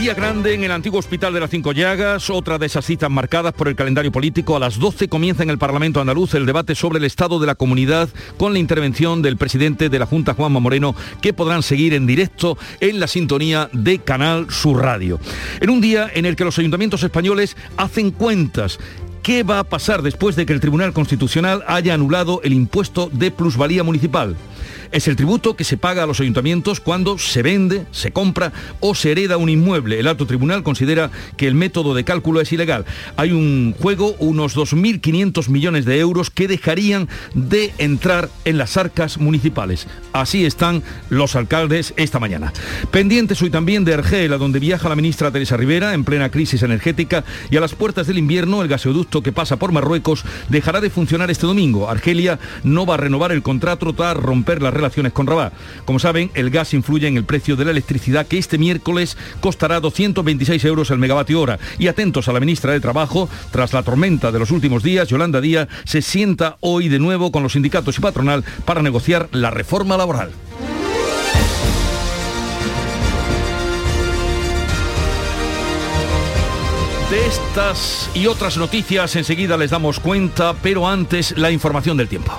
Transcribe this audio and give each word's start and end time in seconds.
Día 0.00 0.14
grande 0.14 0.54
en 0.54 0.64
el 0.64 0.72
antiguo 0.72 0.98
Hospital 0.98 1.34
de 1.34 1.40
las 1.40 1.50
Cinco 1.50 1.72
Llagas, 1.72 2.30
otra 2.30 2.56
de 2.56 2.64
esas 2.64 2.86
citas 2.86 3.10
marcadas 3.10 3.52
por 3.52 3.68
el 3.68 3.76
calendario 3.76 4.10
político. 4.10 4.56
A 4.56 4.58
las 4.58 4.78
12 4.78 5.08
comienza 5.08 5.42
en 5.42 5.50
el 5.50 5.58
Parlamento 5.58 6.00
andaluz 6.00 6.32
el 6.32 6.46
debate 6.46 6.74
sobre 6.74 7.00
el 7.00 7.04
estado 7.04 7.38
de 7.38 7.46
la 7.46 7.54
comunidad 7.54 8.08
con 8.38 8.54
la 8.54 8.58
intervención 8.58 9.20
del 9.20 9.36
presidente 9.36 9.90
de 9.90 9.98
la 9.98 10.06
Junta, 10.06 10.32
Juanma 10.32 10.58
Moreno, 10.58 10.94
que 11.20 11.34
podrán 11.34 11.62
seguir 11.62 11.92
en 11.92 12.06
directo 12.06 12.56
en 12.80 12.98
la 12.98 13.08
sintonía 13.08 13.68
de 13.74 13.98
Canal 13.98 14.50
Sur 14.50 14.80
Radio. 14.80 15.20
En 15.60 15.68
un 15.68 15.82
día 15.82 16.10
en 16.14 16.24
el 16.24 16.34
que 16.34 16.46
los 16.46 16.58
ayuntamientos 16.58 17.02
españoles 17.02 17.54
hacen 17.76 18.10
cuentas 18.10 18.78
¿Qué 19.22 19.42
va 19.42 19.58
a 19.58 19.64
pasar 19.64 20.00
después 20.00 20.34
de 20.34 20.46
que 20.46 20.54
el 20.54 20.60
Tribunal 20.60 20.94
Constitucional 20.94 21.62
haya 21.66 21.92
anulado 21.92 22.40
el 22.42 22.54
impuesto 22.54 23.10
de 23.12 23.30
plusvalía 23.30 23.84
municipal? 23.84 24.34
Es 24.92 25.06
el 25.06 25.14
tributo 25.14 25.54
que 25.54 25.62
se 25.62 25.76
paga 25.76 26.02
a 26.02 26.06
los 26.06 26.20
ayuntamientos 26.20 26.80
cuando 26.80 27.16
se 27.16 27.42
vende, 27.42 27.86
se 27.92 28.10
compra 28.10 28.52
o 28.80 28.96
se 28.96 29.12
hereda 29.12 29.36
un 29.36 29.48
inmueble. 29.48 30.00
El 30.00 30.08
alto 30.08 30.26
tribunal 30.26 30.64
considera 30.64 31.12
que 31.36 31.46
el 31.46 31.54
método 31.54 31.94
de 31.94 32.02
cálculo 32.02 32.40
es 32.40 32.52
ilegal. 32.52 32.84
Hay 33.16 33.30
un 33.30 33.72
juego, 33.80 34.16
unos 34.18 34.56
2.500 34.56 35.48
millones 35.48 35.84
de 35.84 36.00
euros 36.00 36.30
que 36.30 36.48
dejarían 36.48 37.08
de 37.34 37.72
entrar 37.78 38.30
en 38.44 38.58
las 38.58 38.76
arcas 38.76 39.18
municipales. 39.18 39.86
Así 40.12 40.44
están 40.44 40.82
los 41.08 41.36
alcaldes 41.36 41.94
esta 41.96 42.18
mañana. 42.18 42.52
Pendientes 42.90 43.40
hoy 43.42 43.50
también 43.50 43.84
de 43.84 43.94
Argel, 43.94 44.32
a 44.32 44.38
donde 44.38 44.58
viaja 44.58 44.88
la 44.88 44.96
ministra 44.96 45.30
Teresa 45.30 45.56
Rivera 45.56 45.94
en 45.94 46.02
plena 46.02 46.30
crisis 46.30 46.64
energética 46.64 47.24
y 47.48 47.56
a 47.56 47.60
las 47.60 47.74
puertas 47.74 48.08
del 48.08 48.18
invierno 48.18 48.60
el 48.60 48.68
gasoducto 48.68 49.22
que 49.22 49.30
pasa 49.30 49.56
por 49.56 49.70
Marruecos 49.70 50.24
dejará 50.48 50.80
de 50.80 50.90
funcionar 50.90 51.30
este 51.30 51.46
domingo. 51.46 51.88
Argelia 51.88 52.40
no 52.64 52.86
va 52.86 52.94
a 52.94 52.98
renovar 52.98 53.30
el 53.30 53.42
contrato 53.42 53.92
tras 53.92 54.16
romper 54.16 54.62
las 54.62 54.74
relaciones 54.80 55.12
con 55.12 55.26
Rabat. 55.26 55.52
Como 55.84 55.98
saben, 55.98 56.30
el 56.34 56.50
gas 56.50 56.74
influye 56.74 57.06
en 57.06 57.16
el 57.16 57.24
precio 57.24 57.56
de 57.56 57.64
la 57.64 57.70
electricidad 57.70 58.26
que 58.26 58.38
este 58.38 58.58
miércoles 58.58 59.16
costará 59.40 59.80
226 59.80 60.64
euros 60.64 60.90
el 60.90 60.98
megavatio 60.98 61.40
hora. 61.40 61.58
Y 61.78 61.88
atentos 61.88 62.28
a 62.28 62.32
la 62.32 62.40
ministra 62.40 62.72
de 62.72 62.80
Trabajo, 62.80 63.28
tras 63.50 63.72
la 63.72 63.82
tormenta 63.82 64.32
de 64.32 64.38
los 64.38 64.50
últimos 64.50 64.82
días, 64.82 65.08
Yolanda 65.08 65.40
Díaz 65.40 65.68
se 65.84 66.02
sienta 66.02 66.56
hoy 66.60 66.88
de 66.88 66.98
nuevo 66.98 67.30
con 67.30 67.42
los 67.42 67.52
sindicatos 67.52 67.98
y 67.98 68.00
patronal 68.00 68.44
para 68.64 68.82
negociar 68.82 69.28
la 69.32 69.50
reforma 69.50 69.96
laboral. 69.96 70.30
De 77.10 77.26
estas 77.26 78.08
y 78.14 78.28
otras 78.28 78.56
noticias 78.56 79.16
enseguida 79.16 79.56
les 79.56 79.72
damos 79.72 79.98
cuenta, 79.98 80.54
pero 80.62 80.86
antes 80.86 81.36
la 81.36 81.50
información 81.50 81.96
del 81.96 82.08
tiempo. 82.08 82.32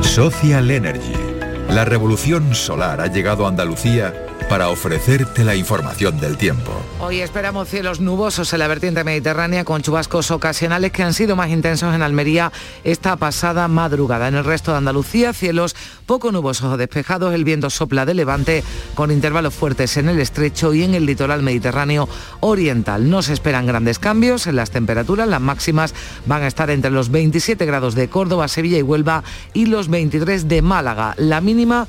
Social 0.00 0.70
Energy. 0.70 1.35
La 1.76 1.84
revolución 1.84 2.54
solar 2.54 3.02
ha 3.02 3.06
llegado 3.06 3.44
a 3.44 3.50
Andalucía 3.50 4.14
para 4.48 4.68
ofrecerte 4.68 5.44
la 5.44 5.56
información 5.56 6.20
del 6.20 6.36
tiempo. 6.36 6.72
Hoy 7.00 7.20
esperamos 7.20 7.68
cielos 7.68 8.00
nubosos 8.00 8.52
en 8.52 8.60
la 8.60 8.68
vertiente 8.68 9.02
mediterránea 9.02 9.64
con 9.64 9.82
chubascos 9.82 10.30
ocasionales 10.30 10.92
que 10.92 11.02
han 11.02 11.14
sido 11.14 11.34
más 11.36 11.50
intensos 11.50 11.94
en 11.94 12.02
Almería 12.02 12.52
esta 12.84 13.16
pasada 13.16 13.66
madrugada. 13.68 14.28
En 14.28 14.34
el 14.34 14.44
resto 14.44 14.70
de 14.70 14.78
Andalucía, 14.78 15.32
cielos 15.32 15.74
poco 16.06 16.30
nubosos 16.30 16.72
o 16.72 16.76
despejados, 16.76 17.34
el 17.34 17.44
viento 17.44 17.70
sopla 17.70 18.06
de 18.06 18.14
levante 18.14 18.62
con 18.94 19.10
intervalos 19.10 19.54
fuertes 19.54 19.96
en 19.96 20.08
el 20.08 20.20
estrecho 20.20 20.72
y 20.74 20.84
en 20.84 20.94
el 20.94 21.06
litoral 21.06 21.42
mediterráneo 21.42 22.08
oriental. 22.40 23.10
No 23.10 23.22
se 23.22 23.32
esperan 23.32 23.66
grandes 23.66 23.98
cambios 23.98 24.46
en 24.46 24.56
las 24.56 24.70
temperaturas, 24.70 25.28
las 25.28 25.40
máximas 25.40 25.94
van 26.26 26.42
a 26.42 26.46
estar 26.46 26.70
entre 26.70 26.90
los 26.90 27.10
27 27.10 27.66
grados 27.66 27.94
de 27.94 28.08
Córdoba, 28.08 28.48
Sevilla 28.48 28.78
y 28.78 28.82
Huelva 28.82 29.24
y 29.54 29.66
los 29.66 29.88
23 29.88 30.48
de 30.48 30.62
Málaga. 30.62 31.14
La 31.18 31.40
mínima 31.40 31.88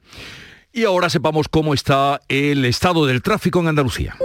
Y 0.73 0.85
ahora 0.85 1.09
sepamos 1.09 1.49
cómo 1.49 1.73
está 1.73 2.21
el 2.29 2.63
estado 2.63 3.05
del 3.05 3.21
tráfico 3.21 3.59
en 3.59 3.67
Andalucía. 3.67 4.15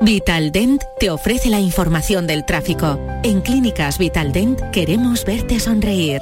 Vitaldent 0.00 0.82
te 0.98 1.10
ofrece 1.10 1.48
la 1.48 1.60
información 1.60 2.26
del 2.26 2.44
tráfico. 2.44 2.98
En 3.22 3.40
Clínicas 3.40 3.98
Vitaldent 3.98 4.60
queremos 4.72 5.24
verte 5.24 5.60
sonreír. 5.60 6.20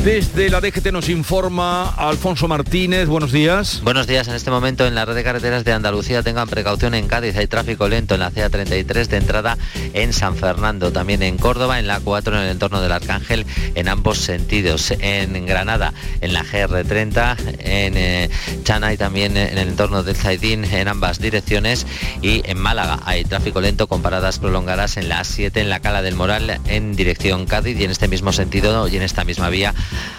Desde 0.00 0.50
la 0.50 0.60
DGT 0.60 0.90
nos 0.90 1.08
informa 1.08 1.88
Alfonso 1.88 2.48
Martínez. 2.48 3.06
Buenos 3.06 3.30
días. 3.30 3.82
Buenos 3.84 4.08
días. 4.08 4.26
En 4.26 4.34
este 4.34 4.50
momento 4.50 4.84
en 4.84 4.96
la 4.96 5.04
red 5.04 5.14
de 5.14 5.22
carreteras 5.22 5.64
de 5.64 5.72
Andalucía 5.72 6.24
tengan 6.24 6.48
precaución 6.48 6.94
en 6.94 7.06
Cádiz. 7.06 7.36
Hay 7.36 7.46
tráfico 7.46 7.88
lento 7.88 8.14
en 8.14 8.20
la 8.20 8.32
CA33 8.32 9.06
de 9.06 9.16
entrada 9.16 9.58
en 9.92 10.12
San 10.12 10.36
Fernando. 10.36 10.90
También 10.90 11.22
en 11.22 11.38
Córdoba, 11.38 11.78
en 11.78 11.86
la 11.86 12.00
4 12.00 12.36
en 12.36 12.42
el 12.42 12.50
entorno 12.50 12.80
del 12.80 12.90
Arcángel 12.90 13.46
en 13.76 13.88
ambos 13.88 14.18
sentidos. 14.18 14.92
En 14.98 15.46
Granada, 15.46 15.92
en 16.20 16.32
la 16.32 16.44
GR30, 16.44 17.36
en 17.60 17.96
eh, 17.96 18.30
Chana 18.64 18.92
y 18.92 18.96
también 18.96 19.36
en 19.36 19.56
el 19.56 19.68
entorno 19.68 20.02
del 20.02 20.16
Zaidín 20.16 20.64
en 20.64 20.88
ambas 20.88 21.20
direcciones. 21.20 21.86
Y 22.22 22.42
en 22.44 22.58
Málaga 22.58 22.98
hay 23.04 23.24
tráfico 23.24 23.60
lento 23.60 23.86
con 23.86 24.02
paradas 24.02 24.40
prolongadas 24.40 24.96
en 24.96 25.08
la 25.08 25.20
A7 25.20 25.58
en 25.58 25.68
la 25.68 25.78
Cala 25.78 26.02
del 26.02 26.16
Moral 26.16 26.60
en 26.66 26.96
dirección 26.96 27.46
Cádiz 27.46 27.78
y 27.78 27.84
en 27.84 27.92
este 27.92 28.08
mismo 28.08 28.32
sentido 28.32 28.88
y 28.88 28.96
en 28.96 29.02
esta 29.02 29.24
misma 29.24 29.48
vía 29.48 29.74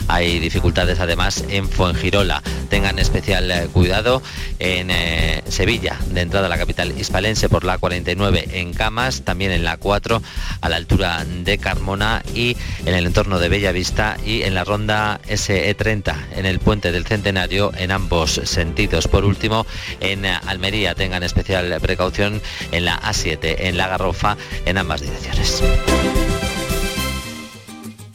hay 0.08 0.40
dificultades 0.40 1.00
además 1.00 1.44
en 1.50 1.70
Fuengirola. 1.70 2.42
Tengan 2.70 3.00
especial 3.00 3.50
eh, 3.52 3.68
cuidado 3.72 4.22
en 4.60 4.90
eh, 4.92 5.44
Sevilla, 5.48 5.98
de 6.08 6.22
entrada 6.22 6.48
a 6.48 6.50
la 6.50 6.58
capital 6.58 6.98
hispalense 6.98 7.50
por 7.50 7.64
la 7.64 7.78
49 7.78 8.50
en 8.54 8.74
Camas, 8.74 9.24
también 9.24 9.52
en 9.52 9.64
la 9.64 9.78
4 9.78 10.22
a 10.62 10.70
la 10.70 10.76
altura 10.76 11.26
de 11.26 11.58
Carmona 11.58 12.24
y 12.34 12.58
en 12.86 12.96
el 12.96 13.06
entorno 13.06 13.40
de 13.40 13.50
Bellavista 13.50 14.18
y 14.26 14.44
en 14.44 14.56
la 14.56 14.64
ronda 14.64 15.20
SE30 15.28 16.16
en 16.36 16.46
el 16.46 16.60
puente 16.60 16.92
del 16.92 17.06
Centenario 17.06 17.72
en 17.78 17.92
ambos 17.92 18.42
sentidos. 18.44 19.08
Por 19.08 19.26
último, 19.26 19.66
en 20.00 20.26
Almería 20.26 20.96
tengan 20.96 21.24
especial 21.24 21.74
precaución 21.82 22.42
en 22.72 22.86
la 22.86 23.00
A7 23.02 23.56
en 23.60 23.78
la 23.78 23.88
Garrofa 23.88 24.38
en 24.66 24.78
ambas 24.78 25.02
direcciones. 25.02 25.64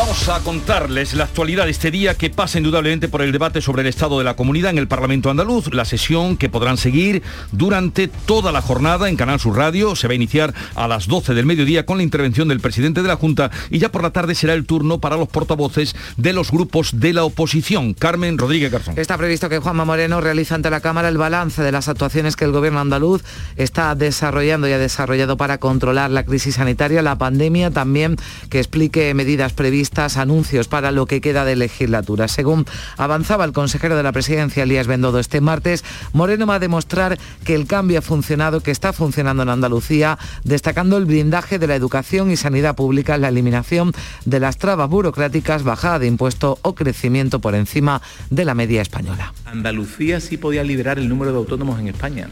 Vamos 0.00 0.30
a 0.30 0.40
contarles 0.40 1.12
la 1.12 1.24
actualidad 1.24 1.66
de 1.66 1.72
este 1.72 1.90
día 1.90 2.14
que 2.14 2.30
pasa 2.30 2.56
indudablemente 2.56 3.08
por 3.08 3.20
el 3.20 3.32
debate 3.32 3.60
sobre 3.60 3.82
el 3.82 3.86
estado 3.86 4.16
de 4.16 4.24
la 4.24 4.34
comunidad 4.34 4.70
en 4.70 4.78
el 4.78 4.88
Parlamento 4.88 5.28
andaluz, 5.28 5.74
la 5.74 5.84
sesión 5.84 6.38
que 6.38 6.48
podrán 6.48 6.78
seguir 6.78 7.22
durante 7.52 8.08
toda 8.08 8.50
la 8.50 8.62
jornada 8.62 9.10
en 9.10 9.16
Canal 9.16 9.38
Sur 9.38 9.58
Radio. 9.58 9.94
Se 9.94 10.08
va 10.08 10.12
a 10.12 10.14
iniciar 10.14 10.54
a 10.74 10.88
las 10.88 11.06
12 11.06 11.34
del 11.34 11.44
mediodía 11.44 11.84
con 11.84 11.98
la 11.98 12.02
intervención 12.02 12.48
del 12.48 12.60
presidente 12.60 13.02
de 13.02 13.08
la 13.08 13.16
Junta 13.16 13.50
y 13.68 13.78
ya 13.78 13.92
por 13.92 14.02
la 14.02 14.10
tarde 14.10 14.34
será 14.34 14.54
el 14.54 14.64
turno 14.64 15.00
para 15.00 15.18
los 15.18 15.28
portavoces 15.28 15.94
de 16.16 16.32
los 16.32 16.50
grupos 16.50 16.98
de 16.98 17.12
la 17.12 17.24
oposición. 17.24 17.92
Carmen 17.92 18.38
Rodríguez 18.38 18.72
Garzón. 18.72 18.98
Está 18.98 19.18
previsto 19.18 19.50
que 19.50 19.58
Juanma 19.58 19.84
Moreno 19.84 20.22
realice 20.22 20.54
ante 20.54 20.70
la 20.70 20.80
Cámara 20.80 21.10
el 21.10 21.18
balance 21.18 21.62
de 21.62 21.72
las 21.72 21.88
actuaciones 21.88 22.36
que 22.36 22.46
el 22.46 22.52
gobierno 22.52 22.80
andaluz 22.80 23.22
está 23.56 23.94
desarrollando 23.94 24.66
y 24.66 24.72
ha 24.72 24.78
desarrollado 24.78 25.36
para 25.36 25.58
controlar 25.58 26.10
la 26.10 26.24
crisis 26.24 26.54
sanitaria, 26.54 27.02
la 27.02 27.18
pandemia, 27.18 27.70
también 27.70 28.16
que 28.48 28.60
explique 28.60 29.12
medidas 29.12 29.52
previstas, 29.52 29.89
anuncios 29.98 30.68
para 30.68 30.92
lo 30.92 31.06
que 31.06 31.20
queda 31.20 31.44
de 31.44 31.56
legislatura. 31.56 32.28
Según 32.28 32.64
avanzaba 32.96 33.44
el 33.44 33.52
consejero 33.52 33.96
de 33.96 34.02
la 34.02 34.12
presidencia, 34.12 34.62
Elías 34.62 34.86
Bendodo, 34.86 35.18
este 35.18 35.40
martes, 35.40 35.84
Moreno 36.12 36.46
va 36.46 36.54
a 36.54 36.58
demostrar 36.58 37.18
que 37.44 37.54
el 37.54 37.66
cambio 37.66 37.98
ha 37.98 38.02
funcionado, 38.02 38.60
que 38.60 38.70
está 38.70 38.92
funcionando 38.92 39.42
en 39.42 39.50
Andalucía, 39.50 40.18
destacando 40.44 40.96
el 40.96 41.04
blindaje 41.04 41.58
de 41.58 41.66
la 41.66 41.74
educación 41.74 42.30
y 42.30 42.36
sanidad 42.36 42.76
pública, 42.76 43.18
la 43.18 43.28
eliminación 43.28 43.92
de 44.24 44.40
las 44.40 44.56
trabas 44.56 44.88
burocráticas, 44.88 45.64
bajada 45.64 45.98
de 45.98 46.06
impuestos 46.06 46.58
o 46.62 46.74
crecimiento 46.74 47.40
por 47.40 47.54
encima 47.54 48.00
de 48.30 48.44
la 48.44 48.54
media 48.54 48.82
española. 48.82 49.34
Andalucía 49.44 50.20
sí 50.20 50.36
podía 50.36 50.64
liderar 50.64 50.98
el 50.98 51.08
número 51.08 51.32
de 51.32 51.38
autónomos 51.38 51.78
en 51.78 51.88
España. 51.88 52.28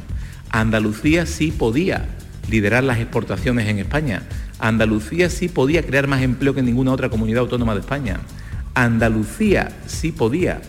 Andalucía 0.51 1.27
sí 1.27 1.51
podía 1.51 2.09
liderar 2.49 2.85
las 2.85 2.99
exportaciones 2.99 3.69
en 3.69 3.79
España. 3.79 4.23
Andalucía 4.59 5.31
sí 5.31 5.49
podía 5.49 5.83
crear 5.85 6.07
más 6.07 6.23
empleo 6.23 6.55
que 6.55 6.63
ninguna 6.63 6.93
otra 6.93 7.09
comunidad 7.09 7.41
autónoma 7.41 7.75
de 7.75 7.81
España. 7.81 8.21
Andalucía 8.75 9.71
sí 9.87 10.13
podía 10.13 10.61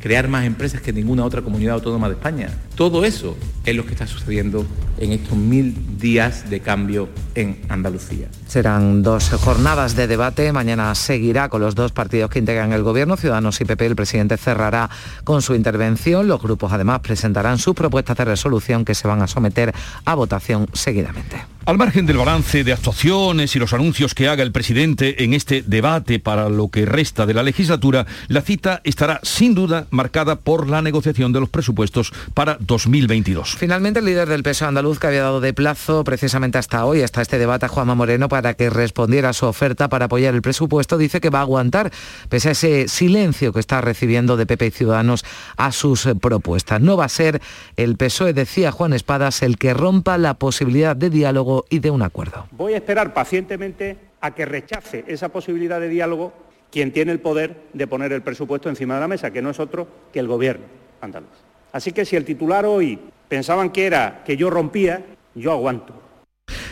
crear 0.00 0.28
más 0.28 0.44
empresas 0.44 0.80
que 0.80 0.92
ninguna 0.92 1.24
otra 1.24 1.42
comunidad 1.42 1.74
autónoma 1.74 2.08
de 2.08 2.14
España. 2.14 2.50
Todo 2.74 3.04
eso 3.04 3.36
es 3.64 3.74
lo 3.74 3.84
que 3.84 3.92
está 3.92 4.06
sucediendo 4.06 4.64
en 4.98 5.12
estos 5.12 5.36
mil 5.36 5.98
días 5.98 6.48
de 6.48 6.60
cambio 6.60 7.08
en 7.34 7.60
Andalucía. 7.68 8.28
Serán 8.46 9.02
dos 9.02 9.30
jornadas 9.30 9.96
de 9.96 10.06
debate. 10.06 10.52
Mañana 10.52 10.94
seguirá 10.94 11.48
con 11.48 11.60
los 11.60 11.74
dos 11.74 11.92
partidos 11.92 12.30
que 12.30 12.38
integran 12.38 12.72
el 12.72 12.82
Gobierno, 12.82 13.16
Ciudadanos 13.16 13.60
y 13.60 13.64
PP. 13.64 13.86
El 13.86 13.96
presidente 13.96 14.36
cerrará 14.36 14.88
con 15.24 15.42
su 15.42 15.54
intervención. 15.54 16.28
Los 16.28 16.40
grupos 16.40 16.72
además 16.72 17.00
presentarán 17.00 17.58
sus 17.58 17.74
propuestas 17.74 18.16
de 18.16 18.24
resolución 18.24 18.84
que 18.84 18.94
se 18.94 19.08
van 19.08 19.22
a 19.22 19.26
someter 19.26 19.74
a 20.04 20.14
votación 20.14 20.68
seguidamente. 20.72 21.57
Al 21.68 21.76
margen 21.76 22.06
del 22.06 22.16
balance 22.16 22.64
de 22.64 22.72
actuaciones 22.72 23.54
y 23.54 23.58
los 23.58 23.74
anuncios 23.74 24.14
que 24.14 24.26
haga 24.26 24.42
el 24.42 24.52
presidente 24.52 25.22
en 25.22 25.34
este 25.34 25.60
debate 25.60 26.18
para 26.18 26.48
lo 26.48 26.68
que 26.68 26.86
resta 26.86 27.26
de 27.26 27.34
la 27.34 27.42
legislatura, 27.42 28.06
la 28.28 28.40
cita 28.40 28.80
estará 28.84 29.20
sin 29.22 29.54
duda 29.54 29.86
marcada 29.90 30.36
por 30.36 30.66
la 30.66 30.80
negociación 30.80 31.30
de 31.34 31.40
los 31.40 31.50
presupuestos 31.50 32.10
para 32.32 32.56
2022. 32.58 33.56
Finalmente, 33.58 33.98
el 33.98 34.06
líder 34.06 34.30
del 34.30 34.42
peso 34.42 34.66
andaluz 34.66 34.98
que 34.98 35.08
había 35.08 35.24
dado 35.24 35.42
de 35.42 35.52
plazo 35.52 36.04
precisamente 36.04 36.56
hasta 36.56 36.86
hoy, 36.86 37.02
hasta 37.02 37.20
este 37.20 37.36
debate 37.36 37.66
a 37.66 37.68
Juanma 37.68 37.94
Moreno 37.94 38.30
para 38.30 38.54
que 38.54 38.70
respondiera 38.70 39.28
a 39.28 39.34
su 39.34 39.44
oferta 39.44 39.90
para 39.90 40.06
apoyar 40.06 40.34
el 40.34 40.40
presupuesto, 40.40 40.96
dice 40.96 41.20
que 41.20 41.28
va 41.28 41.40
a 41.40 41.42
aguantar 41.42 41.92
pese 42.30 42.48
a 42.48 42.52
ese 42.52 42.88
silencio 42.88 43.52
que 43.52 43.60
está 43.60 43.82
recibiendo 43.82 44.38
de 44.38 44.46
PP 44.46 44.68
y 44.68 44.70
Ciudadanos 44.70 45.22
a 45.58 45.70
sus 45.72 46.06
eh, 46.06 46.14
propuestas. 46.14 46.80
No 46.80 46.96
va 46.96 47.04
a 47.04 47.10
ser 47.10 47.42
el 47.76 47.98
PSOE, 47.98 48.32
decía 48.32 48.72
Juan 48.72 48.94
Espadas, 48.94 49.42
el 49.42 49.58
que 49.58 49.74
rompa 49.74 50.16
la 50.16 50.32
posibilidad 50.38 50.96
de 50.96 51.10
diálogo 51.10 51.57
y 51.68 51.78
de 51.78 51.90
un 51.90 52.02
acuerdo. 52.02 52.46
Voy 52.50 52.74
a 52.74 52.76
esperar 52.76 53.14
pacientemente 53.14 53.96
a 54.20 54.34
que 54.34 54.44
rechace 54.44 55.04
esa 55.06 55.28
posibilidad 55.28 55.80
de 55.80 55.88
diálogo 55.88 56.32
quien 56.70 56.92
tiene 56.92 57.12
el 57.12 57.20
poder 57.20 57.62
de 57.72 57.86
poner 57.86 58.12
el 58.12 58.22
presupuesto 58.22 58.68
encima 58.68 58.94
de 58.94 59.00
la 59.00 59.08
mesa, 59.08 59.30
que 59.30 59.42
no 59.42 59.50
es 59.50 59.60
otro 59.60 59.88
que 60.12 60.18
el 60.18 60.26
gobierno 60.26 60.66
andaluz. 61.00 61.30
Así 61.72 61.92
que 61.92 62.04
si 62.04 62.16
el 62.16 62.24
titular 62.24 62.66
hoy 62.66 62.98
pensaban 63.28 63.70
que 63.70 63.86
era 63.86 64.22
que 64.24 64.36
yo 64.36 64.50
rompía, 64.50 65.04
yo 65.34 65.52
aguanto. 65.52 66.07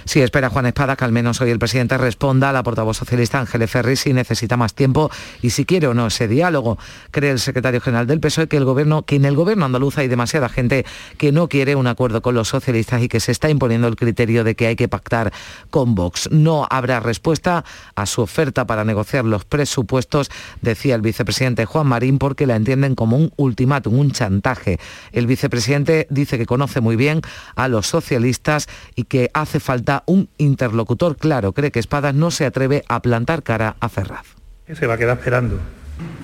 Sí, 0.06 0.20
espera 0.22 0.50
Juan 0.50 0.66
Espada 0.66 0.94
que 0.94 1.04
al 1.04 1.10
menos 1.10 1.40
hoy 1.40 1.50
el 1.50 1.58
presidente 1.58 1.98
responda 1.98 2.50
a 2.50 2.52
la 2.52 2.62
portavoz 2.62 2.96
socialista 2.96 3.40
Ángeles 3.40 3.68
Ferri 3.68 3.96
si 3.96 4.12
necesita 4.12 4.56
más 4.56 4.72
tiempo 4.72 5.10
y 5.42 5.50
si 5.50 5.64
quiere 5.64 5.88
o 5.88 5.94
no 5.94 6.06
ese 6.06 6.28
diálogo. 6.28 6.78
Cree 7.10 7.32
el 7.32 7.40
secretario 7.40 7.80
general 7.80 8.06
del 8.06 8.20
PSOE 8.20 8.46
que, 8.46 8.56
en 8.56 9.24
el 9.24 9.34
gobierno 9.34 9.64
andaluz 9.64 9.98
hay 9.98 10.06
demasiada 10.06 10.48
gente 10.48 10.86
que 11.18 11.32
no 11.32 11.48
quiere 11.48 11.74
un 11.74 11.88
acuerdo 11.88 12.22
con 12.22 12.36
los 12.36 12.46
socialistas 12.46 13.02
y 13.02 13.08
que 13.08 13.18
se 13.18 13.32
está 13.32 13.50
imponiendo 13.50 13.88
el 13.88 13.96
criterio 13.96 14.44
de 14.44 14.54
que 14.54 14.68
hay 14.68 14.76
que 14.76 14.86
pactar 14.86 15.32
con 15.70 15.96
Vox. 15.96 16.30
No 16.30 16.68
habrá 16.70 17.00
respuesta 17.00 17.64
a 17.96 18.06
su 18.06 18.22
oferta 18.22 18.64
para 18.64 18.84
negociar 18.84 19.24
los 19.24 19.44
presupuestos, 19.44 20.30
decía 20.62 20.94
el 20.94 21.00
vicepresidente 21.00 21.64
Juan 21.64 21.88
Marín, 21.88 22.18
porque 22.18 22.46
la 22.46 22.54
entienden 22.54 22.94
como 22.94 23.16
un 23.16 23.32
ultimátum, 23.36 23.98
un 23.98 24.12
chantaje. 24.12 24.78
El 25.10 25.26
vicepresidente 25.26 26.06
dice 26.10 26.38
que 26.38 26.46
conoce 26.46 26.80
muy 26.80 26.94
bien 26.94 27.22
a 27.56 27.66
los 27.66 27.88
socialistas 27.88 28.68
y 28.94 29.02
que 29.02 29.32
hace 29.34 29.58
falta 29.58 29.95
un 30.06 30.28
interlocutor 30.38 31.16
claro. 31.16 31.52
Cree 31.52 31.70
que 31.70 31.80
Espadas 31.80 32.14
no 32.14 32.30
se 32.30 32.44
atreve 32.44 32.84
a 32.88 33.00
plantar 33.00 33.42
cara 33.42 33.76
a 33.80 33.88
Ferraz. 33.88 34.26
Se 34.72 34.86
va 34.86 34.94
a 34.94 34.98
quedar 34.98 35.18
esperando, 35.18 35.58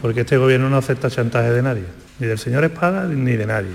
porque 0.00 0.22
este 0.22 0.36
gobierno 0.36 0.68
no 0.68 0.76
acepta 0.76 1.10
chantaje 1.10 1.50
de 1.50 1.62
nadie, 1.62 1.84
ni 2.18 2.26
del 2.26 2.38
señor 2.38 2.64
Espadas 2.64 3.08
ni 3.08 3.36
de 3.36 3.46
nadie. 3.46 3.74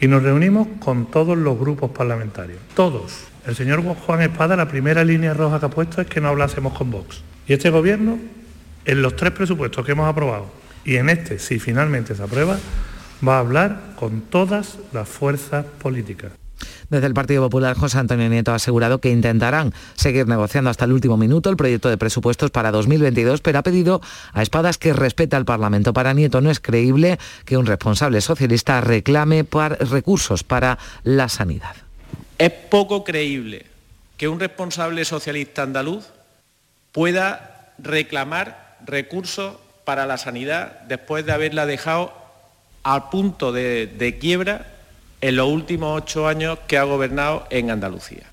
Y 0.00 0.08
nos 0.08 0.22
reunimos 0.22 0.68
con 0.80 1.10
todos 1.10 1.38
los 1.38 1.58
grupos 1.58 1.90
parlamentarios, 1.90 2.58
todos. 2.74 3.24
El 3.46 3.56
señor 3.56 3.82
Juan 3.82 4.22
Espada, 4.22 4.56
la 4.56 4.68
primera 4.68 5.04
línea 5.04 5.34
roja 5.34 5.58
que 5.58 5.66
ha 5.66 5.70
puesto 5.70 6.00
es 6.00 6.06
que 6.06 6.20
no 6.20 6.28
hablásemos 6.28 6.76
con 6.76 6.90
Vox. 6.90 7.22
Y 7.46 7.52
este 7.54 7.70
gobierno, 7.70 8.18
en 8.84 9.02
los 9.02 9.16
tres 9.16 9.32
presupuestos 9.32 9.84
que 9.84 9.92
hemos 9.92 10.08
aprobado, 10.08 10.46
y 10.84 10.96
en 10.96 11.08
este, 11.08 11.38
si 11.38 11.58
finalmente 11.58 12.14
se 12.14 12.22
aprueba, 12.22 12.58
va 13.26 13.36
a 13.36 13.40
hablar 13.40 13.94
con 13.96 14.22
todas 14.22 14.78
las 14.92 15.08
fuerzas 15.08 15.64
políticas. 15.80 16.32
Desde 16.92 17.06
el 17.06 17.14
Partido 17.14 17.42
Popular, 17.44 17.74
José 17.74 17.96
Antonio 17.96 18.28
Nieto 18.28 18.52
ha 18.52 18.56
asegurado 18.56 18.98
que 18.98 19.08
intentarán 19.08 19.72
seguir 19.94 20.28
negociando 20.28 20.68
hasta 20.68 20.84
el 20.84 20.92
último 20.92 21.16
minuto 21.16 21.48
el 21.48 21.56
proyecto 21.56 21.88
de 21.88 21.96
presupuestos 21.96 22.50
para 22.50 22.70
2022, 22.70 23.40
pero 23.40 23.60
ha 23.60 23.62
pedido 23.62 24.02
a 24.34 24.42
Espadas 24.42 24.76
que 24.76 24.92
respete 24.92 25.34
al 25.34 25.46
Parlamento. 25.46 25.94
Para 25.94 26.12
Nieto 26.12 26.42
no 26.42 26.50
es 26.50 26.60
creíble 26.60 27.18
que 27.46 27.56
un 27.56 27.64
responsable 27.64 28.20
socialista 28.20 28.82
reclame 28.82 29.46
recursos 29.80 30.44
para 30.44 30.78
la 31.02 31.30
sanidad. 31.30 31.74
Es 32.36 32.52
poco 32.52 33.04
creíble 33.04 33.64
que 34.18 34.28
un 34.28 34.38
responsable 34.38 35.06
socialista 35.06 35.62
andaluz 35.62 36.04
pueda 36.92 37.72
reclamar 37.78 38.76
recursos 38.84 39.54
para 39.86 40.04
la 40.04 40.18
sanidad 40.18 40.82
después 40.88 41.24
de 41.24 41.32
haberla 41.32 41.64
dejado 41.64 42.12
al 42.82 43.08
punto 43.08 43.50
de, 43.50 43.86
de 43.86 44.18
quiebra 44.18 44.71
en 45.22 45.36
los 45.36 45.48
últimos 45.48 46.02
ocho 46.02 46.28
años 46.28 46.58
que 46.66 46.76
ha 46.76 46.82
gobernado 46.82 47.46
en 47.48 47.70
Andalucía. 47.70 48.30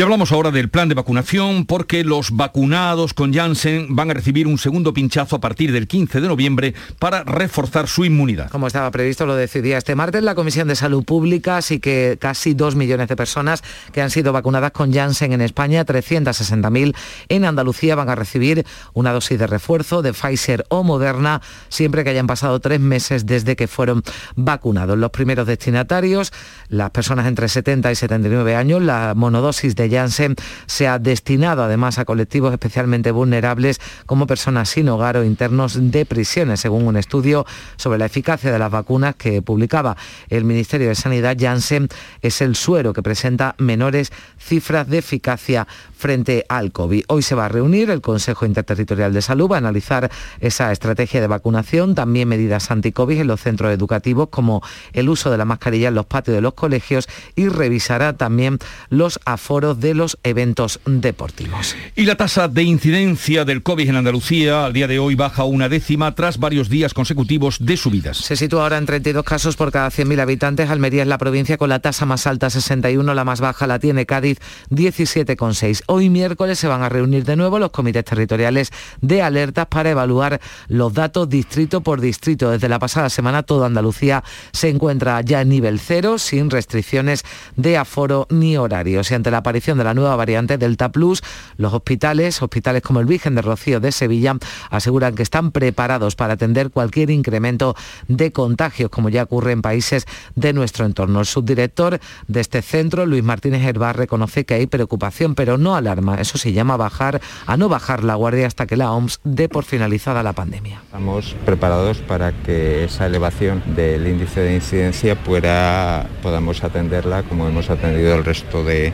Y 0.00 0.02
hablamos 0.02 0.32
ahora 0.32 0.50
del 0.50 0.70
plan 0.70 0.88
de 0.88 0.94
vacunación 0.94 1.66
porque 1.66 2.04
los 2.04 2.34
vacunados 2.34 3.12
con 3.12 3.34
Janssen 3.34 3.94
van 3.94 4.10
a 4.10 4.14
recibir 4.14 4.46
un 4.46 4.56
segundo 4.56 4.94
pinchazo 4.94 5.36
a 5.36 5.40
partir 5.40 5.72
del 5.72 5.86
15 5.86 6.22
de 6.22 6.26
noviembre 6.26 6.74
para 6.98 7.22
reforzar 7.22 7.86
su 7.86 8.06
inmunidad. 8.06 8.48
Como 8.48 8.66
estaba 8.66 8.90
previsto, 8.90 9.26
lo 9.26 9.34
decidía 9.34 9.76
este 9.76 9.94
martes 9.94 10.22
la 10.22 10.34
Comisión 10.34 10.68
de 10.68 10.74
Salud 10.74 11.04
Pública, 11.04 11.58
así 11.58 11.80
que 11.80 12.16
casi 12.18 12.54
dos 12.54 12.76
millones 12.76 13.08
de 13.08 13.16
personas 13.16 13.62
que 13.92 14.00
han 14.00 14.08
sido 14.08 14.32
vacunadas 14.32 14.70
con 14.70 14.90
Janssen 14.90 15.34
en 15.34 15.42
España, 15.42 15.84
360.000 15.84 16.96
en 17.28 17.44
Andalucía 17.44 17.94
van 17.94 18.08
a 18.08 18.14
recibir 18.14 18.64
una 18.94 19.12
dosis 19.12 19.38
de 19.38 19.46
refuerzo 19.48 20.00
de 20.00 20.14
Pfizer 20.14 20.64
o 20.70 20.82
Moderna 20.82 21.42
siempre 21.68 22.04
que 22.04 22.08
hayan 22.08 22.26
pasado 22.26 22.58
tres 22.60 22.80
meses 22.80 23.26
desde 23.26 23.54
que 23.54 23.68
fueron 23.68 24.02
vacunados. 24.34 24.96
Los 24.96 25.10
primeros 25.10 25.46
destinatarios, 25.46 26.32
las 26.68 26.88
personas 26.88 27.26
entre 27.26 27.50
70 27.50 27.92
y 27.92 27.94
79 27.96 28.56
años, 28.56 28.80
la 28.80 29.12
monodosis 29.14 29.76
de 29.76 29.89
Janssen 29.90 30.36
se 30.66 30.88
ha 30.88 30.98
destinado 30.98 31.62
además 31.62 31.98
a 31.98 32.04
colectivos 32.04 32.52
especialmente 32.52 33.10
vulnerables 33.10 33.80
como 34.06 34.26
personas 34.26 34.68
sin 34.68 34.88
hogar 34.88 35.16
o 35.16 35.24
internos 35.24 35.78
de 35.90 36.06
prisiones, 36.06 36.60
según 36.60 36.86
un 36.86 36.96
estudio 36.96 37.46
sobre 37.76 37.98
la 37.98 38.06
eficacia 38.06 38.52
de 38.52 38.58
las 38.58 38.70
vacunas 38.70 39.16
que 39.16 39.42
publicaba 39.42 39.96
el 40.28 40.44
Ministerio 40.44 40.88
de 40.88 40.94
Sanidad. 40.94 41.36
Janssen 41.38 41.88
es 42.22 42.40
el 42.40 42.56
suero 42.56 42.92
que 42.92 43.02
presenta 43.02 43.54
menores 43.58 44.12
cifras 44.38 44.88
de 44.88 44.98
eficacia 44.98 45.66
frente 45.96 46.44
al 46.48 46.72
COVID. 46.72 47.04
Hoy 47.08 47.22
se 47.22 47.34
va 47.34 47.46
a 47.46 47.48
reunir 47.48 47.90
el 47.90 48.00
Consejo 48.00 48.46
Interterritorial 48.46 49.12
de 49.12 49.22
Salud, 49.22 49.50
va 49.50 49.56
a 49.56 49.58
analizar 49.58 50.10
esa 50.40 50.72
estrategia 50.72 51.20
de 51.20 51.26
vacunación, 51.26 51.94
también 51.94 52.28
medidas 52.28 52.70
anti-COVID 52.70 53.20
en 53.20 53.26
los 53.26 53.40
centros 53.40 53.72
educativos 53.72 54.28
como 54.30 54.62
el 54.92 55.08
uso 55.08 55.30
de 55.30 55.38
la 55.38 55.44
mascarilla 55.44 55.88
en 55.88 55.94
los 55.94 56.06
patios 56.06 56.34
de 56.34 56.40
los 56.40 56.54
colegios 56.54 57.08
y 57.36 57.48
revisará 57.48 58.16
también 58.16 58.58
los 58.88 59.20
aforos 59.24 59.69
de 59.74 59.94
los 59.94 60.18
eventos 60.22 60.80
deportivos. 60.84 61.76
Y 61.96 62.04
la 62.04 62.16
tasa 62.16 62.48
de 62.48 62.62
incidencia 62.62 63.44
del 63.44 63.62
COVID 63.62 63.88
en 63.88 63.96
Andalucía 63.96 64.64
al 64.64 64.72
día 64.72 64.86
de 64.86 64.98
hoy 64.98 65.14
baja 65.14 65.44
una 65.44 65.68
décima 65.68 66.14
tras 66.14 66.38
varios 66.38 66.68
días 66.68 66.94
consecutivos 66.94 67.58
de 67.60 67.76
subidas. 67.76 68.18
Se 68.18 68.36
sitúa 68.36 68.62
ahora 68.62 68.78
en 68.78 68.86
32 68.86 69.24
casos 69.24 69.56
por 69.56 69.72
cada 69.72 69.90
100.000 69.90 70.20
habitantes. 70.20 70.70
Almería 70.70 71.02
es 71.02 71.08
la 71.08 71.18
provincia 71.18 71.56
con 71.56 71.68
la 71.68 71.80
tasa 71.80 72.06
más 72.06 72.26
alta, 72.26 72.50
61, 72.50 73.14
la 73.14 73.24
más 73.24 73.40
baja 73.40 73.66
la 73.66 73.78
tiene 73.78 74.06
Cádiz, 74.06 74.38
17,6. 74.70 75.82
Hoy 75.86 76.10
miércoles 76.10 76.58
se 76.58 76.68
van 76.68 76.82
a 76.82 76.88
reunir 76.88 77.24
de 77.24 77.36
nuevo 77.36 77.58
los 77.58 77.70
comités 77.70 78.04
territoriales 78.04 78.70
de 79.00 79.22
alertas 79.22 79.66
para 79.66 79.90
evaluar 79.90 80.40
los 80.68 80.92
datos 80.92 81.28
distrito 81.28 81.80
por 81.80 82.00
distrito. 82.00 82.50
Desde 82.50 82.68
la 82.68 82.78
pasada 82.78 83.10
semana 83.10 83.42
toda 83.42 83.66
Andalucía 83.66 84.24
se 84.52 84.68
encuentra 84.68 85.20
ya 85.22 85.42
en 85.42 85.48
nivel 85.48 85.80
cero, 85.80 86.18
sin 86.18 86.50
restricciones 86.50 87.22
de 87.56 87.76
aforo 87.76 88.26
ni 88.30 88.56
horarios. 88.56 89.10
Y 89.10 89.14
ante 89.14 89.30
la 89.30 89.38
aparición 89.38 89.59
de 89.60 89.84
la 89.84 89.92
nueva 89.94 90.16
variante 90.16 90.56
Delta 90.56 90.90
Plus. 90.90 91.22
Los 91.58 91.74
hospitales, 91.74 92.40
hospitales 92.40 92.82
como 92.82 93.00
el 93.00 93.06
Virgen 93.06 93.34
de 93.34 93.42
Rocío 93.42 93.78
de 93.78 93.92
Sevilla, 93.92 94.36
aseguran 94.70 95.14
que 95.14 95.22
están 95.22 95.52
preparados 95.52 96.16
para 96.16 96.34
atender 96.34 96.70
cualquier 96.70 97.10
incremento 97.10 97.76
de 98.08 98.32
contagios, 98.32 98.90
como 98.90 99.10
ya 99.10 99.24
ocurre 99.24 99.52
en 99.52 99.60
países 99.60 100.06
de 100.34 100.54
nuestro 100.54 100.86
entorno. 100.86 101.20
El 101.20 101.26
subdirector 101.26 102.00
de 102.26 102.40
este 102.40 102.62
centro, 102.62 103.04
Luis 103.04 103.22
Martínez 103.22 103.62
Herbar, 103.62 103.98
reconoce 103.98 104.46
que 104.46 104.54
hay 104.54 104.66
preocupación, 104.66 105.34
pero 105.34 105.58
no 105.58 105.76
alarma. 105.76 106.16
Eso 106.16 106.38
se 106.38 106.52
llama 106.52 106.78
bajar, 106.78 107.20
a 107.46 107.56
no 107.58 107.68
bajar 107.68 108.02
la 108.02 108.14
guardia 108.14 108.46
hasta 108.46 108.66
que 108.66 108.76
la 108.76 108.92
OMS 108.92 109.20
dé 109.24 109.48
por 109.50 109.64
finalizada 109.64 110.22
la 110.22 110.32
pandemia. 110.32 110.80
Estamos 110.86 111.36
preparados 111.44 111.98
para 111.98 112.32
que 112.32 112.84
esa 112.84 113.06
elevación 113.06 113.62
del 113.76 114.06
índice 114.06 114.40
de 114.40 114.54
incidencia 114.54 115.22
pueda, 115.22 116.08
podamos 116.22 116.64
atenderla 116.64 117.22
como 117.24 117.46
hemos 117.46 117.68
atendido 117.68 118.14
el 118.14 118.24
resto 118.24 118.64
de, 118.64 118.92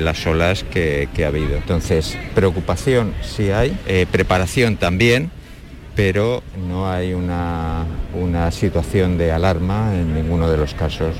las 0.00 0.26
olas 0.26 0.64
que, 0.64 1.08
ha 1.22 1.26
habido. 1.26 1.56
Entonces, 1.56 2.16
preocupación 2.34 3.14
sí 3.22 3.50
hay, 3.50 3.76
eh, 3.86 4.06
preparación 4.10 4.76
también, 4.76 5.30
pero 5.94 6.42
no 6.68 6.90
hay 6.90 7.14
una, 7.14 7.86
una 8.14 8.50
situación 8.50 9.18
de 9.18 9.32
alarma 9.32 9.94
en 9.94 10.14
ninguno 10.14 10.50
de 10.50 10.56
los 10.56 10.74
casos. 10.74 11.16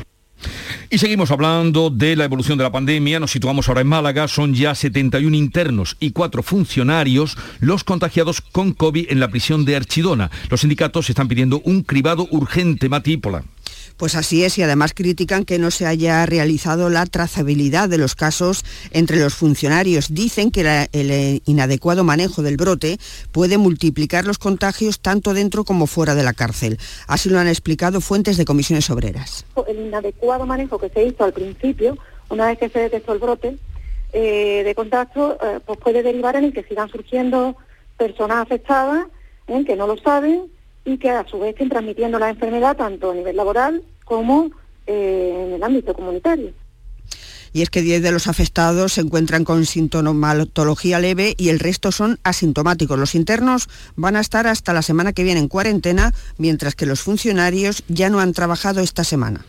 Y 0.93 0.99
seguimos 0.99 1.31
hablando 1.31 1.89
de 1.89 2.17
la 2.17 2.25
evolución 2.25 2.59
de 2.59 2.65
la 2.65 2.71
pandemia. 2.71 3.19
Nos 3.19 3.31
situamos 3.31 3.67
ahora 3.67 3.81
en 3.81 3.87
Málaga. 3.87 4.29
Son 4.29 4.53
ya 4.53 4.75
71 4.75 5.35
internos 5.35 5.97
y 6.01 6.11
cuatro 6.11 6.43
funcionarios 6.43 7.39
los 7.61 7.83
contagiados 7.83 8.43
con 8.43 8.75
COVID 8.75 9.07
en 9.09 9.19
la 9.19 9.29
prisión 9.29 9.65
de 9.65 9.77
Archidona. 9.77 10.31
Los 10.51 10.61
sindicatos 10.61 11.09
están 11.09 11.29
pidiendo 11.29 11.63
un 11.65 11.83
cribado 11.83 12.29
urgente, 12.31 12.91
Matípola. 12.91 13.45
Pues 13.97 14.15
así 14.15 14.45
es, 14.45 14.59
y 14.59 14.63
además 14.63 14.95
critican 14.95 15.45
que 15.45 15.59
no 15.59 15.71
se 15.71 15.87
haya 15.87 16.25
realizado 16.27 16.91
la 16.91 17.07
trazabilidad 17.07 17.89
de 17.89 17.99
los 17.99 18.15
casos 18.15 18.65
entre 18.91 19.19
los 19.19 19.35
funcionarios. 19.35 20.13
Dicen 20.13 20.51
que 20.51 20.89
el 20.93 21.43
inadecuado 21.47 22.05
manejo 22.05 22.43
del 22.43 22.57
brote 22.57 22.99
puede 23.31 23.59
multiplicar 23.59 24.25
los 24.25 24.39
contagios 24.39 25.01
tanto 25.01 25.35
dentro 25.35 25.65
como 25.65 25.87
fuera 25.87 26.15
de 26.15 26.23
la 26.23 26.33
cárcel. 26.33 26.79
Así 27.07 27.29
lo 27.29 27.39
han 27.39 27.49
explicado 27.49 28.01
fuentes 28.01 28.37
de 28.37 28.45
comisiones 28.45 28.91
obreras. 28.91 29.45
El 29.69 29.79
inadecuado 29.79 30.47
manejo 30.47 30.79
que 30.79 30.89
se 30.89 31.05
hizo 31.05 31.25
al 31.25 31.33
principio, 31.33 31.99
una 32.29 32.47
vez 32.47 32.59
que 32.59 32.69
se 32.69 32.79
detectó 32.79 33.13
el 33.13 33.19
brote 33.19 33.59
eh, 34.13 34.63
de 34.65 34.75
contacto, 34.75 35.39
eh, 35.43 35.61
pues 35.65 35.79
puede 35.79 36.03
derivar 36.03 36.37
en 36.37 36.45
el 36.45 36.53
que 36.53 36.65
sigan 36.65 36.89
surgiendo 36.91 37.57
personas 37.97 38.39
afectadas 38.39 39.07
¿eh? 39.47 39.65
que 39.65 39.77
no 39.77 39.87
lo 39.87 39.97
saben 39.99 40.51
y 40.85 40.99
que 40.99 41.11
a 41.11 41.27
su 41.27 41.39
vez 41.39 41.51
estén 41.51 41.69
transmitiendo 41.69 42.19
la 42.19 42.31
enfermedad 42.31 42.77
tanto 42.77 43.11
a 43.11 43.15
nivel 43.15 43.37
laboral 43.37 43.83
como 44.05 44.51
eh, 44.87 45.45
en 45.47 45.55
el 45.55 45.63
ámbito 45.63 45.95
comunitario. 45.95 46.53
Y 47.53 47.61
es 47.61 47.71
que 47.71 47.83
10 47.83 48.03
de 48.03 48.13
los 48.13 48.29
afectados 48.29 48.95
se 48.95 49.03
encuentran 49.03 49.45
con 49.45 49.67
sintomatología 49.67 50.99
leve 50.99 51.35
y 51.37 51.51
el 51.51 51.61
resto 51.61 51.93
son 51.93 52.19
asintomáticos. 52.25 52.99
Los 52.99 53.15
internos 53.15 53.69
van 53.95 54.17
a 54.17 54.21
estar 54.21 54.47
hasta 54.47 54.73
la 54.73 54.81
semana 54.81 55.13
que 55.13 55.23
viene 55.23 55.41
en 55.41 55.49
cuarentena, 55.49 56.15
mientras 56.39 56.75
que 56.75 56.87
los 56.87 57.03
funcionarios 57.03 57.85
ya 57.89 58.09
no 58.09 58.21
han 58.21 58.33
trabajado 58.33 58.81
esta 58.81 59.05
semana. 59.05 59.45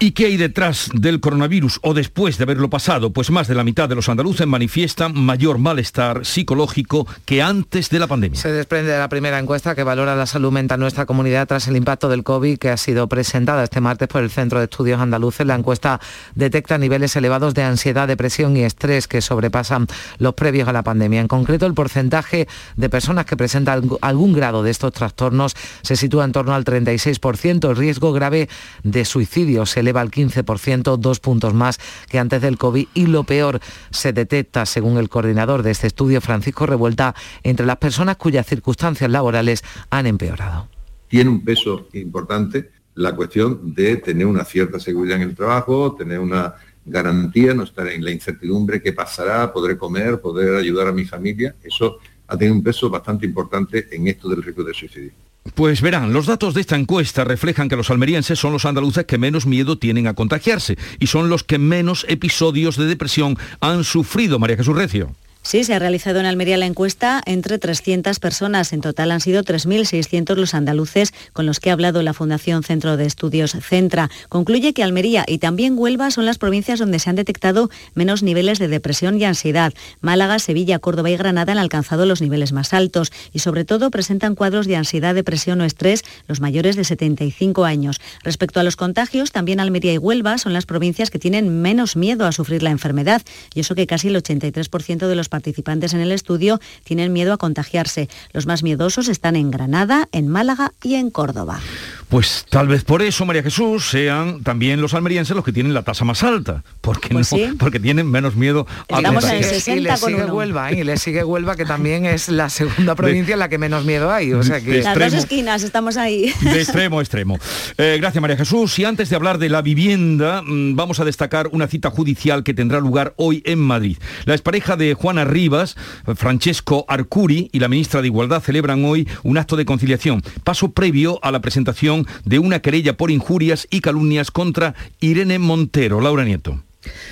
¿Y 0.00 0.12
qué 0.12 0.26
hay 0.26 0.36
detrás 0.36 0.90
del 0.94 1.18
coronavirus 1.18 1.80
o 1.82 1.92
después 1.92 2.38
de 2.38 2.44
haberlo 2.44 2.70
pasado? 2.70 3.12
Pues 3.12 3.32
más 3.32 3.48
de 3.48 3.56
la 3.56 3.64
mitad 3.64 3.88
de 3.88 3.96
los 3.96 4.08
andaluces 4.08 4.46
manifiestan 4.46 5.12
mayor 5.12 5.58
malestar 5.58 6.24
psicológico 6.24 7.04
que 7.24 7.42
antes 7.42 7.90
de 7.90 7.98
la 7.98 8.06
pandemia. 8.06 8.40
Se 8.40 8.52
desprende 8.52 8.92
de 8.92 8.98
la 8.98 9.08
primera 9.08 9.40
encuesta 9.40 9.74
que 9.74 9.82
valora 9.82 10.14
la 10.14 10.26
salud 10.26 10.52
mental 10.52 10.76
en 10.76 10.82
nuestra 10.82 11.04
comunidad 11.04 11.48
tras 11.48 11.66
el 11.66 11.76
impacto 11.76 12.08
del 12.08 12.22
COVID 12.22 12.58
que 12.58 12.70
ha 12.70 12.76
sido 12.76 13.08
presentada 13.08 13.64
este 13.64 13.80
martes 13.80 14.06
por 14.06 14.22
el 14.22 14.30
Centro 14.30 14.60
de 14.60 14.66
Estudios 14.66 15.00
Andaluces. 15.00 15.44
La 15.44 15.56
encuesta 15.56 16.00
detecta 16.36 16.78
niveles 16.78 17.16
elevados 17.16 17.54
de 17.54 17.64
ansiedad, 17.64 18.06
depresión 18.06 18.56
y 18.56 18.62
estrés 18.62 19.08
que 19.08 19.20
sobrepasan 19.20 19.88
los 20.18 20.34
previos 20.34 20.68
a 20.68 20.72
la 20.72 20.84
pandemia. 20.84 21.20
En 21.20 21.26
concreto, 21.26 21.66
el 21.66 21.74
porcentaje 21.74 22.46
de 22.76 22.88
personas 22.88 23.26
que 23.26 23.36
presentan 23.36 23.90
algún 24.00 24.32
grado 24.32 24.62
de 24.62 24.70
estos 24.70 24.92
trastornos 24.92 25.56
se 25.82 25.96
sitúa 25.96 26.24
en 26.24 26.30
torno 26.30 26.54
al 26.54 26.64
36%. 26.64 27.68
El 27.68 27.76
riesgo 27.76 28.12
grave 28.12 28.48
de 28.84 29.04
suicidio 29.04 29.66
se 29.66 29.87
eleva 29.88 30.02
al 30.02 30.10
15%, 30.10 30.96
dos 30.98 31.20
puntos 31.20 31.54
más 31.54 31.78
que 32.08 32.18
antes 32.18 32.42
del 32.42 32.58
COVID 32.58 32.88
y 32.92 33.06
lo 33.06 33.24
peor 33.24 33.60
se 33.90 34.12
detecta, 34.12 34.66
según 34.66 34.98
el 34.98 35.08
coordinador 35.08 35.62
de 35.62 35.70
este 35.70 35.86
estudio, 35.86 36.20
Francisco 36.20 36.66
Revuelta, 36.66 37.14
entre 37.42 37.64
las 37.64 37.78
personas 37.78 38.16
cuyas 38.16 38.46
circunstancias 38.46 39.10
laborales 39.10 39.64
han 39.90 40.06
empeorado. 40.06 40.68
Tiene 41.08 41.30
un 41.30 41.42
peso 41.42 41.88
importante 41.94 42.70
la 42.94 43.14
cuestión 43.14 43.74
de 43.74 43.96
tener 43.96 44.26
una 44.26 44.44
cierta 44.44 44.78
seguridad 44.78 45.16
en 45.16 45.22
el 45.22 45.34
trabajo, 45.34 45.94
tener 45.94 46.18
una 46.18 46.54
garantía, 46.84 47.54
no 47.54 47.62
estar 47.62 47.86
en 47.88 48.04
la 48.04 48.10
incertidumbre, 48.10 48.82
qué 48.82 48.92
pasará, 48.92 49.52
podré 49.52 49.78
comer, 49.78 50.20
poder 50.20 50.56
ayudar 50.56 50.88
a 50.88 50.92
mi 50.92 51.04
familia. 51.04 51.54
Eso 51.62 51.98
ha 52.28 52.36
tenido 52.36 52.54
un 52.54 52.62
peso 52.62 52.88
bastante 52.88 53.26
importante 53.26 53.88
en 53.90 54.06
esto 54.06 54.28
del 54.28 54.42
riesgo 54.42 54.62
de 54.62 54.74
suicidio. 54.74 55.12
Pues 55.54 55.80
verán, 55.80 56.12
los 56.12 56.26
datos 56.26 56.54
de 56.54 56.60
esta 56.60 56.76
encuesta 56.76 57.24
reflejan 57.24 57.68
que 57.68 57.76
los 57.76 57.90
almerienses 57.90 58.38
son 58.38 58.52
los 58.52 58.64
andaluces 58.64 59.06
que 59.06 59.18
menos 59.18 59.46
miedo 59.46 59.78
tienen 59.78 60.06
a 60.06 60.14
contagiarse 60.14 60.76
y 60.98 61.06
son 61.06 61.30
los 61.30 61.42
que 61.42 61.58
menos 61.58 62.04
episodios 62.08 62.76
de 62.76 62.86
depresión 62.86 63.38
han 63.60 63.84
sufrido, 63.84 64.38
María 64.38 64.56
Jesús 64.56 64.76
Recio. 64.76 65.14
Sí, 65.48 65.64
se 65.64 65.72
ha 65.72 65.78
realizado 65.78 66.20
en 66.20 66.26
Almería 66.26 66.58
la 66.58 66.66
encuesta 66.66 67.22
entre 67.24 67.58
300 67.58 68.20
personas. 68.20 68.74
En 68.74 68.82
total 68.82 69.10
han 69.10 69.22
sido 69.22 69.42
3.600 69.42 70.36
los 70.36 70.52
andaluces 70.52 71.14
con 71.32 71.46
los 71.46 71.58
que 71.58 71.70
ha 71.70 71.72
hablado 71.72 72.02
la 72.02 72.12
Fundación 72.12 72.62
Centro 72.62 72.98
de 72.98 73.06
Estudios 73.06 73.52
Centra. 73.62 74.10
Concluye 74.28 74.74
que 74.74 74.82
Almería 74.82 75.24
y 75.26 75.38
también 75.38 75.78
Huelva 75.78 76.10
son 76.10 76.26
las 76.26 76.36
provincias 76.36 76.80
donde 76.80 76.98
se 76.98 77.08
han 77.08 77.16
detectado 77.16 77.70
menos 77.94 78.22
niveles 78.22 78.58
de 78.58 78.68
depresión 78.68 79.18
y 79.18 79.24
ansiedad. 79.24 79.72
Málaga, 80.02 80.38
Sevilla, 80.38 80.80
Córdoba 80.80 81.08
y 81.08 81.16
Granada 81.16 81.52
han 81.52 81.58
alcanzado 81.58 82.04
los 82.04 82.20
niveles 82.20 82.52
más 82.52 82.74
altos 82.74 83.10
y 83.32 83.38
sobre 83.38 83.64
todo 83.64 83.90
presentan 83.90 84.34
cuadros 84.34 84.66
de 84.66 84.76
ansiedad, 84.76 85.14
depresión 85.14 85.62
o 85.62 85.64
estrés 85.64 86.04
los 86.26 86.42
mayores 86.42 86.76
de 86.76 86.84
75 86.84 87.64
años. 87.64 88.02
Respecto 88.22 88.60
a 88.60 88.64
los 88.64 88.76
contagios, 88.76 89.32
también 89.32 89.60
Almería 89.60 89.94
y 89.94 89.98
Huelva 89.98 90.36
son 90.36 90.52
las 90.52 90.66
provincias 90.66 91.08
que 91.08 91.18
tienen 91.18 91.62
menos 91.62 91.96
miedo 91.96 92.26
a 92.26 92.32
sufrir 92.32 92.62
la 92.62 92.68
enfermedad 92.68 93.22
y 93.54 93.60
eso 93.60 93.74
que 93.74 93.86
casi 93.86 94.08
el 94.08 94.22
83% 94.22 95.08
de 95.08 95.14
los 95.14 95.30
participantes 95.38 95.94
en 95.94 96.00
el 96.00 96.10
estudio 96.10 96.60
tienen 96.82 97.12
miedo 97.12 97.32
a 97.32 97.36
contagiarse. 97.36 98.08
Los 98.32 98.46
más 98.46 98.64
miedosos 98.64 99.08
están 99.08 99.36
en 99.36 99.52
Granada, 99.52 100.08
en 100.10 100.26
Málaga 100.26 100.72
y 100.82 100.96
en 100.96 101.10
Córdoba. 101.10 101.60
Pues 102.08 102.46
tal 102.48 102.66
vez 102.68 102.84
por 102.84 103.02
eso, 103.02 103.26
María 103.26 103.42
Jesús, 103.42 103.90
sean 103.90 104.42
también 104.42 104.80
los 104.80 104.94
almerienses 104.94 105.36
los 105.36 105.44
que 105.44 105.52
tienen 105.52 105.74
la 105.74 105.82
tasa 105.82 106.06
más 106.06 106.22
alta, 106.22 106.64
porque, 106.80 107.10
pues 107.10 107.30
porque 107.58 107.78
tienen 107.78 108.10
menos 108.10 108.34
miedo 108.34 108.66
a 108.88 108.96
Estamos 108.96 109.24
en 109.24 109.44
60 109.44 109.78
y 109.78 109.80
le 109.82 109.96
sigue 109.96 110.24
Huelva, 110.24 110.72
¿eh? 110.72 110.80
y 110.80 110.84
le 110.84 110.96
sigue 110.96 111.22
Huelva, 111.22 111.54
que 111.54 111.66
también 111.66 112.06
es 112.06 112.30
la 112.30 112.48
segunda 112.48 112.94
provincia 112.94 113.34
en 113.34 113.38
la 113.38 113.50
que 113.50 113.58
menos 113.58 113.84
miedo 113.84 114.10
hay. 114.10 114.32
O 114.32 114.42
sea 114.42 114.60
que... 114.60 114.82
Las 114.82 114.98
dos 114.98 115.12
esquinas, 115.12 115.62
estamos 115.62 115.98
ahí. 115.98 116.32
De 116.40 116.62
extremo 116.62 116.98
a 116.98 117.02
extremo. 117.02 117.38
Eh, 117.76 117.98
gracias, 118.00 118.22
María 118.22 118.38
Jesús. 118.38 118.78
Y 118.78 118.86
antes 118.86 119.10
de 119.10 119.16
hablar 119.16 119.36
de 119.36 119.50
la 119.50 119.60
vivienda, 119.60 120.42
mm, 120.42 120.76
vamos 120.76 121.00
a 121.00 121.04
destacar 121.04 121.48
una 121.52 121.66
cita 121.68 121.90
judicial 121.90 122.42
que 122.42 122.54
tendrá 122.54 122.80
lugar 122.80 123.12
hoy 123.16 123.42
en 123.44 123.58
Madrid. 123.58 123.98
La 124.24 124.32
expareja 124.32 124.76
de 124.76 124.94
Juana 124.94 125.24
Rivas, 125.28 125.76
Francesco 126.16 126.84
Arcuri, 126.88 127.48
y 127.52 127.60
la 127.60 127.68
ministra 127.68 128.00
de 128.00 128.08
Igualdad 128.08 128.42
celebran 128.42 128.84
hoy 128.84 129.06
un 129.22 129.38
acto 129.38 129.56
de 129.56 129.64
conciliación, 129.64 130.22
paso 130.44 130.72
previo 130.72 131.18
a 131.22 131.30
la 131.30 131.40
presentación 131.40 132.06
de 132.24 132.38
una 132.38 132.60
querella 132.60 132.96
por 132.96 133.10
injurias 133.10 133.68
y 133.70 133.80
calumnias 133.80 134.30
contra 134.30 134.74
Irene 135.00 135.38
Montero. 135.38 136.00
Laura 136.00 136.24
Nieto. 136.24 136.67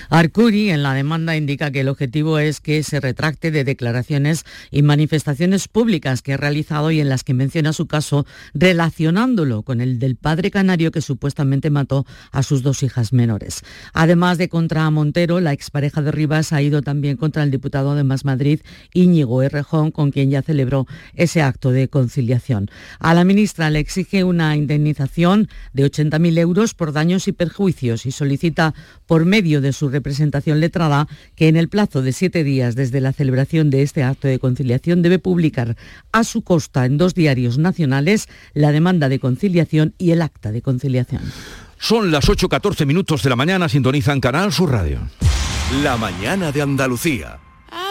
Arcuri 0.09 0.71
en 0.71 0.83
la 0.83 0.95
demanda 0.95 1.37
indica 1.37 1.71
que 1.71 1.81
el 1.81 1.89
objetivo 1.89 2.39
es 2.39 2.61
que 2.61 2.83
se 2.83 3.01
retracte 3.01 3.51
de 3.51 3.65
declaraciones 3.65 4.45
y 4.71 4.83
manifestaciones 4.83 5.69
públicas 5.69 6.23
que 6.23 6.35
ha 6.35 6.37
realizado 6.37 6.91
y 6.91 7.01
en 7.01 7.09
las 7.09 7.25
que 7.25 7.35
menciona 7.35 7.73
su 7.73 7.87
caso 7.87 8.27
relacionándolo 8.55 9.63
con 9.63 9.81
el 9.81 9.99
del 9.99 10.17
padre 10.17 10.51
canario 10.51 10.91
que 10.91 11.01
supuestamente 11.01 11.71
mató 11.71 12.07
a 12.33 12.43
sus 12.43 12.63
dos 12.63 12.83
hijas 12.83 13.13
menores. 13.13 13.63
Además 13.93 14.39
de 14.39 14.49
contra 14.49 14.91
Montero, 14.91 15.41
la 15.41 15.53
expareja 15.53 16.03
de 16.03 16.13
Rivas 16.13 16.53
ha 16.53 16.63
ido 16.63 16.83
también 16.83 17.17
contra 17.17 17.43
el 17.43 17.51
diputado 17.51 17.95
de 17.95 18.05
Más 18.05 18.25
Madrid, 18.25 18.61
Íñigo 18.93 19.43
Errejón, 19.43 19.91
con 19.91 20.11
quien 20.11 20.31
ya 20.31 20.43
celebró 20.43 20.87
ese 21.15 21.43
acto 21.43 21.71
de 21.71 21.89
conciliación. 21.89 22.71
A 22.99 23.15
la 23.15 23.25
ministra 23.25 23.71
le 23.71 23.79
exige 23.79 24.25
una 24.25 24.57
indemnización 24.57 25.49
de 25.73 25.91
80.000 25.91 26.39
euros 26.39 26.75
por 26.75 26.93
daños 26.93 27.29
y 27.29 27.33
perjuicios 27.33 28.07
y 28.07 28.13
solicita 28.13 28.75
por 29.07 29.25
medio 29.25 29.61
de 29.61 29.66
su 29.73 29.89
representación 29.89 30.61
letrada 30.61 31.09
que 31.35 31.49
en 31.49 31.57
el 31.57 31.69
plazo 31.69 32.03
de 32.03 32.13
siete 32.13 32.45
días 32.45 32.75
desde 32.75 33.01
la 33.01 33.13
celebración 33.13 33.71
de 33.71 33.83
este 33.83 34.03
acto 34.03 34.29
de 34.29 34.39
conciliación 34.39 35.03
debe 35.03 35.19
publicar 35.19 35.77
a 36.13 36.25
su 36.25 36.43
costa 36.43 36.85
en 36.87 36.99
dos 36.99 37.15
diarios 37.15 37.59
nacionales 37.59 38.29
la 38.55 38.73
demanda 38.73 39.09
de 39.09 39.19
conciliación 39.19 39.95
y 39.99 40.11
el 40.11 40.23
acta 40.23 40.53
de 40.53 40.63
conciliación. 40.63 41.23
Son 41.79 42.11
las 42.11 42.29
8.14 42.29 42.87
minutos 42.87 43.23
de 43.23 43.31
la 43.31 43.37
mañana, 43.37 43.69
sintonizan 43.69 44.21
Canal 44.21 44.53
Sur 44.53 44.73
Radio. 44.73 45.01
La 45.83 45.97
mañana 45.97 46.53
de 46.53 46.63
Andalucía. 46.63 47.39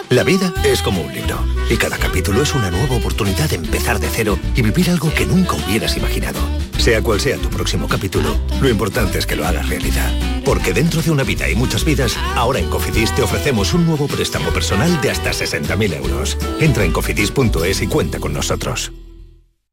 La 0.09 0.23
vida 0.23 0.53
es 0.63 0.81
como 0.81 1.01
un 1.01 1.13
libro 1.13 1.43
y 1.69 1.75
cada 1.77 1.97
capítulo 1.97 2.41
es 2.41 2.53
una 2.55 2.71
nueva 2.71 2.95
oportunidad 2.95 3.49
de 3.49 3.57
empezar 3.57 3.99
de 3.99 4.07
cero 4.09 4.37
y 4.55 4.61
vivir 4.61 4.89
algo 4.89 5.11
que 5.13 5.25
nunca 5.25 5.55
hubieras 5.55 5.97
imaginado. 5.97 6.39
Sea 6.85 7.01
cual 7.01 7.19
sea 7.19 7.37
tu 7.37 7.49
próximo 7.49 7.87
capítulo, 7.87 8.39
lo 8.61 8.69
importante 8.69 9.17
es 9.17 9.25
que 9.25 9.35
lo 9.35 9.43
hagas 9.43 9.67
realidad. 9.67 10.07
Porque 10.45 10.71
dentro 10.71 11.01
de 11.01 11.09
una 11.09 11.23
vida 11.23 11.49
y 11.49 11.55
muchas 11.55 11.83
vidas, 11.83 12.15
ahora 12.35 12.59
en 12.59 12.69
Cofidis 12.69 13.11
te 13.15 13.23
ofrecemos 13.23 13.73
un 13.73 13.87
nuevo 13.87 14.05
préstamo 14.05 14.51
personal 14.51 15.01
de 15.01 15.09
hasta 15.09 15.31
60.000 15.31 15.95
euros. 15.95 16.37
Entra 16.59 16.85
en 16.85 16.91
cofidis.es 16.91 17.81
y 17.81 17.87
cuenta 17.87 18.19
con 18.19 18.33
nosotros. 18.33 18.91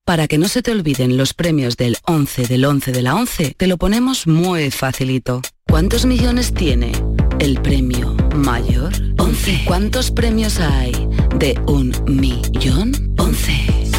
Para 0.07 0.27
que 0.27 0.39
no 0.39 0.49
se 0.49 0.63
te 0.63 0.71
olviden 0.71 1.19
los 1.19 1.35
premios 1.35 1.77
del 1.77 1.99
11 2.07 2.47
del 2.47 2.65
11 2.65 2.93
de 2.93 3.03
la 3.03 3.15
11, 3.15 3.57
te 3.59 3.67
lo 3.67 3.77
ponemos 3.77 4.27
muy 4.27 4.71
facilito. 4.71 5.43
¿Cuántos 5.69 6.07
millones 6.07 6.55
tiene 6.55 6.93
el 7.41 7.61
premio 7.61 8.17
mayor? 8.35 8.91
11. 9.19 9.65
¿Cuántos 9.67 10.11
premios 10.11 10.59
hay 10.61 10.93
de 11.37 11.61
un 11.67 11.93
millón? 12.07 13.15
11. 13.19 13.92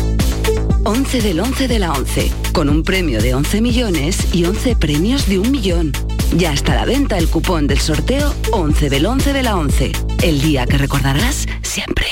11 0.85 1.21
del 1.21 1.39
11 1.39 1.67
de 1.69 1.79
la 1.79 1.93
11, 1.93 2.31
con 2.51 2.69
un 2.69 2.83
premio 2.83 3.21
de 3.21 3.33
11 3.33 3.61
millones 3.61 4.35
y 4.35 4.43
11 4.43 4.75
premios 4.75 5.27
de 5.27 5.39
un 5.39 5.49
millón. 5.49 5.93
Ya 6.35 6.51
está 6.51 6.73
a 6.73 6.75
la 6.75 6.85
venta 6.85 7.17
el 7.17 7.29
cupón 7.29 7.67
del 7.67 7.79
sorteo 7.79 8.33
11 8.51 8.89
del 8.89 9.05
11 9.05 9.31
de 9.33 9.43
la 9.43 9.55
11, 9.55 9.91
el 10.23 10.41
día 10.41 10.65
que 10.65 10.77
recordarás 10.77 11.45
siempre. 11.61 12.07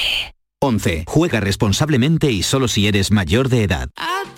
11. 0.62 1.04
Juega 1.08 1.40
responsablemente 1.42 2.32
y 2.32 2.44
solo 2.44 2.68
si 2.68 2.88
eres 2.88 3.12
mayor 3.12 3.50
de 3.50 3.63
edad. 3.63 3.90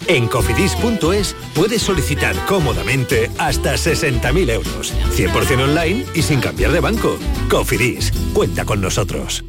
En 0.08 0.28
cofidis.es 0.28 1.36
puedes 1.54 1.82
solicitar 1.82 2.36
cómodamente 2.48 3.30
hasta 3.38 3.76
60.000 3.76 4.50
euros, 4.50 4.94
100% 5.16 5.64
online 5.64 6.06
y 6.16 6.24
sin 6.24 6.40
cambiar 6.40 6.72
de 6.72 6.80
banco. 6.80 7.20
Cofidis, 7.50 8.12
cuenta 8.34 8.66
con 8.66 8.82
nosotros. 8.82 9.44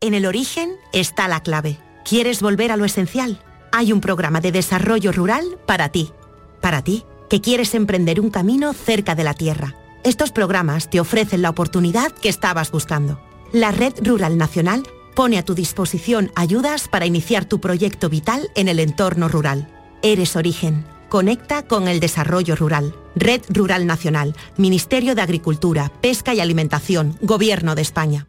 En 0.00 0.12
el 0.12 0.26
origen 0.26 0.70
está 0.92 1.28
la 1.28 1.40
clave. 1.40 1.78
¿Quieres 2.04 2.42
volver 2.42 2.72
a 2.72 2.76
lo 2.76 2.84
esencial? 2.84 3.40
Hay 3.72 3.92
un 3.92 4.00
programa 4.00 4.40
de 4.40 4.52
desarrollo 4.52 5.12
rural 5.12 5.58
para 5.66 5.88
ti. 5.90 6.12
Para 6.60 6.82
ti, 6.82 7.04
que 7.28 7.40
quieres 7.40 7.74
emprender 7.74 8.20
un 8.20 8.30
camino 8.30 8.72
cerca 8.72 9.14
de 9.14 9.24
la 9.24 9.34
tierra. 9.34 9.74
Estos 10.04 10.32
programas 10.32 10.90
te 10.90 11.00
ofrecen 11.00 11.42
la 11.42 11.50
oportunidad 11.50 12.12
que 12.12 12.28
estabas 12.28 12.70
buscando. 12.70 13.20
La 13.52 13.72
Red 13.72 13.94
Rural 14.02 14.38
Nacional 14.38 14.82
pone 15.14 15.38
a 15.38 15.44
tu 15.44 15.54
disposición 15.54 16.30
ayudas 16.36 16.88
para 16.88 17.06
iniciar 17.06 17.44
tu 17.44 17.60
proyecto 17.60 18.08
vital 18.08 18.50
en 18.54 18.68
el 18.68 18.78
entorno 18.78 19.28
rural. 19.28 19.68
Eres 20.02 20.36
origen. 20.36 20.84
Conecta 21.08 21.66
con 21.66 21.88
el 21.88 22.00
desarrollo 22.00 22.54
rural. 22.54 22.94
Red 23.16 23.42
Rural 23.48 23.86
Nacional, 23.86 24.36
Ministerio 24.56 25.14
de 25.14 25.22
Agricultura, 25.22 25.90
Pesca 26.00 26.34
y 26.34 26.40
Alimentación, 26.40 27.18
Gobierno 27.20 27.74
de 27.74 27.82
España. 27.82 28.28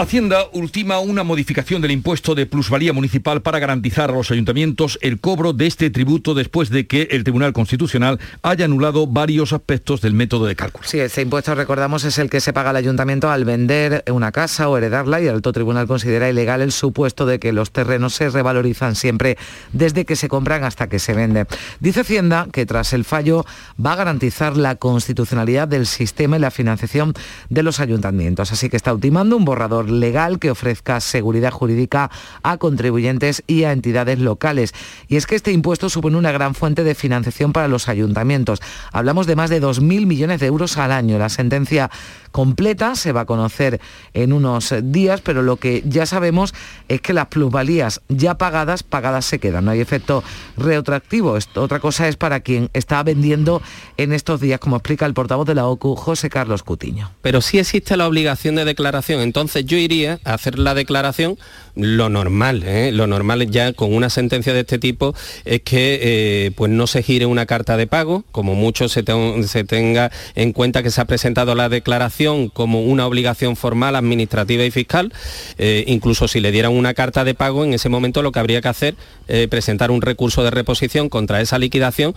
Hacienda 0.00 0.46
ultima 0.54 0.98
una 0.98 1.24
modificación 1.24 1.82
del 1.82 1.90
impuesto 1.90 2.34
de 2.34 2.46
plusvalía 2.46 2.94
municipal 2.94 3.42
para 3.42 3.58
garantizar 3.58 4.08
a 4.08 4.14
los 4.14 4.30
ayuntamientos 4.30 4.98
el 5.02 5.20
cobro 5.20 5.52
de 5.52 5.66
este 5.66 5.90
tributo 5.90 6.32
después 6.32 6.70
de 6.70 6.86
que 6.86 7.08
el 7.10 7.22
Tribunal 7.22 7.52
Constitucional 7.52 8.18
haya 8.40 8.64
anulado 8.64 9.06
varios 9.06 9.52
aspectos 9.52 10.00
del 10.00 10.14
método 10.14 10.46
de 10.46 10.56
cálculo. 10.56 10.88
Sí, 10.88 10.98
este 10.98 11.20
impuesto, 11.20 11.54
recordamos, 11.54 12.04
es 12.04 12.16
el 12.16 12.30
que 12.30 12.40
se 12.40 12.54
paga 12.54 12.70
al 12.70 12.76
ayuntamiento 12.76 13.30
al 13.30 13.44
vender 13.44 14.02
una 14.10 14.32
casa 14.32 14.70
o 14.70 14.78
heredarla 14.78 15.20
y 15.20 15.26
el 15.26 15.34
Alto 15.34 15.52
Tribunal 15.52 15.86
considera 15.86 16.30
ilegal 16.30 16.62
el 16.62 16.72
supuesto 16.72 17.26
de 17.26 17.38
que 17.38 17.52
los 17.52 17.70
terrenos 17.70 18.14
se 18.14 18.30
revalorizan 18.30 18.94
siempre 18.94 19.36
desde 19.74 20.06
que 20.06 20.16
se 20.16 20.28
compran 20.28 20.64
hasta 20.64 20.88
que 20.88 20.98
se 20.98 21.12
venden. 21.12 21.46
Dice 21.80 22.00
Hacienda 22.00 22.48
que 22.50 22.64
tras 22.64 22.94
el 22.94 23.04
fallo 23.04 23.44
va 23.76 23.92
a 23.92 23.96
garantizar 23.96 24.56
la 24.56 24.76
constitucionalidad 24.76 25.68
del 25.68 25.86
sistema 25.86 26.38
y 26.38 26.40
la 26.40 26.50
financiación 26.50 27.12
de 27.50 27.62
los 27.62 27.80
ayuntamientos. 27.80 28.50
Así 28.50 28.70
que 28.70 28.78
está 28.78 28.94
ultimando 28.94 29.36
un 29.36 29.44
borrador 29.44 29.89
legal 29.90 30.38
que 30.38 30.50
ofrezca 30.50 31.00
seguridad 31.00 31.50
jurídica 31.50 32.10
a 32.42 32.56
contribuyentes 32.56 33.42
y 33.46 33.64
a 33.64 33.72
entidades 33.72 34.18
locales. 34.18 34.74
Y 35.08 35.16
es 35.16 35.26
que 35.26 35.36
este 35.36 35.52
impuesto 35.52 35.88
supone 35.90 36.16
una 36.16 36.32
gran 36.32 36.54
fuente 36.54 36.84
de 36.84 36.94
financiación 36.94 37.52
para 37.52 37.68
los 37.68 37.88
ayuntamientos. 37.88 38.60
Hablamos 38.92 39.26
de 39.26 39.36
más 39.36 39.50
de 39.50 39.60
2.000 39.62 40.06
millones 40.06 40.40
de 40.40 40.46
euros 40.46 40.76
al 40.76 40.92
año. 40.92 41.18
La 41.18 41.28
sentencia 41.28 41.90
completa 42.32 42.94
se 42.94 43.12
va 43.12 43.22
a 43.22 43.26
conocer 43.26 43.80
en 44.14 44.32
unos 44.32 44.74
días, 44.82 45.20
pero 45.20 45.42
lo 45.42 45.56
que 45.56 45.82
ya 45.86 46.06
sabemos 46.06 46.54
es 46.88 47.00
que 47.00 47.12
las 47.12 47.26
plusvalías 47.26 48.00
ya 48.08 48.38
pagadas, 48.38 48.82
pagadas 48.82 49.24
se 49.24 49.38
quedan. 49.38 49.64
No 49.64 49.70
hay 49.72 49.80
efecto 49.80 50.22
retroactivo. 50.56 51.36
Otra 51.54 51.80
cosa 51.80 52.08
es 52.08 52.16
para 52.16 52.40
quien 52.40 52.70
está 52.72 53.02
vendiendo 53.02 53.62
en 53.96 54.12
estos 54.12 54.40
días, 54.40 54.60
como 54.60 54.76
explica 54.76 55.06
el 55.06 55.14
portavoz 55.14 55.46
de 55.46 55.54
la 55.54 55.66
OCU, 55.66 55.96
José 55.96 56.30
Carlos 56.30 56.62
Cutiño. 56.62 57.10
Pero 57.22 57.40
sí 57.40 57.58
existe 57.58 57.96
la 57.96 58.06
obligación 58.06 58.54
de 58.54 58.64
declaración. 58.64 59.20
Entonces 59.20 59.64
yo 59.64 59.76
iría 59.80 60.20
a 60.24 60.34
hacer 60.34 60.58
la 60.58 60.74
declaración 60.74 61.38
lo 61.76 62.08
normal, 62.08 62.62
¿eh? 62.64 62.92
lo 62.92 63.06
normal 63.06 63.50
ya 63.50 63.72
con 63.72 63.94
una 63.94 64.10
sentencia 64.10 64.52
de 64.52 64.60
este 64.60 64.78
tipo 64.78 65.14
es 65.44 65.62
que 65.62 65.98
eh, 66.02 66.50
pues 66.54 66.70
no 66.70 66.86
se 66.86 67.02
gire 67.02 67.26
una 67.26 67.46
carta 67.46 67.76
de 67.76 67.86
pago, 67.86 68.24
como 68.32 68.54
mucho 68.54 68.88
se, 68.88 69.04
se, 69.46 69.64
tenga 69.64 70.10
en 70.34 70.52
cuenta 70.52 70.82
que 70.82 70.90
se 70.90 71.00
ha 71.00 71.04
presentado 71.04 71.54
la 71.54 71.68
declaración 71.68 72.48
como 72.48 72.82
una 72.82 73.06
obligación 73.06 73.56
formal, 73.56 73.96
administrativa 73.96 74.64
y 74.64 74.70
fiscal, 74.70 75.12
eh, 75.58 75.84
incluso 75.86 76.28
si 76.28 76.40
le 76.40 76.52
dieran 76.52 76.72
una 76.72 76.94
carta 76.94 77.24
de 77.24 77.34
pago, 77.34 77.64
en 77.64 77.74
ese 77.74 77.88
momento 77.88 78.22
lo 78.22 78.32
que 78.32 78.40
habría 78.40 78.60
que 78.60 78.68
hacer 78.68 78.94
es 79.28 79.48
presentar 79.48 79.90
un 79.90 80.02
recurso 80.02 80.42
de 80.42 80.50
reposición 80.50 81.08
contra 81.08 81.40
esa 81.40 81.58
liquidación. 81.58 82.14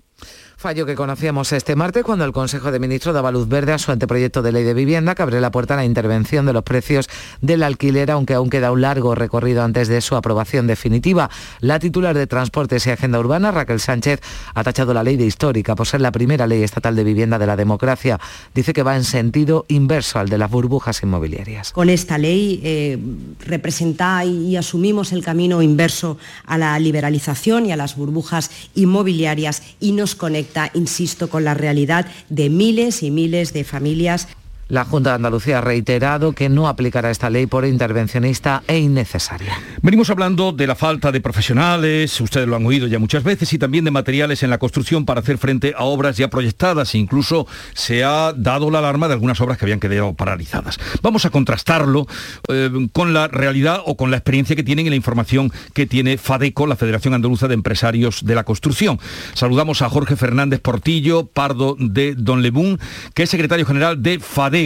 Fallo 0.64 0.86
que 0.86 0.96
conocíamos 0.96 1.52
este 1.52 1.76
martes 1.76 2.06
cuando 2.06 2.24
el 2.24 2.32
Consejo 2.32 2.72
de 2.72 2.80
Ministros 2.80 3.14
daba 3.14 3.34
luz 3.34 3.50
verde 3.50 3.74
a 3.74 3.78
su 3.78 3.92
anteproyecto 3.92 4.42
de 4.42 4.54
ley 4.54 4.64
de 4.64 4.74
vivienda 4.74 5.14
que 5.14 5.22
abre 5.22 5.42
la 5.42 5.52
puerta 5.52 5.74
a 5.74 5.78
la 5.78 5.84
intervención 5.84 6.46
de 6.46 6.54
los 6.54 6.64
precios 6.64 7.10
del 7.42 7.64
alquiler, 7.64 8.10
aunque 8.12 8.34
aún 8.34 8.50
queda 8.50 8.72
un 8.72 8.80
largo 8.80 9.14
recorrido 9.14 9.62
antes 9.62 9.90
de 9.90 10.00
su 10.00 10.16
aprobación 10.16 10.66
definitiva. 10.66 11.30
La 11.60 11.80
titular 11.80 12.16
de 12.16 12.28
Transportes 12.28 12.88
y 12.88 12.92
Agenda 12.92 13.20
Urbana, 13.20 13.52
Raquel 13.52 13.82
Sánchez, 13.82 14.22
ha 14.54 14.64
tachado 14.64 14.94
la 14.94 15.04
ley 15.04 15.18
de 15.18 15.26
histórica 15.26 15.76
por 15.76 15.86
ser 15.86 16.00
la 16.00 16.14
primera 16.14 16.48
ley 16.48 16.64
estatal 16.64 16.96
de 16.96 17.04
vivienda 17.04 17.38
de 17.38 17.46
la 17.46 17.58
democracia. 17.58 18.18
Dice 18.56 18.72
que 18.72 18.84
va 18.84 18.96
en 18.96 19.04
sentido 19.04 19.66
inverso 19.68 20.18
al 20.18 20.30
de 20.30 20.38
las 20.38 20.50
burbujas 20.50 21.04
inmobiliarias. 21.04 21.74
Con 21.74 21.90
esta 21.90 22.18
ley 22.18 22.62
eh, 22.64 22.98
representa 23.42 24.24
y 24.24 24.56
asumimos 24.56 25.12
el 25.12 25.26
camino 25.26 25.62
inverso 25.62 26.18
a 26.46 26.58
la 26.58 26.80
liberalización 26.80 27.66
y 27.66 27.74
a 27.74 27.76
las 27.76 27.98
burbujas 27.98 28.50
inmobiliarias 28.76 29.62
y 29.82 29.92
nos 29.92 30.16
conecta 30.16 30.53
insisto, 30.74 31.30
con 31.30 31.44
la 31.44 31.54
realidad 31.54 32.06
de 32.30 32.50
miles 32.50 33.04
y 33.04 33.12
miles 33.12 33.54
de 33.54 33.64
familias 33.64 34.28
la 34.74 34.86
Junta 34.86 35.12
de 35.12 35.18
Andalucía 35.18 35.60
ha 35.60 35.62
reiterado 35.62 36.34
que 36.34 36.50
no 36.50 36.68
aplicará 36.68 37.12
esta 37.12 37.30
ley 37.30 37.46
por 37.46 37.64
intervencionista 37.64 38.64
e 38.68 38.80
innecesaria. 38.80 39.56
Venimos 39.84 40.10
hablando 40.10 40.52
de 40.52 40.66
la 40.66 40.74
falta 40.74 41.12
de 41.12 41.22
profesionales, 41.22 42.20
ustedes 42.20 42.48
lo 42.48 42.56
han 42.56 42.66
oído 42.66 42.88
ya 42.88 42.98
muchas 42.98 43.24
veces, 43.24 43.54
y 43.54 43.60
también 43.60 43.86
de 43.86 43.92
materiales 43.92 44.42
en 44.42 44.50
la 44.50 44.58
construcción 44.58 45.06
para 45.06 45.20
hacer 45.20 45.38
frente 45.38 45.76
a 45.78 45.84
obras 45.84 46.18
ya 46.18 46.28
proyectadas. 46.28 46.96
Incluso 46.96 47.46
se 47.76 48.04
ha 48.04 48.34
dado 48.36 48.72
la 48.72 48.80
alarma 48.80 49.08
de 49.08 49.14
algunas 49.14 49.40
obras 49.42 49.60
que 49.60 49.66
habían 49.66 49.80
quedado 49.80 50.16
paralizadas. 50.16 50.80
Vamos 51.04 51.26
a 51.26 51.30
contrastarlo 51.30 52.08
eh, 52.48 52.72
con 52.94 53.14
la 53.14 53.28
realidad 53.28 53.80
o 53.86 53.96
con 53.96 54.10
la 54.10 54.18
experiencia 54.18 54.56
que 54.56 54.64
tienen 54.64 54.88
y 54.88 54.90
la 54.90 54.96
información 54.96 55.52
que 55.76 55.86
tiene 55.86 56.18
FADECO, 56.18 56.66
la 56.66 56.78
Federación 56.78 57.14
Andaluza 57.14 57.48
de 57.48 57.54
Empresarios 57.54 58.26
de 58.26 58.34
la 58.34 58.44
Construcción. 58.44 59.00
Saludamos 59.36 59.84
a 59.84 59.90
Jorge 59.90 60.16
Fernández 60.16 60.62
Portillo, 60.62 61.28
Pardo 61.28 61.76
de 61.78 62.16
Don 62.16 62.42
Lebún, 62.42 62.80
que 63.14 63.22
es 63.22 63.30
secretario 63.30 63.68
general 63.68 64.02
de 64.02 64.18
FADECO 64.20 64.63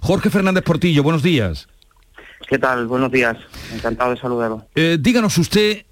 Jorge 0.00 0.30
Fernández 0.30 0.64
Portillo, 0.64 1.02
buenos 1.02 1.22
días. 1.22 1.68
¿Qué 2.48 2.58
tal? 2.58 2.86
Buenos 2.86 3.10
días. 3.10 3.36
Encantado 3.72 4.10
de 4.10 4.16
saludarlo. 4.18 4.66
Eh, 4.74 4.98
díganos 5.00 5.38
usted 5.38 5.84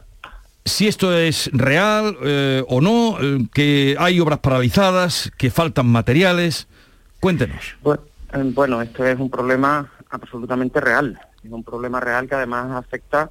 si 0.64 0.86
esto 0.86 1.16
es 1.16 1.50
real 1.52 2.16
eh, 2.22 2.62
o 2.68 2.80
no, 2.80 3.18
eh, 3.20 3.46
que 3.52 3.96
hay 3.98 4.20
obras 4.20 4.38
paralizadas, 4.38 5.32
que 5.36 5.50
faltan 5.50 5.86
materiales. 5.86 6.68
Cuéntenos. 7.20 7.76
Bueno, 8.54 8.82
esto 8.82 9.04
es 9.04 9.18
un 9.18 9.30
problema 9.30 9.90
absolutamente 10.10 10.80
real. 10.80 11.18
Es 11.42 11.50
un 11.50 11.64
problema 11.64 12.00
real 12.00 12.28
que 12.28 12.34
además 12.34 12.70
afecta 12.72 13.30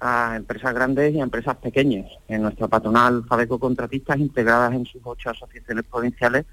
a 0.00 0.34
empresas 0.36 0.74
grandes 0.74 1.14
y 1.14 1.20
a 1.20 1.24
empresas 1.24 1.56
pequeñas. 1.56 2.06
En 2.28 2.42
nuestra 2.42 2.68
patronal 2.68 3.24
Fabeco 3.28 3.58
Contratistas, 3.58 4.18
integradas 4.18 4.72
en 4.72 4.86
sus 4.86 5.00
ocho 5.04 5.30
asociaciones 5.30 5.84
provinciales, 5.90 6.46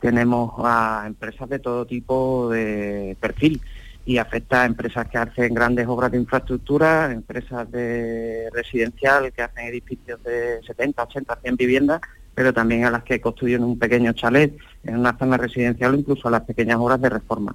tenemos 0.00 0.52
a 0.58 1.04
empresas 1.06 1.48
de 1.48 1.58
todo 1.58 1.86
tipo 1.86 2.48
de 2.50 3.16
perfil 3.20 3.60
y 4.04 4.18
afecta 4.18 4.62
a 4.62 4.66
empresas 4.66 5.06
que 5.08 5.18
hacen 5.18 5.54
grandes 5.54 5.86
obras 5.86 6.10
de 6.10 6.18
infraestructura, 6.18 7.12
empresas 7.12 7.70
de 7.70 8.48
residencial 8.52 9.32
que 9.32 9.42
hacen 9.42 9.66
edificios 9.66 10.22
de 10.22 10.60
70, 10.66 11.02
80, 11.02 11.38
100 11.42 11.56
viviendas, 11.56 12.00
pero 12.34 12.52
también 12.52 12.84
a 12.84 12.90
las 12.90 13.04
que 13.04 13.20
construyen 13.20 13.62
un 13.62 13.78
pequeño 13.78 14.12
chalet 14.12 14.56
en 14.84 14.98
una 14.98 15.16
zona 15.18 15.36
residencial 15.36 15.94
o 15.94 15.98
incluso 15.98 16.28
a 16.28 16.30
las 16.30 16.42
pequeñas 16.42 16.78
obras 16.78 17.00
de 17.00 17.10
reforma. 17.10 17.54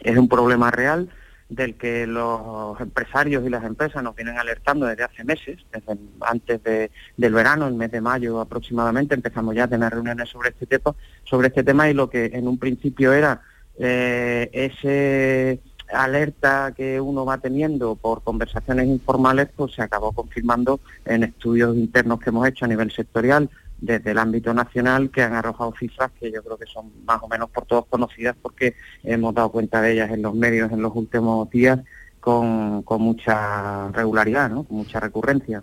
Es 0.00 0.16
un 0.16 0.28
problema 0.28 0.70
real 0.70 1.08
del 1.54 1.74
que 1.76 2.06
los 2.06 2.80
empresarios 2.80 3.44
y 3.44 3.50
las 3.50 3.64
empresas 3.64 4.02
nos 4.02 4.16
vienen 4.16 4.38
alertando 4.38 4.86
desde 4.86 5.04
hace 5.04 5.24
meses, 5.24 5.58
desde 5.72 5.98
antes 6.20 6.60
del 6.62 7.32
verano, 7.32 7.66
el 7.66 7.74
mes 7.74 7.90
de 7.90 8.00
mayo 8.00 8.40
aproximadamente, 8.40 9.14
empezamos 9.14 9.54
ya 9.54 9.64
a 9.64 9.68
tener 9.68 9.92
reuniones 9.92 10.28
sobre 10.28 10.50
este 10.50 10.66
tema, 10.66 10.94
sobre 11.24 11.48
este 11.48 11.62
tema 11.62 11.88
y 11.88 11.94
lo 11.94 12.08
que 12.08 12.26
en 12.32 12.48
un 12.48 12.58
principio 12.58 13.12
era 13.12 13.40
eh, 13.78 14.48
ese 14.52 15.60
alerta 15.92 16.72
que 16.74 17.00
uno 17.00 17.24
va 17.24 17.38
teniendo 17.38 17.96
por 17.96 18.22
conversaciones 18.22 18.86
informales, 18.86 19.48
pues 19.54 19.74
se 19.74 19.82
acabó 19.82 20.12
confirmando 20.12 20.80
en 21.04 21.24
estudios 21.24 21.76
internos 21.76 22.20
que 22.20 22.30
hemos 22.30 22.48
hecho 22.48 22.64
a 22.64 22.68
nivel 22.68 22.90
sectorial 22.90 23.50
desde 23.82 24.12
el 24.12 24.18
ámbito 24.18 24.54
nacional 24.54 25.10
que 25.10 25.22
han 25.22 25.34
arrojado 25.34 25.74
cifras 25.78 26.10
que 26.18 26.30
yo 26.30 26.42
creo 26.42 26.56
que 26.56 26.66
son 26.66 26.90
más 27.04 27.20
o 27.20 27.28
menos 27.28 27.50
por 27.50 27.66
todos 27.66 27.84
conocidas 27.86 28.36
porque 28.40 28.76
hemos 29.02 29.34
dado 29.34 29.50
cuenta 29.50 29.82
de 29.82 29.92
ellas 29.92 30.10
en 30.12 30.22
los 30.22 30.34
medios 30.34 30.70
en 30.70 30.80
los 30.80 30.94
últimos 30.94 31.50
días 31.50 31.80
con, 32.20 32.82
con 32.84 33.02
mucha 33.02 33.88
regularidad, 33.88 34.48
¿no? 34.48 34.62
con 34.62 34.78
mucha 34.78 35.00
recurrencia. 35.00 35.62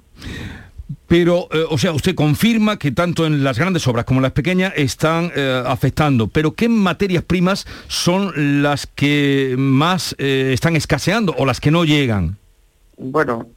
Pero, 1.08 1.48
eh, 1.52 1.64
o 1.70 1.78
sea, 1.78 1.94
usted 1.94 2.14
confirma 2.14 2.78
que 2.78 2.92
tanto 2.92 3.26
en 3.26 3.44
las 3.44 3.58
grandes 3.58 3.88
obras 3.88 4.06
como 4.06 4.20
en 4.20 4.24
las 4.24 4.34
pequeñas 4.34 4.74
están 4.76 5.32
eh, 5.36 5.64
afectando, 5.66 6.28
pero 6.28 6.54
¿qué 6.54 6.68
materias 6.68 7.24
primas 7.24 7.66
son 7.88 8.62
las 8.62 8.88
que 8.88 9.56
más 9.58 10.16
eh, 10.18 10.52
están 10.54 10.76
escaseando 10.76 11.34
o 11.38 11.46
las 11.46 11.62
que 11.62 11.72
no 11.72 11.86
llegan? 11.86 12.38
Bueno, 12.98 13.48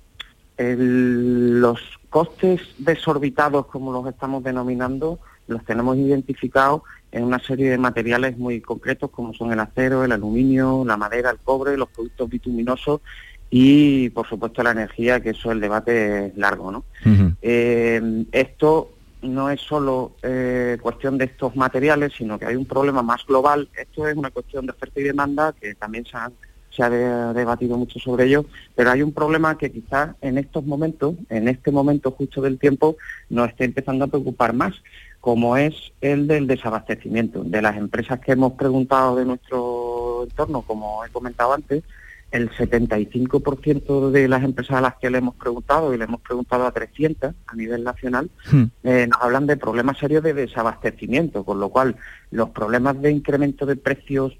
los 0.59 1.81
costes 2.12 2.61
desorbitados, 2.77 3.66
como 3.66 3.90
los 3.90 4.07
estamos 4.07 4.44
denominando, 4.44 5.18
los 5.46 5.64
tenemos 5.64 5.96
identificados 5.96 6.83
en 7.11 7.25
una 7.25 7.38
serie 7.38 7.70
de 7.70 7.79
materiales 7.79 8.37
muy 8.37 8.61
concretos 8.61 9.11
como 9.11 9.33
son 9.33 9.51
el 9.51 9.59
acero, 9.59 10.05
el 10.05 10.12
aluminio, 10.12 10.85
la 10.87 10.98
madera, 10.98 11.31
el 11.31 11.38
cobre, 11.38 11.79
los 11.79 11.88
productos 11.88 12.29
bituminosos 12.29 13.01
y 13.48 14.11
por 14.11 14.29
supuesto 14.29 14.62
la 14.62 14.72
energía, 14.72 15.20
que 15.20 15.31
eso 15.31 15.53
el 15.53 15.61
debate 15.61 16.27
es 16.27 16.37
largo. 16.37 16.70
¿no? 16.70 16.85
Eh, 17.40 18.27
esto 18.31 18.92
no 19.22 19.48
es 19.48 19.62
solo 19.62 20.12
eh, 20.22 20.77
cuestión 20.83 21.16
de 21.16 21.25
estos 21.25 21.57
materiales, 21.57 22.12
sino 22.16 22.38
que 22.38 22.44
hay 22.44 22.57
un 22.57 22.66
problema 22.66 23.03
más 23.03 23.25
global. 23.27 23.70
Esto 23.75 24.07
es 24.07 24.14
una 24.14 24.31
cuestión 24.31 24.66
de 24.66 24.72
oferta 24.72 25.01
y 25.01 25.05
demanda 25.05 25.55
que 25.59 25.75
también 25.75 26.05
se, 26.05 26.18
se 26.74 26.82
ha 26.82 26.90
debatido 27.32 27.76
mucho 27.76 27.98
sobre 27.98 28.24
ello, 28.24 28.44
pero 28.74 28.90
hay 28.90 29.02
un 29.02 29.12
problema 29.12 29.58
que 29.58 29.70
quizás 29.70 30.16
en 30.20 30.38
estos 30.38 30.64
momentos, 30.64 31.14
en 31.28 31.48
este 31.48 31.70
momento 31.70 32.11
justo 32.11 32.40
del 32.40 32.58
tiempo, 32.58 32.96
nos 33.28 33.48
esté 33.48 33.64
empezando 33.64 34.04
a 34.04 34.08
preocupar 34.08 34.52
más, 34.54 34.74
como 35.20 35.56
es 35.56 35.92
el 36.00 36.26
del 36.26 36.46
desabastecimiento. 36.46 37.44
De 37.44 37.62
las 37.62 37.76
empresas 37.76 38.20
que 38.20 38.32
hemos 38.32 38.54
preguntado 38.54 39.16
de 39.16 39.24
nuestro 39.24 40.24
entorno, 40.24 40.62
como 40.62 41.04
he 41.04 41.11
comentado 41.11 41.52
antes, 41.52 41.85
el 42.32 42.50
75% 42.50 44.11
de 44.11 44.26
las 44.26 44.42
empresas 44.42 44.78
a 44.78 44.80
las 44.80 44.96
que 44.96 45.11
le 45.11 45.18
hemos 45.18 45.35
preguntado, 45.35 45.92
y 45.92 45.98
le 45.98 46.04
hemos 46.04 46.22
preguntado 46.22 46.66
a 46.66 46.72
300 46.72 47.35
a 47.46 47.54
nivel 47.54 47.85
nacional, 47.85 48.30
hmm. 48.50 48.64
eh, 48.85 49.06
nos 49.06 49.20
hablan 49.20 49.46
de 49.46 49.58
problemas 49.58 49.98
serios 49.98 50.22
de 50.22 50.32
desabastecimiento, 50.32 51.44
con 51.44 51.61
lo 51.61 51.68
cual 51.68 51.96
los 52.30 52.50
problemas 52.50 53.00
de 53.00 53.12
incremento 53.12 53.66
de 53.66 53.76
precios 53.76 54.38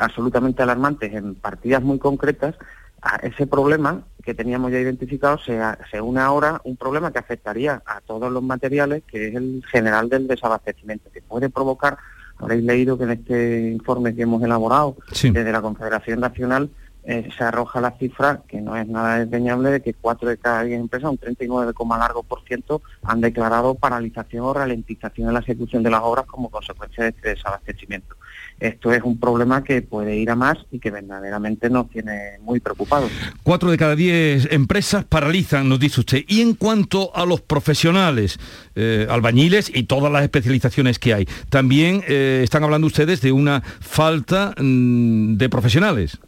absolutamente 0.00 0.62
alarmantes 0.62 1.12
en 1.12 1.34
partidas 1.34 1.82
muy 1.82 1.98
concretas, 1.98 2.54
a 3.02 3.16
ese 3.16 3.46
problema 3.46 4.02
que 4.22 4.34
teníamos 4.34 4.72
ya 4.72 4.80
identificado 4.80 5.38
se, 5.38 5.60
se 5.90 6.00
une 6.00 6.20
ahora 6.20 6.60
un 6.64 6.76
problema 6.76 7.12
que 7.12 7.18
afectaría 7.18 7.82
a 7.86 8.00
todos 8.00 8.32
los 8.32 8.42
materiales, 8.42 9.04
que 9.06 9.28
es 9.28 9.34
el 9.34 9.64
general 9.70 10.08
del 10.08 10.26
desabastecimiento, 10.26 11.10
que 11.12 11.22
puede 11.22 11.48
provocar, 11.48 11.98
habréis 12.38 12.64
leído 12.64 12.98
que 12.98 13.04
en 13.04 13.10
este 13.10 13.70
informe 13.70 14.14
que 14.14 14.22
hemos 14.22 14.42
elaborado 14.42 14.96
desde 15.10 15.52
la 15.52 15.62
Confederación 15.62 16.20
Nacional, 16.20 16.70
eh, 17.06 17.28
se 17.36 17.44
arroja 17.44 17.80
la 17.80 17.92
cifra, 17.92 18.42
que 18.48 18.60
no 18.60 18.76
es 18.76 18.86
nada 18.88 19.20
desdeñable, 19.20 19.70
de 19.70 19.80
que 19.80 19.94
4 19.94 20.28
de 20.28 20.38
cada 20.38 20.64
10 20.64 20.80
empresas, 20.80 21.08
un 21.08 21.18
39, 21.18 21.72
largo 21.98 22.24
por 22.24 22.42
ciento, 22.42 22.82
han 23.04 23.20
declarado 23.20 23.76
paralización 23.76 24.44
o 24.44 24.52
ralentización 24.52 25.28
en 25.28 25.34
la 25.34 25.40
ejecución 25.40 25.84
de 25.84 25.90
las 25.90 26.02
obras 26.02 26.26
como 26.26 26.50
consecuencia 26.50 27.04
de 27.04 27.10
este 27.10 27.28
desabastecimiento. 27.28 28.16
Esto 28.58 28.90
es 28.92 29.02
un 29.02 29.20
problema 29.20 29.62
que 29.62 29.82
puede 29.82 30.16
ir 30.16 30.30
a 30.30 30.34
más 30.34 30.56
y 30.72 30.78
que 30.80 30.90
verdaderamente 30.90 31.70
nos 31.70 31.90
tiene 31.90 32.38
muy 32.40 32.58
preocupados. 32.58 33.10
4 33.42 33.70
de 33.70 33.76
cada 33.78 33.94
10 33.94 34.48
empresas 34.50 35.04
paralizan, 35.04 35.68
nos 35.68 35.78
dice 35.78 36.00
usted. 36.00 36.24
Y 36.26 36.40
en 36.40 36.54
cuanto 36.54 37.14
a 37.14 37.24
los 37.24 37.40
profesionales, 37.40 38.38
eh, 38.74 39.06
albañiles 39.08 39.70
y 39.72 39.84
todas 39.84 40.10
las 40.10 40.22
especializaciones 40.22 40.98
que 40.98 41.14
hay, 41.14 41.28
también 41.50 42.02
eh, 42.08 42.40
están 42.42 42.64
hablando 42.64 42.86
ustedes 42.86 43.20
de 43.20 43.30
una 43.30 43.60
falta 43.60 44.54
mm, 44.58 45.36
de 45.36 45.48
profesionales. 45.48 46.18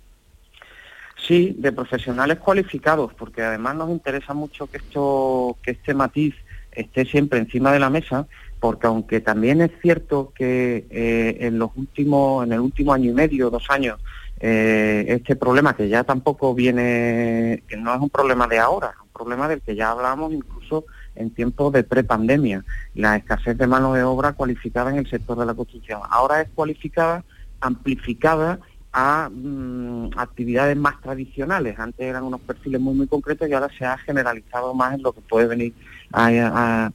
Sí, 1.28 1.54
de 1.58 1.72
profesionales 1.72 2.38
cualificados, 2.38 3.12
porque 3.12 3.42
además 3.42 3.76
nos 3.76 3.90
interesa 3.90 4.32
mucho 4.32 4.66
que 4.66 4.78
esto, 4.78 5.58
que 5.62 5.72
este 5.72 5.92
matiz 5.92 6.34
esté 6.72 7.04
siempre 7.04 7.38
encima 7.38 7.70
de 7.70 7.78
la 7.78 7.90
mesa, 7.90 8.26
porque 8.60 8.86
aunque 8.86 9.20
también 9.20 9.60
es 9.60 9.70
cierto 9.82 10.32
que 10.34 10.86
eh, 10.88 11.36
en 11.40 11.58
los 11.58 11.70
últimos, 11.76 12.46
en 12.46 12.54
el 12.54 12.60
último 12.60 12.94
año 12.94 13.10
y 13.10 13.14
medio, 13.14 13.50
dos 13.50 13.66
años, 13.68 14.00
eh, 14.40 15.04
este 15.08 15.36
problema 15.36 15.76
que 15.76 15.90
ya 15.90 16.02
tampoco 16.02 16.54
viene, 16.54 17.62
que 17.68 17.76
no 17.76 17.94
es 17.94 18.00
un 18.00 18.08
problema 18.08 18.46
de 18.46 18.58
ahora, 18.58 18.94
es 18.96 19.02
un 19.02 19.12
problema 19.12 19.48
del 19.48 19.60
que 19.60 19.76
ya 19.76 19.90
hablábamos 19.90 20.32
incluso 20.32 20.86
en 21.14 21.28
tiempos 21.28 21.74
de 21.74 21.84
prepandemia, 21.84 22.64
la 22.94 23.16
escasez 23.16 23.58
de 23.58 23.66
mano 23.66 23.92
de 23.92 24.02
obra 24.02 24.32
cualificada 24.32 24.90
en 24.92 24.96
el 24.96 25.10
sector 25.10 25.36
de 25.38 25.44
la 25.44 25.52
construcción. 25.52 26.00
Ahora 26.08 26.40
es 26.40 26.48
cualificada, 26.54 27.22
amplificada 27.60 28.60
a 28.92 29.29
mm, 29.31 30.11
actividades 30.16 30.77
más 30.77 31.01
tradicionales. 31.01 31.79
Antes 31.79 32.07
eran 32.07 32.24
unos 32.24 32.40
perfiles 32.40 32.81
muy 32.81 32.94
muy 32.94 33.07
concretos 33.07 33.48
y 33.48 33.53
ahora 33.53 33.68
se 33.77 33.85
ha 33.85 33.98
generalizado 33.98 34.74
más 34.74 34.94
en 34.94 35.03
lo 35.03 35.12
que 35.12 35.20
puede 35.20 35.46
venir 35.46 35.74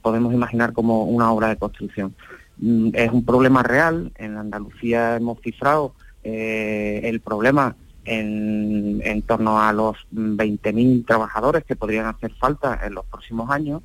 podemos 0.02 0.34
imaginar 0.34 0.72
como 0.72 1.04
una 1.04 1.30
obra 1.32 1.48
de 1.48 1.56
construcción. 1.56 2.14
Mm, 2.58 2.90
es 2.94 3.10
un 3.10 3.24
problema 3.24 3.62
real. 3.62 4.12
En 4.16 4.36
Andalucía 4.36 5.16
hemos 5.16 5.40
cifrado 5.40 5.94
eh, 6.22 7.00
el 7.04 7.20
problema 7.20 7.76
en, 8.04 9.00
en 9.04 9.22
torno 9.22 9.60
a 9.60 9.72
los 9.72 9.96
20.000 10.12 11.06
trabajadores 11.06 11.64
que 11.64 11.76
podrían 11.76 12.06
hacer 12.06 12.32
falta 12.34 12.80
en 12.84 12.94
los 12.94 13.06
próximos 13.06 13.50
años 13.50 13.82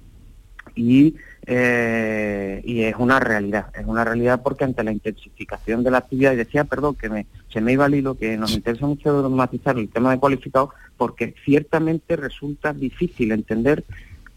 y, 0.79 1.15
eh, 1.45 2.61
y 2.63 2.83
es 2.83 2.95
una 2.97 3.19
realidad, 3.19 3.67
es 3.77 3.85
una 3.85 4.05
realidad 4.05 4.41
porque 4.41 4.63
ante 4.63 4.83
la 4.83 4.93
intensificación 4.93 5.83
de 5.83 5.91
la 5.91 5.97
actividad, 5.97 6.31
y 6.33 6.37
decía, 6.37 6.63
perdón, 6.63 6.95
que 6.95 7.09
me, 7.09 7.25
se 7.51 7.59
me 7.59 7.73
iba 7.73 7.85
al 7.85 7.95
hilo, 7.95 8.17
que 8.17 8.37
nos 8.37 8.53
interesa 8.53 8.87
mucho 8.87 9.29
matizar 9.29 9.77
el 9.77 9.89
tema 9.89 10.11
de 10.11 10.19
cualificados, 10.19 10.69
porque 10.95 11.35
ciertamente 11.43 12.15
resulta 12.15 12.71
difícil 12.71 13.33
entender 13.33 13.83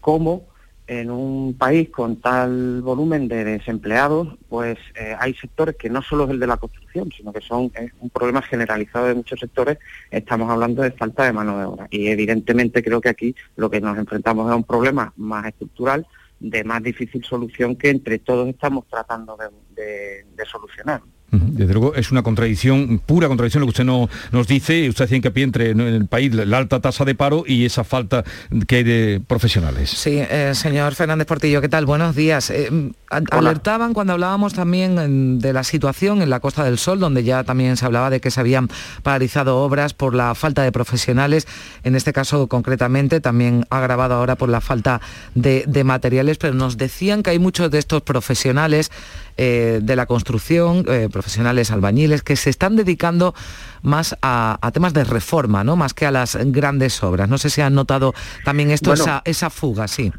cómo 0.01 0.47
en 0.85 1.09
un 1.09 1.55
país 1.57 1.89
con 1.89 2.17
tal 2.17 2.81
volumen 2.81 3.29
de 3.29 3.45
desempleados, 3.45 4.27
pues 4.49 4.77
eh, 4.95 5.15
hay 5.17 5.33
sectores 5.35 5.77
que 5.77 5.89
no 5.89 6.01
solo 6.01 6.25
es 6.25 6.31
el 6.31 6.39
de 6.39 6.47
la 6.47 6.57
construcción, 6.57 7.09
sino 7.15 7.31
que 7.31 7.39
son 7.39 7.71
un 8.01 8.09
problema 8.09 8.41
generalizado 8.41 9.07
de 9.07 9.15
muchos 9.15 9.39
sectores, 9.39 9.77
estamos 10.11 10.49
hablando 10.49 10.81
de 10.81 10.91
falta 10.91 11.23
de 11.23 11.31
mano 11.31 11.57
de 11.57 11.65
obra. 11.65 11.87
Y 11.89 12.07
evidentemente 12.07 12.83
creo 12.83 12.99
que 12.99 13.07
aquí 13.07 13.33
lo 13.55 13.69
que 13.69 13.79
nos 13.79 13.97
enfrentamos 13.97 14.49
es 14.49 14.55
un 14.57 14.65
problema 14.65 15.13
más 15.15 15.45
estructural, 15.45 16.05
de 16.43 16.63
más 16.65 16.83
difícil 16.83 17.23
solución 17.23 17.77
que 17.77 17.89
entre 17.89 18.19
todos 18.19 18.49
estamos 18.49 18.85
tratando 18.87 19.37
de, 19.37 20.45
solucionar. 20.45 21.01
Desde 21.33 21.73
luego 21.73 21.95
es 21.95 22.11
una 22.11 22.21
contradicción, 22.21 23.01
pura 23.03 23.27
contradicción 23.27 23.61
lo 23.61 23.67
que 23.67 23.71
usted 23.71 23.83
no, 23.83 24.07
nos 24.31 24.47
dice, 24.47 24.87
usted 24.87 25.05
hace 25.05 25.15
hincapié 25.15 25.43
entre 25.43 25.71
en 25.71 25.79
el 25.81 26.05
país 26.05 26.33
la 26.33 26.57
alta 26.59 26.79
tasa 26.79 27.05
de 27.05 27.15
paro 27.15 27.43
y 27.47 27.65
esa 27.65 27.83
falta 27.83 28.23
que 28.67 28.77
hay 28.77 28.83
de 28.83 29.21
profesionales. 29.25 29.89
Sí, 29.89 30.19
eh, 30.19 30.51
señor 30.53 30.93
Fernández 30.93 31.25
Portillo, 31.25 31.59
¿qué 31.59 31.69
tal? 31.69 31.87
Buenos 31.87 32.15
días. 32.15 32.51
Eh, 32.51 32.69
alertaban 33.09 33.93
cuando 33.93 34.13
hablábamos 34.13 34.53
también 34.53 35.39
de 35.39 35.53
la 35.53 35.63
situación 35.63 36.21
en 36.21 36.29
la 36.29 36.39
Costa 36.39 36.63
del 36.63 36.77
Sol, 36.77 36.99
donde 36.99 37.23
ya 37.23 37.43
también 37.43 37.77
se 37.77 37.85
hablaba 37.85 38.11
de 38.11 38.21
que 38.21 38.29
se 38.29 38.39
habían 38.39 38.69
paralizado 39.01 39.57
obras 39.57 39.93
por 39.93 40.13
la 40.13 40.35
falta 40.35 40.61
de 40.61 40.71
profesionales, 40.71 41.47
en 41.83 41.95
este 41.95 42.13
caso 42.13 42.47
concretamente, 42.47 43.21
también 43.21 43.65
agravado 43.71 44.15
ahora 44.15 44.35
por 44.35 44.49
la 44.49 44.61
falta 44.61 45.01
de, 45.33 45.63
de 45.67 45.83
materiales, 45.83 46.37
pero 46.37 46.53
nos 46.53 46.77
decían 46.77 47.23
que 47.23 47.31
hay 47.31 47.39
muchos 47.39 47.71
de 47.71 47.79
estos 47.79 48.03
profesionales 48.03 48.91
eh, 49.35 49.79
de 49.81 49.95
la 49.95 50.05
construcción, 50.05 50.85
eh, 50.87 51.09
profesionales 51.11 51.71
albañiles, 51.71 52.21
que 52.21 52.35
se 52.35 52.51
están 52.51 52.75
dedicando 52.75 53.33
más 53.81 54.15
a, 54.21 54.59
temas 54.73 54.93
de 54.93 55.03
reforma, 55.03 55.63
¿no? 55.63 55.75
Más 55.75 55.93
que 55.93 56.05
a 56.05 56.11
las 56.11 56.35
grandes 56.35 57.01
obras. 57.03 57.27
No 57.29 57.39
sé 57.39 57.49
si 57.49 57.61
han 57.61 57.73
notado 57.73 58.13
también 58.45 58.69
esto, 58.69 58.93
esa, 58.93 59.49
fuga, 59.49 59.87
sí. 59.87 60.11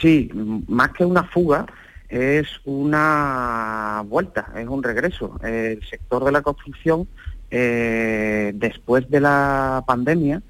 Sí, 0.00 0.30
más 0.66 0.92
que 0.92 1.04
una 1.04 1.24
fuga, 1.24 1.66
es 2.08 2.46
una 2.64 4.02
vuelta, 4.06 4.50
es 4.56 4.66
un 4.66 4.82
regreso. 4.82 5.38
El 5.42 5.86
sector 5.88 6.24
de 6.24 6.32
la 6.32 6.40
construcción, 6.40 7.06
eh, 7.50 8.52
después 8.54 9.10
de 9.10 9.20
la 9.20 9.84
pandemia, 9.86 10.42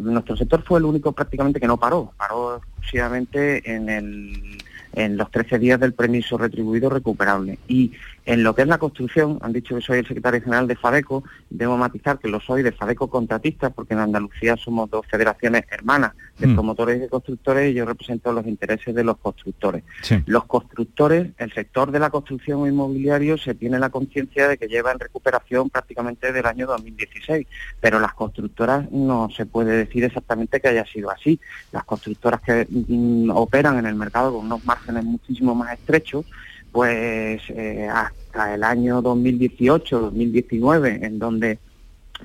nuestro 0.00 0.36
sector 0.36 0.62
fue 0.66 0.78
el 0.78 0.84
único 0.84 1.12
prácticamente 1.12 1.60
que 1.60 1.66
no 1.66 1.78
paró, 1.78 2.12
paró 2.16 2.56
exclusivamente 2.56 3.74
en 3.74 3.88
el 3.88 4.58
en 4.94 5.16
los 5.16 5.30
13 5.30 5.58
días 5.58 5.80
del 5.80 5.92
permiso 5.92 6.38
retribuido 6.38 6.90
recuperable. 6.90 7.58
Y 7.68 7.92
En 8.26 8.42
lo 8.42 8.54
que 8.54 8.62
es 8.62 8.68
la 8.68 8.78
construcción, 8.78 9.38
han 9.42 9.52
dicho 9.52 9.74
que 9.74 9.80
soy 9.80 9.98
el 9.98 10.06
secretario 10.06 10.40
general 10.42 10.66
de 10.66 10.76
FADECO, 10.76 11.24
debo 11.48 11.76
matizar 11.76 12.18
que 12.18 12.28
lo 12.28 12.40
soy 12.40 12.62
de 12.62 12.72
FADECO 12.72 13.08
contratistas, 13.08 13.72
porque 13.72 13.94
en 13.94 14.00
Andalucía 14.00 14.56
somos 14.56 14.90
dos 14.90 15.06
federaciones 15.06 15.64
hermanas 15.70 16.12
de 16.38 16.46
Mm. 16.46 16.54
promotores 16.54 16.96
y 16.96 17.00
de 17.00 17.08
constructores 17.08 17.70
y 17.70 17.74
yo 17.74 17.84
represento 17.84 18.32
los 18.32 18.46
intereses 18.46 18.94
de 18.94 19.04
los 19.04 19.18
constructores. 19.18 19.84
Sí. 20.02 20.22
Los 20.26 20.44
constructores, 20.44 21.28
el 21.38 21.52
sector 21.52 21.90
de 21.90 21.98
la 21.98 22.10
construcción 22.10 22.66
inmobiliario 22.66 23.36
se 23.38 23.54
tiene 23.54 23.78
la 23.78 23.90
conciencia 23.90 24.48
de 24.48 24.56
que 24.56 24.68
lleva 24.68 24.92
en 24.92 24.98
recuperación 24.98 25.70
prácticamente 25.70 26.32
del 26.32 26.46
año 26.46 26.66
2016, 26.66 27.46
pero 27.80 28.00
las 28.00 28.14
constructoras 28.14 28.90
no 28.90 29.28
se 29.30 29.46
puede 29.46 29.76
decir 29.76 30.04
exactamente 30.04 30.60
que 30.60 30.68
haya 30.68 30.86
sido 30.86 31.10
así. 31.10 31.40
Las 31.72 31.84
constructoras 31.84 32.40
que 32.40 32.66
mm, 32.68 33.30
operan 33.30 33.78
en 33.78 33.86
el 33.86 33.94
mercado 33.94 34.32
con 34.34 34.46
unos 34.46 34.64
márgenes 34.64 35.04
muchísimo 35.04 35.54
más 35.54 35.72
estrechos, 35.74 36.24
pues 36.72 37.42
eh, 37.48 37.88
hasta 37.92 38.54
el 38.54 38.64
año 38.64 39.02
2018-2019, 39.02 41.04
en 41.04 41.18
donde 41.18 41.58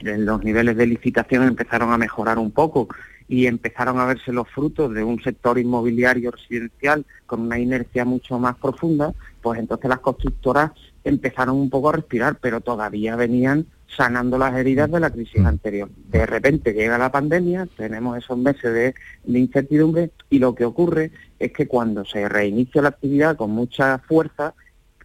los 0.02 0.44
niveles 0.44 0.76
de 0.76 0.88
licitación 0.88 1.44
empezaron 1.44 1.94
a 1.94 1.98
mejorar 1.98 2.38
un 2.38 2.52
poco 2.52 2.90
y 3.28 3.48
empezaron 3.48 4.00
a 4.00 4.06
verse 4.06 4.32
los 4.32 4.48
frutos 4.50 4.94
de 4.94 5.04
un 5.04 5.22
sector 5.24 5.58
inmobiliario 5.58 6.32
residencial 6.32 7.06
con 7.26 7.42
una 7.42 7.58
inercia 7.58 8.06
mucho 8.06 8.38
más 8.38 8.56
profunda, 8.58 9.14
pues 9.42 9.60
entonces 9.60 9.90
las 9.90 10.00
constructoras 10.00 10.72
empezaron 11.04 11.56
un 11.56 11.70
poco 11.70 11.90
a 11.90 11.94
respirar, 11.94 12.38
pero 12.40 12.62
todavía 12.62 13.16
venían 13.16 13.66
sanando 13.88 14.38
las 14.38 14.56
heridas 14.56 14.91
de 14.91 15.00
la 15.00 15.10
crisis 15.10 15.45
anterior. 15.45 15.89
De 16.10 16.26
repente 16.26 16.74
llega 16.74 16.98
la 16.98 17.12
pandemia, 17.12 17.67
tenemos 17.78 18.17
esos 18.17 18.38
meses 18.38 18.74
de, 18.74 18.95
de 19.24 19.39
incertidumbre 19.39 20.12
y 20.30 20.39
lo 20.39 20.54
que 20.56 20.65
ocurre 20.65 21.12
es 21.39 21.52
que 21.54 21.67
cuando 21.67 22.04
se 22.06 22.28
reinicia 22.28 22.82
la 22.82 22.89
actividad 22.89 23.36
con 23.38 23.52
mucha 23.52 24.00
fuerza, 24.00 24.54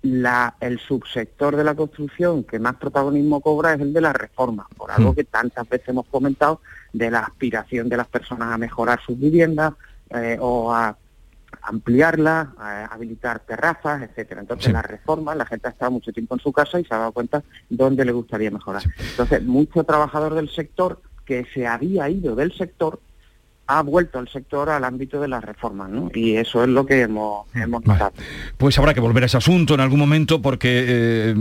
la- 0.03 0.57
el 0.61 0.79
subsector 0.79 1.57
de 1.57 1.65
la 1.65 1.75
construcción 1.75 2.43
que 2.45 2.59
más 2.59 2.77
protagonismo 2.77 3.41
cobra 3.41 3.75
es 3.75 3.81
el 3.81 3.93
de 3.93 4.01
la 4.01 4.13
reforma, 4.15 4.67
por 4.77 4.91
algo 4.91 5.15
que 5.15 5.25
tantas 5.25 5.69
veces 5.69 5.89
hemos 5.91 6.07
comentado 6.07 6.61
de 6.93 7.11
la 7.11 7.21
aspiración 7.21 7.89
de 7.89 7.99
las 7.99 8.09
personas 8.09 8.53
a 8.53 8.59
mejorar 8.59 8.99
sus 9.05 9.19
viviendas 9.19 9.75
eh, 10.09 10.39
o 10.41 10.73
a 10.73 10.97
ampliarlas, 11.63 12.49
a 12.59 12.87
habilitar 12.87 13.41
terrazas, 13.41 14.03
etcétera. 14.03 14.41
Entonces 14.41 14.73
la 14.73 14.83
reforma, 14.83 15.35
la 15.35 15.47
gente 15.47 15.69
ha 15.69 15.71
estado 15.71 15.91
mucho 15.93 16.13
tiempo 16.13 16.35
en 16.35 16.41
su 16.41 16.53
casa 16.53 16.81
y 16.81 16.85
se 16.85 16.95
ha 16.95 16.99
dado 16.99 17.13
cuenta 17.13 17.43
dónde 17.69 18.05
le 18.05 18.13
gustaría 18.13 18.51
mejorar. 18.51 18.83
Entonces, 19.11 19.43
mucho 19.45 19.85
trabajador 19.85 20.35
del 20.35 20.49
sector 20.51 21.01
que 21.25 21.47
se 21.55 21.67
había 21.67 22.09
ido 22.09 22.35
del 22.35 22.53
sector 22.53 23.01
ha 23.73 23.83
vuelto 23.83 24.19
al 24.19 24.27
sector 24.29 24.69
al 24.69 24.83
ámbito 24.83 25.21
de 25.21 25.29
las 25.29 25.45
reformas, 25.45 25.89
¿no? 25.89 26.11
Y 26.13 26.35
eso 26.35 26.65
es 26.65 26.69
lo 26.69 26.85
que 26.85 27.03
hemos, 27.03 27.47
hemos. 27.55 27.85
Pues 28.59 28.77
habrá 28.81 28.93
que 28.95 28.99
volver 28.99 29.23
a 29.23 29.27
ese 29.27 29.37
asunto 29.37 29.75
en 29.75 29.81
algún 29.81 30.01
momento 30.01 30.43
porque 30.43 30.87
eh, 30.89 31.35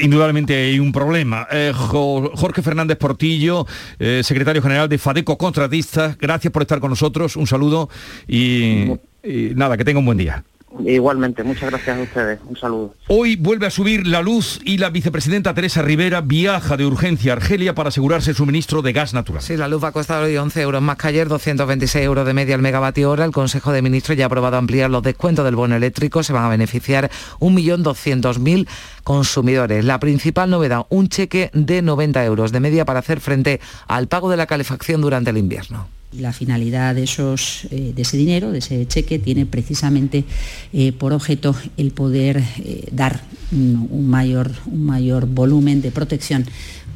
indudablemente 0.00 0.54
hay 0.54 0.78
un 0.78 0.92
problema. 0.92 1.48
Eh, 1.50 1.72
Jo- 1.74 2.30
Jorge 2.36 2.62
Fernández 2.62 2.98
Portillo, 2.98 3.66
eh, 3.98 4.20
secretario 4.22 4.62
general 4.62 4.88
de 4.88 4.98
Fadeco 4.98 5.36
Contratistas, 5.36 6.16
gracias 6.18 6.52
por 6.52 6.62
estar 6.62 6.78
con 6.78 6.90
nosotros, 6.90 7.34
un 7.34 7.48
saludo 7.48 7.88
y, 8.28 8.92
y 9.22 9.54
nada, 9.54 9.76
que 9.76 9.84
tenga 9.84 9.98
un 9.98 10.06
buen 10.06 10.18
día. 10.18 10.44
Igualmente, 10.84 11.42
muchas 11.42 11.68
gracias 11.70 11.98
a 11.98 12.00
ustedes. 12.00 12.38
Un 12.46 12.56
saludo. 12.56 12.94
Hoy 13.08 13.34
vuelve 13.34 13.66
a 13.66 13.70
subir 13.70 14.06
la 14.06 14.22
luz 14.22 14.60
y 14.64 14.78
la 14.78 14.90
vicepresidenta 14.90 15.52
Teresa 15.52 15.82
Rivera 15.82 16.20
viaja 16.20 16.76
de 16.76 16.86
urgencia 16.86 17.32
a 17.32 17.36
Argelia 17.36 17.74
para 17.74 17.88
asegurarse 17.88 18.30
el 18.30 18.36
suministro 18.36 18.80
de 18.80 18.92
gas 18.92 19.12
natural. 19.12 19.42
Sí, 19.42 19.56
la 19.56 19.66
luz 19.66 19.82
va 19.82 19.88
a 19.88 19.92
costar 19.92 20.22
hoy 20.22 20.36
11 20.36 20.60
euros 20.62 20.80
más 20.80 20.96
que 20.96 21.08
ayer, 21.08 21.28
226 21.28 22.04
euros 22.04 22.24
de 22.24 22.34
media 22.34 22.54
al 22.54 22.62
megavatio 22.62 23.10
hora. 23.10 23.24
El 23.24 23.32
Consejo 23.32 23.72
de 23.72 23.82
Ministros 23.82 24.16
ya 24.16 24.24
ha 24.24 24.26
aprobado 24.26 24.56
ampliar 24.56 24.90
los 24.90 25.02
descuentos 25.02 25.44
del 25.44 25.56
bono 25.56 25.74
eléctrico. 25.74 26.22
Se 26.22 26.32
van 26.32 26.44
a 26.44 26.48
beneficiar 26.48 27.10
1.200.000 27.40 28.68
consumidores. 29.02 29.84
La 29.84 29.98
principal 29.98 30.50
novedad, 30.50 30.86
un 30.88 31.08
cheque 31.08 31.50
de 31.52 31.82
90 31.82 32.24
euros 32.24 32.52
de 32.52 32.60
media 32.60 32.84
para 32.84 33.00
hacer 33.00 33.20
frente 33.20 33.60
al 33.88 34.06
pago 34.06 34.30
de 34.30 34.36
la 34.36 34.46
calefacción 34.46 35.00
durante 35.00 35.30
el 35.30 35.38
invierno. 35.38 35.88
La 36.18 36.32
finalidad 36.32 36.96
de, 36.96 37.04
esos, 37.04 37.66
eh, 37.70 37.92
de 37.94 38.02
ese 38.02 38.16
dinero, 38.16 38.50
de 38.50 38.58
ese 38.58 38.84
cheque, 38.88 39.20
tiene 39.20 39.46
precisamente 39.46 40.24
eh, 40.72 40.90
por 40.90 41.12
objeto 41.12 41.54
el 41.76 41.92
poder 41.92 42.42
eh, 42.58 42.88
dar 42.90 43.20
un, 43.52 44.08
mayor, 44.08 44.50
un 44.66 44.84
mayor 44.84 45.26
volumen 45.26 45.80
de 45.82 45.92
protección 45.92 46.44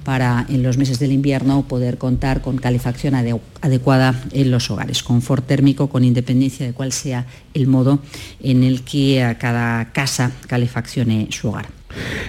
para 0.03 0.45
en 0.49 0.63
los 0.65 0.77
meses 0.79 0.99
del 0.99 1.13
invierno 1.13 1.63
poder 1.67 1.97
contar 1.97 2.43
con 2.43 2.59
calefacción 2.59 3.15
ade- 3.15 3.41
adecuada 3.63 4.21
en 4.33 4.51
los 4.51 4.69
hogares, 4.71 5.03
confort 5.05 5.47
térmico 5.47 5.89
con 5.89 6.05
independencia 6.05 6.67
de 6.67 6.73
cuál 6.73 6.91
sea 6.93 7.25
el 7.55 7.69
modo 7.69 8.01
en 8.43 8.65
el 8.65 8.83
que 8.83 9.23
a 9.23 9.39
cada 9.39 9.93
casa 9.93 10.33
calefaccione 10.49 11.29
su 11.31 11.49
hogar. 11.49 11.69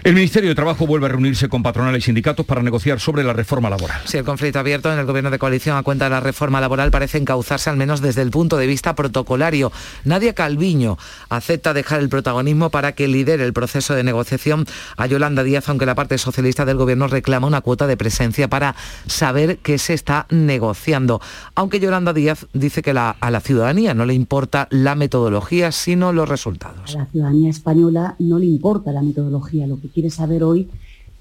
El 0.04 0.14
Ministerio 0.14 0.50
de 0.50 0.56
Trabajo 0.56 0.86
vuelve 0.88 1.06
a 1.08 1.10
reunirse 1.10 1.50
con 1.50 1.64
patronales 1.64 2.04
y 2.04 2.06
sindicatos 2.06 2.46
para 2.46 2.62
negociar 2.62 3.00
sobre 3.00 3.24
la 3.24 3.34
reforma 3.34 3.70
laboral. 3.70 4.00
Si 4.06 4.18
el 4.18 4.24
conflicto 4.24 4.60
abierto 4.60 4.92
en 4.92 5.00
el 5.00 5.06
gobierno 5.06 5.32
de 5.32 5.40
coalición 5.40 5.78
a 5.78 5.84
cuenta 5.84 6.06
de 6.06 6.12
la 6.12 6.20
reforma 6.20 6.62
laboral 6.62 6.92
parece 6.92 7.18
encauzarse 7.18 7.70
al 7.70 7.78
menos 7.78 8.02
desde 8.02 8.22
el 8.22 8.32
punto 8.32 8.58
de 8.58 8.68
vista 8.68 8.96
protocolario. 8.96 9.72
Nadia 10.04 10.34
Calviño 10.34 10.98
acepta 11.30 11.74
dejar 11.74 12.02
el 12.02 12.10
protagonismo 12.10 12.70
para 12.70 12.92
que 12.94 13.08
lidere 13.08 13.44
el 13.46 13.54
proceso 13.54 13.96
de 13.96 14.04
negociación 14.04 14.66
a 14.98 15.08
Yolanda 15.08 15.44
Díaz, 15.44 15.70
aunque 15.70 15.86
la 15.86 15.96
parte 15.96 16.18
socialista 16.18 16.66
del 16.66 16.78
gobierno 16.78 17.08
reclama 17.08 17.48
una 17.48 17.62
cuota 17.62 17.88
de 17.88 17.98
presencia 17.98 18.48
para 18.50 18.76
saber 19.08 19.58
qué 19.60 19.78
se 19.78 19.94
está 19.94 20.26
negociando. 20.30 21.22
Aunque 21.56 21.80
Yolanda 21.80 22.14
Díaz 22.14 22.48
dice 22.54 22.82
que 22.82 22.94
la- 22.94 23.16
a 23.20 23.32
la 23.32 23.40
ciudadanía 23.40 23.94
no 23.94 24.06
le 24.06 24.14
importa 24.14 24.68
la 24.70 24.96
metodología, 24.96 25.72
sino 25.72 26.12
los 26.12 26.28
resultados. 26.30 26.96
A 26.96 27.00
la 27.00 27.06
ciudadanía 27.08 27.50
española 27.50 28.16
no 28.20 28.40
le 28.40 28.46
importa 28.46 28.92
la 28.92 29.02
metodología, 29.02 29.55
lo 29.66 29.80
que 29.80 29.90
quiere 29.90 30.10
saber 30.10 30.44
hoy 30.44 30.70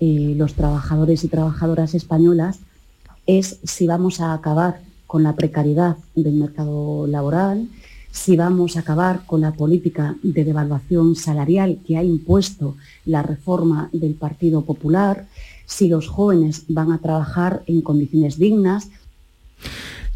eh, 0.01 0.35
los 0.37 0.55
trabajadores 0.55 1.23
y 1.25 1.29
trabajadoras 1.29 1.94
españolas 1.94 2.59
es 3.27 3.59
si 3.62 3.87
vamos 3.87 4.20
a 4.20 4.35
acabar 4.35 4.81
con 5.07 5.23
la 5.23 5.35
precariedad 5.35 5.97
del 6.14 6.35
mercado 6.35 7.07
laboral, 7.07 7.68
si 8.11 8.37
vamos 8.37 8.77
a 8.77 8.81
acabar 8.81 9.25
con 9.27 9.40
la 9.40 9.53
política 9.53 10.16
de 10.23 10.44
devaluación 10.44 11.16
salarial 11.16 11.79
que 11.87 11.97
ha 11.97 12.03
impuesto 12.03 12.77
la 13.05 13.23
reforma 13.23 13.88
del 13.92 14.14
Partido 14.14 14.62
Popular, 14.62 15.27
si 15.66 15.88
los 15.88 16.09
jóvenes 16.09 16.64
van 16.68 16.92
a 16.92 16.99
trabajar 16.99 17.62
en 17.66 17.81
condiciones 17.81 18.38
dignas, 18.38 18.88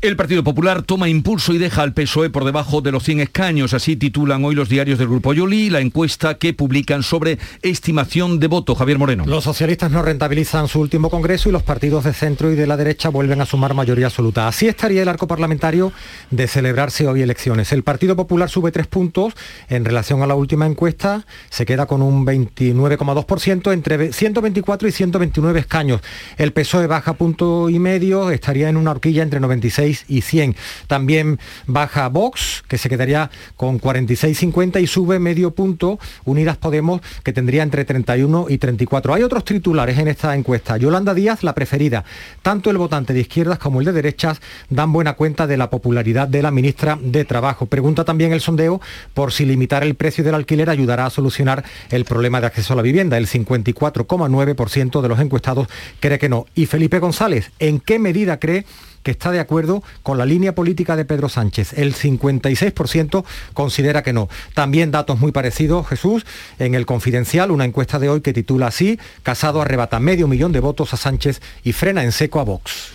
El 0.00 0.14
Partido 0.14 0.44
Popular 0.44 0.82
toma 0.82 1.08
impulso 1.08 1.52
y 1.52 1.58
deja 1.58 1.82
al 1.82 1.92
PSOE 1.92 2.30
por 2.30 2.44
debajo 2.44 2.80
de 2.80 2.92
los 2.92 3.02
100 3.02 3.18
escaños, 3.18 3.74
así 3.74 3.96
titulan 3.96 4.44
hoy 4.44 4.54
los 4.54 4.68
diarios 4.68 4.96
del 4.96 5.08
Grupo 5.08 5.34
Yoli 5.34 5.70
la 5.70 5.80
encuesta 5.80 6.34
que 6.38 6.54
publican 6.54 7.02
sobre 7.02 7.40
estimación 7.62 8.38
de 8.38 8.46
voto. 8.46 8.76
Javier 8.76 8.96
Moreno. 8.96 9.24
Los 9.26 9.42
socialistas 9.42 9.90
no 9.90 10.02
rentabilizan 10.02 10.68
su 10.68 10.78
último 10.78 11.10
congreso 11.10 11.48
y 11.48 11.52
los 11.52 11.64
partidos 11.64 12.04
de 12.04 12.12
centro 12.12 12.52
y 12.52 12.54
de 12.54 12.68
la 12.68 12.76
derecha 12.76 13.08
vuelven 13.08 13.40
a 13.40 13.44
sumar 13.44 13.74
mayoría 13.74 14.06
absoluta. 14.06 14.46
Así 14.46 14.68
estaría 14.68 15.02
el 15.02 15.08
arco 15.08 15.26
parlamentario 15.26 15.92
de 16.30 16.46
celebrarse 16.46 17.08
hoy 17.08 17.22
elecciones. 17.22 17.72
El 17.72 17.82
Partido 17.82 18.14
Popular 18.14 18.48
sube 18.48 18.70
tres 18.70 18.86
puntos 18.86 19.34
en 19.68 19.84
relación 19.84 20.22
a 20.22 20.28
la 20.28 20.36
última 20.36 20.66
encuesta, 20.66 21.26
se 21.50 21.66
queda 21.66 21.86
con 21.86 22.02
un 22.02 22.24
29,2% 22.24 23.72
entre 23.72 24.12
124 24.12 24.86
y 24.86 24.92
129 24.92 25.58
escaños. 25.58 26.02
El 26.36 26.52
PSOE 26.52 26.86
baja 26.86 27.14
punto 27.14 27.68
y 27.68 27.80
medio, 27.80 28.30
estaría 28.30 28.68
en 28.68 28.76
una 28.76 28.92
horquilla 28.92 29.24
entre 29.24 29.40
96 29.40 29.87
y 30.08 30.22
100. 30.22 30.56
También 30.86 31.38
baja 31.66 32.08
Vox, 32.08 32.64
que 32.68 32.78
se 32.78 32.88
quedaría 32.88 33.30
con 33.56 33.80
46,50 33.80 34.80
y 34.82 34.86
sube 34.86 35.18
medio 35.18 35.52
punto 35.52 35.98
Unidas 36.24 36.56
Podemos, 36.56 37.00
que 37.22 37.32
tendría 37.32 37.62
entre 37.62 37.84
31 37.84 38.46
y 38.48 38.58
34. 38.58 39.14
Hay 39.14 39.22
otros 39.22 39.44
titulares 39.44 39.98
en 39.98 40.08
esta 40.08 40.34
encuesta. 40.34 40.76
Yolanda 40.76 41.14
Díaz, 41.14 41.42
la 41.42 41.54
preferida. 41.54 42.04
Tanto 42.42 42.70
el 42.70 42.78
votante 42.78 43.12
de 43.12 43.20
izquierdas 43.20 43.58
como 43.58 43.80
el 43.80 43.86
de 43.86 43.92
derechas 43.92 44.40
dan 44.68 44.92
buena 44.92 45.14
cuenta 45.14 45.46
de 45.46 45.56
la 45.56 45.70
popularidad 45.70 46.28
de 46.28 46.42
la 46.42 46.50
ministra 46.50 46.98
de 47.00 47.24
Trabajo. 47.24 47.66
Pregunta 47.66 48.04
también 48.04 48.32
el 48.32 48.40
sondeo 48.40 48.80
por 49.14 49.32
si 49.32 49.44
limitar 49.44 49.82
el 49.82 49.94
precio 49.94 50.24
del 50.24 50.34
alquiler 50.34 50.70
ayudará 50.70 51.06
a 51.06 51.10
solucionar 51.10 51.64
el 51.90 52.04
problema 52.04 52.40
de 52.40 52.46
acceso 52.46 52.72
a 52.72 52.76
la 52.76 52.82
vivienda. 52.82 53.16
El 53.16 53.26
54,9% 53.26 55.00
de 55.00 55.08
los 55.08 55.20
encuestados 55.20 55.68
cree 56.00 56.18
que 56.18 56.28
no. 56.28 56.46
Y 56.54 56.66
Felipe 56.66 56.98
González, 56.98 57.50
¿en 57.58 57.80
qué 57.80 57.98
medida 57.98 58.38
cree 58.38 58.64
que 59.08 59.12
está 59.12 59.30
de 59.30 59.40
acuerdo 59.40 59.82
con 60.02 60.18
la 60.18 60.26
línea 60.26 60.54
política 60.54 60.94
de 60.94 61.06
Pedro 61.06 61.30
Sánchez. 61.30 61.72
El 61.78 61.94
56% 61.94 63.24
considera 63.54 64.02
que 64.02 64.12
no. 64.12 64.28
También 64.52 64.90
datos 64.90 65.18
muy 65.18 65.32
parecidos, 65.32 65.88
Jesús, 65.88 66.26
en 66.58 66.74
el 66.74 66.84
Confidencial, 66.84 67.50
una 67.50 67.64
encuesta 67.64 67.98
de 67.98 68.10
hoy 68.10 68.20
que 68.20 68.34
titula 68.34 68.66
así, 68.66 69.00
Casado 69.22 69.62
arrebata 69.62 69.98
medio 69.98 70.28
millón 70.28 70.52
de 70.52 70.60
votos 70.60 70.92
a 70.92 70.98
Sánchez 70.98 71.40
y 71.64 71.72
frena 71.72 72.04
en 72.04 72.12
seco 72.12 72.38
a 72.38 72.44
Vox. 72.44 72.92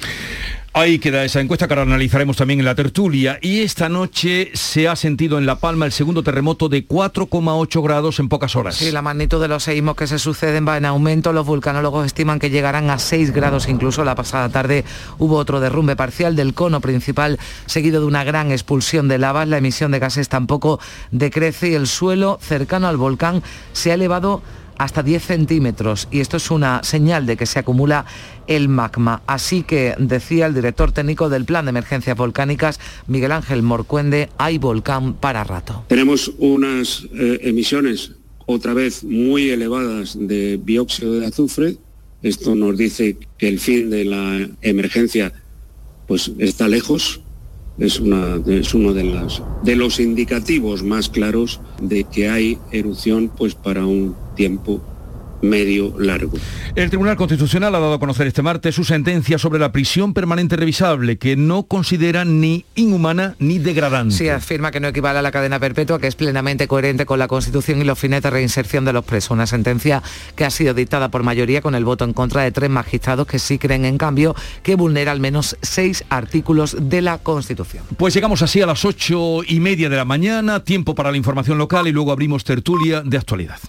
Ahí 0.76 0.98
queda 0.98 1.24
esa 1.24 1.40
encuesta 1.40 1.68
que 1.68 1.76
ahora 1.76 1.84
analizaremos 1.84 2.36
también 2.36 2.60
en 2.60 2.66
la 2.66 2.74
tertulia. 2.74 3.38
Y 3.42 3.62
esta 3.62 3.90
noche 3.90 4.50
se 4.56 4.88
ha 4.88 4.96
sentido 4.96 5.38
en 5.38 5.46
La 5.46 5.60
Palma 5.60 5.86
el 5.86 5.92
segundo 5.92 6.24
terremoto 6.24 6.68
de 6.68 6.88
4,8 6.88 7.84
grados 7.84 8.18
en 8.18 8.28
pocas 8.28 8.56
horas. 8.56 8.78
Sí, 8.78 8.92
la 8.92 9.04
magnitud 9.04 9.40
de 9.40 9.48
los 9.48 9.62
seísmos 9.62 9.96
que 9.96 10.08
se 10.08 10.18
suceden 10.18 10.68
va 10.68 10.78
en 10.78 10.86
aumento. 10.86 11.32
Los 11.32 11.46
vulcanólogos 11.46 12.08
estiman 12.08 12.40
que 12.40 12.50
llegarán 12.50 12.90
a 12.90 12.98
6 12.98 13.34
grados 13.34 13.70
incluso. 13.70 14.04
La 14.04 14.16
pasada 14.16 14.50
tarde 14.50 14.84
hubo 15.20 15.36
otro 15.36 15.60
derrumbe 15.60 15.96
parcial 15.96 16.36
del 16.36 16.56
cono 16.56 16.82
principal, 16.82 17.38
seguido 17.68 18.02
de 18.02 18.08
una 18.08 18.24
gran 18.24 18.52
expulsión 18.52 19.08
de 19.08 19.20
lavas. 19.20 19.48
La 19.48 19.60
emisión 19.60 19.92
de 19.92 20.00
gases 20.00 20.28
tampoco 20.28 20.80
decrece 21.12 21.70
y 21.70 21.76
el 21.76 21.86
suelo 21.86 22.40
cercano 22.42 22.88
al 22.88 22.98
volcán 22.98 23.44
se 23.74 23.92
ha 23.92 23.94
elevado 23.94 24.42
hasta 24.84 25.02
10 25.02 25.24
centímetros 25.24 26.10
y 26.12 26.20
esto 26.20 26.36
es 26.36 26.52
una 26.52 26.84
señal 26.84 27.26
de 27.26 27.38
que 27.38 27.46
se 27.46 27.58
acumula 27.58 28.06
el 28.48 28.68
magma. 28.68 29.22
Así 29.28 29.64
que 29.64 29.96
decía 29.98 30.46
el 30.46 30.54
director 30.54 30.92
técnico 30.92 31.30
del 31.30 31.46
Plan 31.46 31.64
de 31.66 31.70
Emergencias 31.70 32.18
Volcánicas, 32.18 32.82
Miguel 33.08 33.32
Ángel 33.32 33.64
Morcuende, 33.64 34.30
hay 34.38 34.58
volcán 34.58 35.14
para 35.14 35.46
rato. 35.46 35.86
Tenemos 35.88 36.34
unas 36.38 37.08
eh, 37.14 37.40
emisiones 37.44 38.12
otra 38.46 38.74
vez 38.74 39.06
muy 39.06 39.52
elevadas 39.52 40.18
de 40.20 40.58
dióxido 40.58 41.18
de 41.18 41.28
azufre. 41.28 41.78
Esto 42.22 42.54
nos 42.54 42.78
dice 42.78 43.18
que 43.38 43.48
el 43.48 43.60
fin 43.60 43.90
de 43.90 44.04
la 44.04 44.50
emergencia 44.62 45.32
pues 46.08 46.30
está 46.40 46.68
lejos. 46.68 47.22
Es, 47.78 48.00
una, 48.00 48.40
es 48.46 48.74
uno 48.74 48.94
de, 48.94 49.28
de 49.64 49.76
los 49.76 50.00
indicativos 50.00 50.84
más 50.84 51.10
claros 51.10 51.60
de 51.82 52.04
que 52.04 52.30
hay 52.30 52.58
erupción 52.72 53.32
pues 53.36 53.56
para 53.56 53.86
un 53.86 54.16
tiempo 54.36 54.82
medio 55.44 55.94
largo. 56.00 56.38
El 56.76 56.90
Tribunal 56.90 57.16
Constitucional 57.16 57.76
ha 57.76 57.80
dado 57.80 57.94
a 57.94 58.00
conocer 58.00 58.26
este 58.26 58.42
martes 58.42 58.74
su 58.74 58.84
sentencia 58.84 59.38
sobre 59.38 59.60
la 59.60 59.72
prisión 59.72 60.14
permanente 60.14 60.56
revisable, 60.56 61.18
que 61.18 61.36
no 61.36 61.64
considera 61.64 62.26
ni 62.26 62.66
inhumana 62.76 63.36
ni 63.38 63.60
degradante. 63.60 64.16
Sí, 64.16 64.30
afirma 64.30 64.72
que 64.72 64.80
no 64.80 64.88
equivale 64.88 65.20
a 65.20 65.22
la 65.22 65.32
cadena 65.32 65.60
perpetua, 65.60 66.00
que 66.00 66.08
es 66.08 66.16
plenamente 66.16 66.68
coherente 66.68 67.06
con 67.06 67.20
la 67.20 67.28
Constitución 67.28 67.82
y 67.82 67.84
los 67.84 68.00
fines 68.00 68.24
de 68.24 68.30
reinserción 68.30 68.86
de 68.86 68.94
los 68.94 69.06
presos. 69.06 69.32
Una 69.32 69.46
sentencia 69.46 70.02
que 70.36 70.46
ha 70.46 70.50
sido 70.50 70.74
dictada 70.74 71.10
por 71.10 71.24
mayoría 71.24 71.62
con 71.62 71.76
el 71.76 71.86
voto 71.86 72.06
en 72.06 72.14
contra 72.14 72.42
de 72.42 72.52
tres 72.52 72.70
magistrados 72.70 73.28
que 73.28 73.40
sí 73.40 73.58
creen, 73.58 73.86
en 73.86 73.98
cambio, 73.98 74.36
que 74.64 74.76
vulnera 74.76 75.12
al 75.12 75.20
menos 75.20 75.58
seis 75.62 76.04
artículos 76.10 76.76
de 76.80 77.02
la 77.02 77.18
Constitución. 77.18 77.84
Pues 77.98 78.14
llegamos 78.14 78.42
así 78.42 78.62
a 78.62 78.66
las 78.66 78.86
ocho 78.86 79.44
y 79.46 79.60
media 79.60 79.90
de 79.90 79.98
la 79.98 80.06
mañana, 80.06 80.64
tiempo 80.64 80.96
para 80.96 81.12
la 81.12 81.18
información 81.18 81.58
local 81.58 81.88
y 81.88 81.92
luego 81.92 82.12
abrimos 82.12 82.44
tertulia 82.44 83.02
de 83.02 83.18
actualidad. 83.18 83.60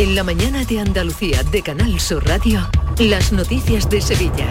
En 0.00 0.14
la 0.14 0.24
mañana 0.24 0.64
de 0.64 0.80
Andalucía 0.80 1.42
de 1.42 1.60
Canal 1.60 2.00
Sur 2.00 2.26
Radio, 2.26 2.66
las 2.98 3.32
noticias 3.32 3.90
de 3.90 4.00
Sevilla. 4.00 4.48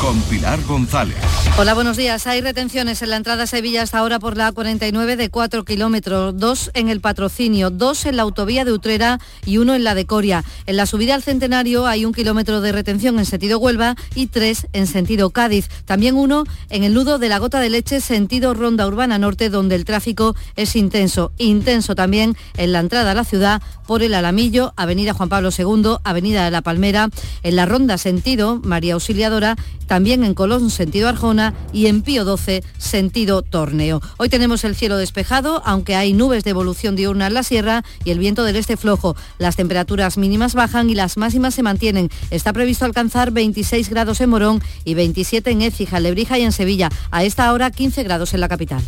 Con 0.00 0.20
Pilar 0.22 0.60
González. 0.64 1.16
Hola, 1.56 1.74
buenos 1.74 1.96
días. 1.96 2.26
Hay 2.26 2.40
retenciones 2.40 3.00
en 3.02 3.10
la 3.10 3.16
entrada 3.16 3.44
a 3.44 3.46
Sevilla 3.46 3.82
hasta 3.82 3.98
ahora 3.98 4.18
por 4.18 4.36
la 4.36 4.50
49 4.50 5.16
de 5.16 5.30
4 5.30 5.64
kilómetros, 5.64 6.36
dos 6.36 6.72
en 6.74 6.88
el 6.88 7.00
patrocinio, 7.00 7.70
dos 7.70 8.06
en 8.06 8.16
la 8.16 8.22
autovía 8.22 8.64
de 8.64 8.72
Utrera 8.72 9.20
y 9.44 9.58
uno 9.58 9.76
en 9.76 9.84
la 9.84 9.94
de 9.94 10.04
Coria. 10.04 10.44
En 10.66 10.76
la 10.76 10.86
subida 10.86 11.14
al 11.14 11.22
centenario 11.22 11.86
hay 11.86 12.04
un 12.04 12.12
kilómetro 12.12 12.60
de 12.60 12.72
retención 12.72 13.20
en 13.20 13.24
sentido 13.24 13.58
Huelva 13.60 13.94
y 14.16 14.26
tres 14.28 14.66
en 14.72 14.88
sentido 14.88 15.30
Cádiz. 15.30 15.68
También 15.84 16.16
uno 16.16 16.44
en 16.70 16.82
el 16.82 16.94
nudo 16.94 17.18
de 17.18 17.28
la 17.28 17.38
gota 17.38 17.60
de 17.60 17.70
leche 17.70 18.00
sentido 18.00 18.54
Ronda 18.54 18.86
Urbana 18.86 19.18
Norte, 19.18 19.48
donde 19.48 19.76
el 19.76 19.84
tráfico 19.84 20.34
es 20.56 20.74
intenso. 20.74 21.32
Intenso 21.38 21.94
también 21.94 22.36
en 22.56 22.72
la 22.72 22.80
entrada 22.80 23.12
a 23.12 23.14
la 23.14 23.24
ciudad 23.24 23.62
por 23.86 24.02
el 24.02 24.14
Alamillo, 24.14 24.74
Avenida 24.88 25.12
Juan 25.12 25.28
Pablo 25.28 25.50
II, 25.50 25.98
Avenida 26.02 26.46
de 26.46 26.50
la 26.50 26.62
Palmera, 26.62 27.10
en 27.42 27.56
la 27.56 27.66
Ronda 27.66 27.98
sentido 27.98 28.58
María 28.64 28.94
Auxiliadora, 28.94 29.54
también 29.86 30.24
en 30.24 30.32
Colón 30.32 30.70
sentido 30.70 31.10
Arjona 31.10 31.52
y 31.74 31.88
en 31.88 32.00
Pío 32.00 32.24
12 32.24 32.64
sentido 32.78 33.42
Torneo. 33.42 34.00
Hoy 34.16 34.30
tenemos 34.30 34.64
el 34.64 34.74
cielo 34.74 34.96
despejado, 34.96 35.60
aunque 35.66 35.94
hay 35.94 36.14
nubes 36.14 36.42
de 36.42 36.50
evolución 36.50 36.96
diurna 36.96 37.26
en 37.26 37.34
la 37.34 37.42
sierra 37.42 37.84
y 38.02 38.12
el 38.12 38.18
viento 38.18 38.44
del 38.44 38.56
este 38.56 38.78
flojo. 38.78 39.14
Las 39.36 39.56
temperaturas 39.56 40.16
mínimas 40.16 40.54
bajan 40.54 40.88
y 40.88 40.94
las 40.94 41.18
máximas 41.18 41.54
se 41.54 41.62
mantienen. 41.62 42.08
Está 42.30 42.54
previsto 42.54 42.86
alcanzar 42.86 43.30
26 43.30 43.90
grados 43.90 44.22
en 44.22 44.30
Morón 44.30 44.62
y 44.86 44.94
27 44.94 45.50
en 45.50 45.60
Écija, 45.60 46.00
Lebrija 46.00 46.38
y 46.38 46.44
en 46.44 46.52
Sevilla. 46.52 46.88
A 47.10 47.24
esta 47.24 47.52
hora 47.52 47.70
15 47.70 48.04
grados 48.04 48.32
en 48.32 48.40
la 48.40 48.48
capital. 48.48 48.82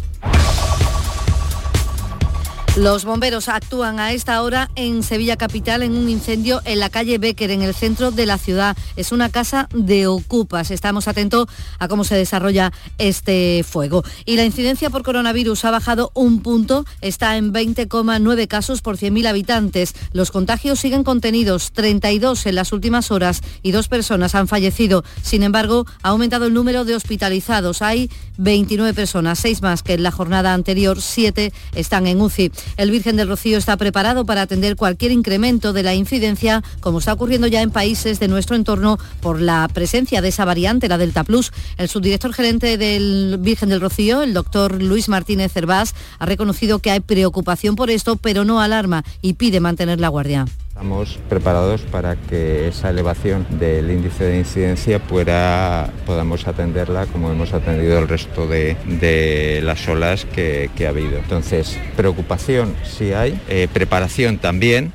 Los 2.77 3.05
bomberos 3.05 3.49
actúan 3.49 3.99
a 3.99 4.13
esta 4.13 4.41
hora 4.43 4.71
en 4.77 5.03
Sevilla 5.03 5.37
Capital 5.37 5.83
en 5.83 5.93
un 5.93 6.09
incendio 6.09 6.63
en 6.65 6.79
la 6.79 6.89
calle 6.89 7.19
Becker, 7.19 7.51
en 7.51 7.63
el 7.63 7.75
centro 7.75 8.13
de 8.13 8.27
la 8.27 8.39
ciudad. 8.39 8.77
Es 8.95 9.11
una 9.11 9.29
casa 9.29 9.69
de 9.75 10.07
ocupas. 10.07 10.71
Estamos 10.71 11.09
atentos 11.09 11.49
a 11.81 11.89
cómo 11.89 12.05
se 12.05 12.15
desarrolla 12.15 12.73
este 12.97 13.65
fuego. 13.69 14.05
Y 14.25 14.37
la 14.37 14.45
incidencia 14.45 14.89
por 14.89 15.03
coronavirus 15.03 15.65
ha 15.65 15.73
bajado 15.73 16.13
un 16.15 16.43
punto, 16.43 16.87
está 17.01 17.37
en 17.37 17.53
20,9 17.53 18.47
casos 18.47 18.83
por 18.83 18.97
100.000 18.97 19.27
habitantes. 19.27 19.95
Los 20.13 20.31
contagios 20.31 20.79
siguen 20.79 21.03
contenidos, 21.03 21.73
32 21.73 22.47
en 22.47 22.55
las 22.55 22.73
últimas 22.73 23.11
horas 23.11 23.41
y 23.63 23.73
dos 23.73 23.89
personas 23.89 24.37
han 24.37 24.47
fallecido. 24.47 25.03
Sin 25.23 25.43
embargo, 25.43 25.87
ha 26.03 26.11
aumentado 26.11 26.47
el 26.47 26.55
número 26.55 26.85
de 26.85 26.95
hospitalizados. 26.95 27.83
Hay 27.83 28.11
29 28.39 28.95
personas, 28.95 29.41
6 29.41 29.61
más 29.61 29.83
que 29.83 29.95
en 29.95 30.05
la 30.05 30.13
jornada 30.13 30.55
anterior, 30.55 31.03
7 31.03 31.53
están 31.75 32.07
en 32.07 32.21
UCI. 32.21 32.53
El 32.77 32.91
Virgen 32.91 33.17
del 33.17 33.29
Rocío 33.29 33.59
está 33.59 33.77
preparado 33.77 34.25
para 34.25 34.43
atender 34.43 34.77
cualquier 34.77 35.13
incremento 35.13 35.73
de 35.73 35.83
la 35.83 35.95
incidencia, 35.95 36.63
como 36.81 36.99
está 36.99 37.13
ocurriendo 37.13 37.47
ya 37.47 37.63
en 37.63 37.71
países 37.71 38.21
de 38.21 38.29
nuestro 38.29 38.57
entorno 38.57 38.99
por 39.21 39.41
la 39.41 39.69
presencia 39.73 40.23
de 40.23 40.29
esa 40.29 40.45
variante, 40.45 40.89
la 40.89 40.99
Delta 40.99 41.25
Plus. 41.25 41.53
El 41.77 41.89
subdirector 41.89 42.33
gerente 42.33 42.79
del 42.79 43.37
Virgen 43.41 43.69
del 43.69 43.81
Rocío, 43.81 44.23
el 44.23 44.35
doctor 44.35 44.83
Luis 44.83 45.09
Martínez 45.09 45.53
Cervás, 45.53 45.95
ha 46.19 46.27
reconocido 46.27 46.79
que 46.79 46.91
hay 46.91 47.01
preocupación 47.01 47.77
por 47.77 47.91
esto, 47.91 48.17
pero 48.17 48.45
no 48.45 48.61
alarma 48.61 49.05
y 49.23 49.35
pide 49.35 49.61
mantener 49.61 50.01
la 50.01 50.09
guardia. 50.09 50.47
Estamos 50.81 51.19
preparados 51.29 51.83
para 51.83 52.17
que 52.17 52.69
esa 52.69 52.89
elevación 52.89 53.47
del 53.59 53.91
índice 53.91 54.25
de 54.25 54.39
incidencia 54.39 54.99
pueda, 54.99 55.91
podamos 56.07 56.49
atenderla 56.49 57.05
como 57.05 57.31
hemos 57.31 57.53
atendido 57.53 57.99
el 57.99 58.09
resto 58.09 58.47
de, 58.47 59.61
las 59.63 59.87
olas 59.89 60.25
que, 60.25 60.71
ha 60.87 60.89
habido. 60.89 61.19
Entonces, 61.19 61.79
preocupación 61.99 62.75
sí 62.83 63.13
hay, 63.13 63.39
eh, 63.51 63.69
preparación 63.71 64.39
también, 64.39 64.91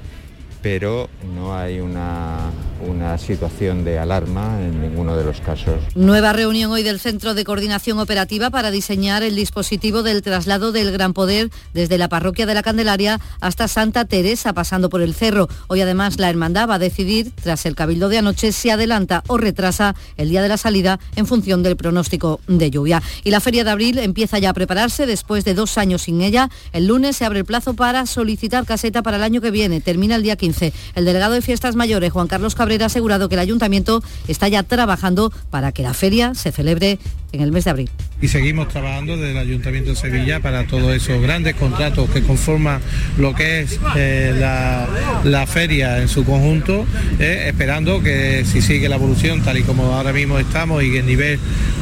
pero 0.63 1.07
no 1.35 1.55
hay 1.55 1.79
una, 1.81 2.49
una 2.81 3.17
situación 3.17 3.83
de 3.83 3.99
alarma 3.99 4.59
en 4.61 4.81
ninguno 4.81 5.15
de 5.15 5.23
los 5.23 5.41
casos. 5.41 5.75
Nueva 5.95 6.33
reunión 6.33 6.71
hoy 6.71 6.83
del 6.83 6.99
Centro 6.99 7.33
de 7.33 7.43
Coordinación 7.43 7.99
Operativa 7.99 8.49
para 8.49 8.71
diseñar 8.71 9.23
el 9.23 9.35
dispositivo 9.35 10.03
del 10.03 10.21
traslado 10.21 10.71
del 10.71 10.91
Gran 10.91 11.13
Poder 11.13 11.49
desde 11.73 11.97
la 11.97 12.09
parroquia 12.09 12.45
de 12.45 12.53
la 12.53 12.63
Candelaria 12.63 13.19
hasta 13.39 13.67
Santa 13.67 14.05
Teresa, 14.05 14.53
pasando 14.53 14.89
por 14.89 15.01
el 15.01 15.13
cerro. 15.13 15.47
Hoy 15.67 15.81
además 15.81 16.19
la 16.19 16.29
hermandad 16.29 16.69
va 16.69 16.75
a 16.75 16.79
decidir, 16.79 17.31
tras 17.41 17.65
el 17.65 17.75
cabildo 17.75 18.09
de 18.09 18.19
anoche, 18.19 18.51
si 18.51 18.69
adelanta 18.69 19.23
o 19.27 19.37
retrasa 19.37 19.95
el 20.17 20.29
día 20.29 20.41
de 20.41 20.49
la 20.49 20.57
salida 20.57 20.99
en 21.15 21.27
función 21.27 21.63
del 21.63 21.77
pronóstico 21.77 22.39
de 22.47 22.71
lluvia. 22.71 23.01
Y 23.23 23.31
la 23.31 23.39
Feria 23.39 23.63
de 23.63 23.71
Abril 23.71 23.99
empieza 23.99 24.39
ya 24.39 24.49
a 24.49 24.53
prepararse 24.53 25.05
después 25.05 25.45
de 25.45 25.53
dos 25.53 25.77
años 25.77 26.03
sin 26.03 26.21
ella. 26.21 26.49
El 26.73 26.87
lunes 26.87 27.17
se 27.17 27.25
abre 27.25 27.39
el 27.39 27.45
plazo 27.45 27.73
para 27.73 28.05
solicitar 28.05 28.65
caseta 28.65 29.01
para 29.01 29.17
el 29.17 29.23
año 29.23 29.41
que 29.41 29.51
viene. 29.51 29.81
Termina 29.81 30.15
el 30.15 30.23
día 30.23 30.35
15. 30.35 30.73
El 30.95 31.05
delegado 31.05 31.33
de 31.33 31.41
Fiestas 31.41 31.75
Mayores, 31.75 32.11
Juan 32.11 32.27
Carlos 32.27 32.55
Cabrera, 32.65 32.85
ha 32.85 32.87
asegurado 32.87 33.29
que 33.29 33.35
el 33.35 33.41
ayuntamiento 33.41 34.01
está 34.27 34.47
ya 34.47 34.63
trabajando 34.63 35.31
para 35.51 35.71
que 35.71 35.83
la 35.83 35.93
feria 35.93 36.33
se 36.33 36.51
celebre 36.51 36.97
en 37.31 37.41
el 37.41 37.51
mes 37.51 37.65
de 37.65 37.69
abril. 37.69 37.89
Y 38.19 38.27
seguimos 38.27 38.69
trabajando 38.69 39.17
desde 39.17 39.33
el 39.33 39.37
Ayuntamiento 39.37 39.91
de 39.91 39.95
Sevilla 39.95 40.39
para 40.39 40.65
todos 40.65 40.95
esos 40.95 41.21
grandes 41.21 41.53
contratos 41.53 42.09
que 42.09 42.23
conforman 42.23 42.81
lo 43.19 43.35
que 43.35 43.59
es 43.59 43.79
eh, 43.95 44.33
la, 44.39 45.45
feria 45.45 46.01
en 46.01 46.07
su 46.07 46.25
conjunto, 46.25 46.87
eh, 47.19 47.45
esperando 47.49 48.01
que 48.01 48.43
si 48.45 48.63
sigue 48.63 48.89
la 48.89 48.95
evolución 48.95 49.41
tal 49.41 49.59
y 49.59 49.61
como 49.61 49.83
ahora 49.93 50.11
mismo 50.11 50.39
estamos 50.39 50.83
y 50.83 50.97
el 50.97 51.05
nivel 51.05 51.39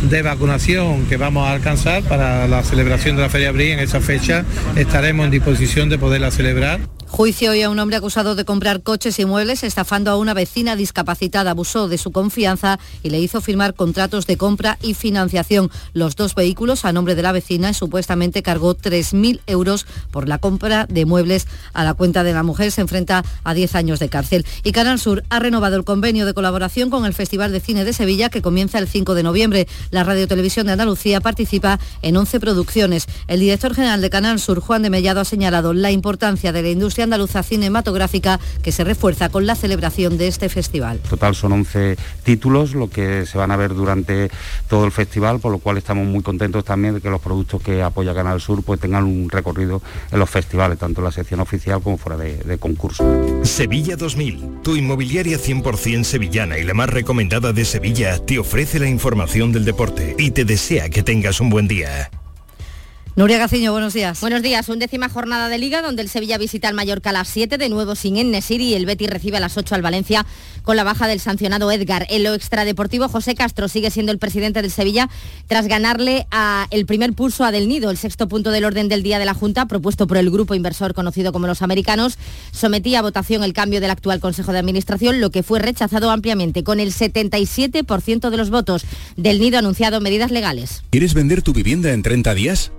de 0.10 0.22
vacunación 0.22 1.06
que 1.06 1.16
vamos 1.16 1.48
a 1.48 1.54
alcanzar 1.54 2.04
para 2.04 2.46
la 2.50 2.62
celebración 2.64 3.16
de 3.16 3.22
la 3.22 3.30
Feria 3.30 3.50
Abril 3.50 3.72
en 3.72 3.80
esa 3.80 4.02
fecha, 4.02 4.44
estaremos 4.76 5.24
en 5.24 5.32
disposición 5.32 5.88
de 5.88 5.98
poderla 5.98 6.30
celebrar. 6.30 6.82
Juicio 7.16 7.52
hoy 7.52 7.62
a 7.62 7.70
un 7.70 7.78
hombre 7.78 7.96
acusado 7.96 8.34
de 8.34 8.44
comprar 8.44 8.82
coches 8.82 9.20
y 9.20 9.26
muebles 9.26 9.62
estafando 9.62 10.10
a 10.10 10.18
una 10.18 10.34
vecina 10.34 10.76
discapacitada. 10.76 11.52
Abusó 11.52 11.88
de 11.88 12.00
su 12.00 12.12
confianza 12.12 12.80
y 13.04 13.12
le 13.12 13.20
hizo 13.20 13.40
firmar 13.40 13.76
contratos 13.76 14.26
de 14.26 14.36
compra 14.36 14.80
y 14.82 14.96
financiación. 14.96 15.70
Los 15.94 16.16
dos 16.16 16.34
vehículos 16.34 16.86
a 16.86 16.92
nombre 16.92 17.14
de 17.14 17.22
la 17.22 17.32
vecina 17.32 17.70
y 17.70 17.76
supuestamente 17.76 18.42
cargó 18.42 18.76
3.000 18.76 19.42
euros 19.46 19.86
por 20.10 20.28
la 20.28 20.40
compra 20.40 20.88
de 20.88 21.06
muebles 21.06 21.46
a 21.74 21.84
la 21.84 21.94
cuenta 21.94 22.24
de 22.24 22.34
la 22.34 22.42
mujer. 22.42 22.72
Se 22.72 22.82
enfrenta 22.82 23.24
a 23.44 23.54
10 23.54 23.76
años 23.76 24.00
de 24.00 24.10
cárcel. 24.10 24.44
Y 24.64 24.72
Canal 24.72 24.98
Sur 24.98 25.24
ha 25.30 25.38
renovado 25.38 25.76
el 25.76 25.84
convenio 25.84 26.26
de 26.26 26.34
colaboración 26.34 26.90
con 26.90 27.06
el 27.06 27.14
Festival 27.14 27.52
de 27.52 27.60
Cine 27.60 27.86
de 27.86 27.94
Sevilla 27.94 28.30
que 28.30 28.42
comienza 28.42 28.80
el 28.80 28.88
5 28.88 29.14
de 29.14 29.22
noviembre. 29.22 29.68
La 29.92 30.04
Radio 30.04 30.28
Televisión 30.28 30.66
de 30.66 30.72
Andalucía 30.72 31.22
participa 31.22 31.80
en 32.02 32.18
11 32.18 32.40
producciones. 32.40 33.06
El 33.28 33.40
director 33.40 33.76
general 33.76 34.02
de 34.02 34.10
Canal 34.10 34.40
Sur, 34.40 34.62
Juan 34.62 34.82
de 34.82 34.90
Mellado, 34.90 35.22
ha 35.22 35.26
señalado 35.26 35.74
la 35.76 35.92
importancia 35.92 36.52
de 36.52 36.64
la 36.64 36.70
industria 36.72 37.03
andaluza 37.04 37.44
cinematográfica 37.44 38.40
que 38.62 38.72
se 38.72 38.84
refuerza 38.84 39.30
con 39.30 39.46
la 39.46 39.56
celebración 39.56 40.18
de 40.18 40.28
este 40.28 40.50
festival. 40.50 41.00
Total 41.00 41.36
son 41.36 41.54
11 41.54 41.98
títulos, 42.24 42.74
lo 42.74 42.90
que 42.90 43.26
se 43.26 43.38
van 43.38 43.52
a 43.52 43.56
ver 43.56 43.74
durante 43.74 44.30
todo 44.68 44.86
el 44.86 44.92
festival, 44.92 45.40
por 45.40 45.52
lo 45.52 45.60
cual 45.60 45.78
estamos 45.78 46.08
muy 46.08 46.22
contentos 46.22 46.64
también 46.66 46.96
de 46.96 47.02
que 47.02 47.10
los 47.10 47.22
productos 47.22 47.62
que 47.62 47.82
apoya 47.82 48.14
Canal 48.14 48.42
Sur 48.42 48.64
pues 48.64 48.80
tengan 48.80 49.04
un 49.04 49.30
recorrido 49.30 49.82
en 50.12 50.20
los 50.20 50.30
festivales, 50.30 50.80
tanto 50.80 51.02
en 51.02 51.06
la 51.06 51.12
sección 51.12 51.40
oficial 51.40 51.82
como 51.82 51.98
fuera 51.98 52.18
de, 52.18 52.38
de 52.38 52.58
concurso. 52.58 53.04
Sevilla 53.44 53.96
2000, 53.96 54.62
tu 54.64 54.76
inmobiliaria 54.76 55.38
100% 55.38 56.04
sevillana 56.04 56.58
y 56.58 56.64
la 56.64 56.74
más 56.74 56.90
recomendada 56.90 57.54
de 57.54 57.66
Sevilla, 57.66 58.20
te 58.20 58.40
ofrece 58.40 58.80
la 58.80 58.88
información 58.88 59.52
del 59.52 59.66
deporte 59.66 60.16
y 60.18 60.32
te 60.32 60.46
desea 60.46 60.90
que 60.90 61.04
tengas 61.04 61.40
un 61.40 61.50
buen 61.50 61.68
día. 61.68 62.10
Nuria 63.16 63.38
Gaciño, 63.38 63.72
buenos 63.72 63.94
días. 63.94 64.22
Buenos 64.22 64.42
días. 64.42 64.68
Undécima 64.70 65.08
jornada 65.08 65.48
de 65.48 65.60
Liga 65.60 65.84
donde 65.84 66.02
el 66.02 66.10
Sevilla 66.10 66.40
visita 66.40 66.68
al 66.68 66.74
Mallorca 66.74 67.12
a 67.12 67.14
las 67.14 67.28
7, 67.28 67.60
de 67.60 67.70
nuevo 67.70 67.94
sin 67.94 68.18
Ennesiri 68.18 68.70
y 68.70 68.74
el 68.74 68.88
Betis 68.88 69.08
recibe 69.08 69.38
a 69.38 69.40
las 69.40 69.56
8 69.56 69.76
al 69.76 69.84
Valencia 69.84 70.26
con 70.64 70.78
la 70.78 70.84
baja 70.84 71.08
del 71.08 71.20
sancionado 71.20 71.72
Edgar. 71.72 72.08
En 72.10 72.24
lo 72.24 72.34
extradeportivo, 72.34 73.08
José 73.10 73.36
Castro 73.36 73.68
sigue 73.68 73.92
siendo 73.92 74.12
el 74.12 74.18
presidente 74.18 74.64
del 74.64 74.72
Sevilla 74.72 75.12
tras 75.46 75.68
ganarle 75.68 76.26
a 76.32 76.66
el 76.72 76.88
primer 76.88 77.14
pulso 77.14 77.44
a 77.44 77.52
Del 77.52 77.68
Nido, 77.68 77.92
el 77.92 77.98
sexto 77.98 78.28
punto 78.28 78.50
del 78.50 78.66
orden 78.66 78.90
del 78.90 79.04
día 79.04 79.20
de 79.20 79.26
la 79.26 79.36
Junta, 79.36 79.68
propuesto 79.68 80.08
por 80.08 80.18
el 80.18 80.32
grupo 80.32 80.56
inversor 80.56 80.96
conocido 80.96 81.32
como 81.32 81.46
los 81.46 81.62
americanos, 81.62 82.18
sometía 82.52 82.98
a 82.98 83.04
votación 83.04 83.44
el 83.44 83.54
cambio 83.54 83.80
del 83.80 83.92
actual 83.92 84.22
Consejo 84.22 84.54
de 84.54 84.58
Administración, 84.58 85.22
lo 85.22 85.30
que 85.30 85.44
fue 85.44 85.60
rechazado 85.60 86.10
ampliamente 86.10 86.64
con 86.64 86.80
el 86.80 86.92
77% 86.92 88.32
de 88.32 88.38
los 88.38 88.50
votos. 88.50 88.86
Del 89.18 89.40
Nido 89.40 89.58
ha 89.58 89.60
anunciado 89.60 90.02
medidas 90.02 90.32
legales. 90.32 90.82
¿Quieres 90.90 91.14
vender 91.14 91.44
tu 91.44 91.54
vivienda 91.54 91.92
en 91.92 92.02
30 92.02 92.34
días? 92.34 92.72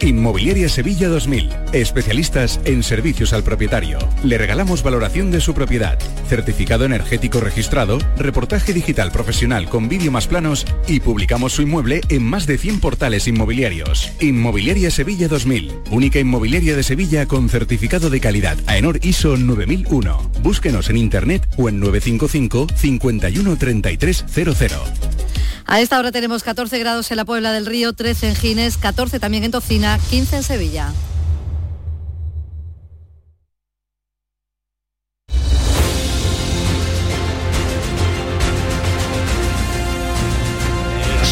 Inmobiliaria 0.00 0.68
Sevilla 0.68 1.08
2000, 1.08 1.50
especialistas 1.72 2.60
en 2.64 2.82
servicios 2.82 3.32
al 3.32 3.42
propietario. 3.42 3.98
Le 4.22 4.38
regalamos 4.38 4.82
valoración 4.82 5.30
de 5.30 5.40
su 5.40 5.54
propiedad, 5.54 5.98
certificado 6.28 6.84
energético 6.84 7.40
registrado, 7.40 7.98
reportaje 8.16 8.72
digital 8.72 9.10
profesional 9.10 9.68
con 9.68 9.88
vídeo 9.88 10.12
más 10.12 10.28
planos 10.28 10.66
y 10.86 11.00
publicamos 11.00 11.52
su 11.54 11.62
inmueble 11.62 12.00
en 12.08 12.22
más 12.22 12.46
de 12.46 12.58
100 12.58 12.80
portales 12.80 13.26
inmobiliarios. 13.26 14.12
Inmobiliaria 14.20 14.90
Sevilla 14.90 15.26
2000, 15.26 15.72
única 15.90 16.20
inmobiliaria 16.20 16.76
de 16.76 16.82
Sevilla 16.84 17.26
con 17.26 17.48
certificado 17.48 18.08
de 18.08 18.20
calidad 18.20 18.56
AENOR 18.66 19.04
ISO 19.04 19.36
9001. 19.36 20.30
Búsquenos 20.42 20.90
en 20.90 20.96
internet 20.96 21.48
o 21.56 21.68
en 21.68 21.80
955 21.80 22.68
51 22.76 23.56
33 23.56 24.24
00. 24.28 24.82
A 25.70 25.82
esta 25.82 25.98
hora 25.98 26.10
tenemos 26.10 26.44
14 26.44 26.78
grados 26.78 27.10
en 27.10 27.18
la 27.18 27.26
Puebla 27.26 27.52
del 27.52 27.66
Río, 27.66 27.92
13 27.92 28.30
en 28.30 28.36
Gines, 28.36 28.78
14 28.78 29.20
también 29.20 29.44
en 29.44 29.50
Tocina, 29.50 29.87
15 29.96 30.36
en 30.36 30.42
Sevilla. 30.42 30.92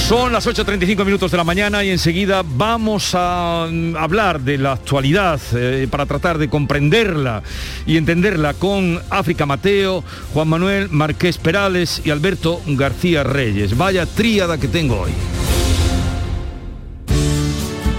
Son 0.08 0.32
las 0.32 0.46
8.35 0.46 1.04
minutos 1.04 1.32
de 1.32 1.36
la 1.36 1.42
mañana 1.42 1.82
y 1.82 1.90
enseguida 1.90 2.44
vamos 2.46 3.10
a 3.14 3.66
mm, 3.68 3.96
hablar 3.96 4.40
de 4.40 4.56
la 4.56 4.72
actualidad 4.72 5.40
eh, 5.52 5.88
para 5.90 6.06
tratar 6.06 6.38
de 6.38 6.48
comprenderla 6.48 7.42
y 7.86 7.96
entenderla 7.96 8.54
con 8.54 9.02
África 9.10 9.46
Mateo, 9.46 10.04
Juan 10.32 10.46
Manuel 10.46 10.90
Marqués 10.90 11.38
Perales 11.38 12.02
y 12.04 12.10
Alberto 12.10 12.62
García 12.68 13.24
Reyes. 13.24 13.76
Vaya 13.76 14.06
tríada 14.06 14.58
que 14.58 14.68
tengo 14.68 15.00
hoy. 15.00 15.10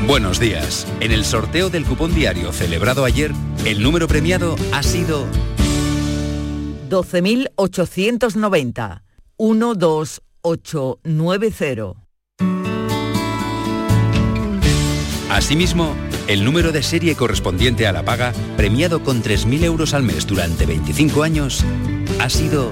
Buenos 0.07 0.39
días. 0.39 0.87
En 1.01 1.11
el 1.11 1.25
sorteo 1.25 1.69
del 1.69 1.83
cupón 1.83 2.15
diario 2.15 2.53
celebrado 2.53 3.03
ayer, 3.03 3.33
el 3.65 3.83
número 3.83 4.07
premiado 4.07 4.55
ha 4.71 4.81
sido 4.81 5.27
12.890. 6.89 9.01
12890. 9.37 12.07
Asimismo, 15.29 15.93
el 16.27 16.45
número 16.45 16.71
de 16.71 16.83
serie 16.83 17.15
correspondiente 17.15 17.85
a 17.85 17.91
la 17.91 18.03
paga, 18.03 18.31
premiado 18.55 19.03
con 19.03 19.21
3.000 19.21 19.65
euros 19.65 19.93
al 19.93 20.03
mes 20.03 20.25
durante 20.25 20.65
25 20.65 21.21
años, 21.21 21.65
ha 22.19 22.29
sido 22.29 22.71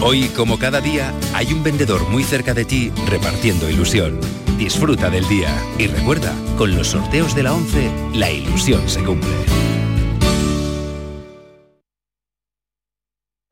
Hoy, 0.05 0.27
como 0.35 0.59
cada 0.59 0.81
día, 0.81 1.13
hay 1.33 1.53
un 1.53 1.63
vendedor 1.63 2.09
muy 2.09 2.25
cerca 2.25 2.53
de 2.53 2.65
ti 2.65 2.91
repartiendo 3.07 3.69
ilusión. 3.69 4.19
Disfruta 4.57 5.09
del 5.09 5.25
día 5.29 5.49
y 5.77 5.87
recuerda, 5.87 6.35
con 6.57 6.75
los 6.75 6.89
sorteos 6.89 7.33
de 7.35 7.43
la 7.43 7.53
11, 7.53 7.89
la 8.13 8.29
ilusión 8.29 8.89
se 8.89 9.01
cumple. 9.01 9.31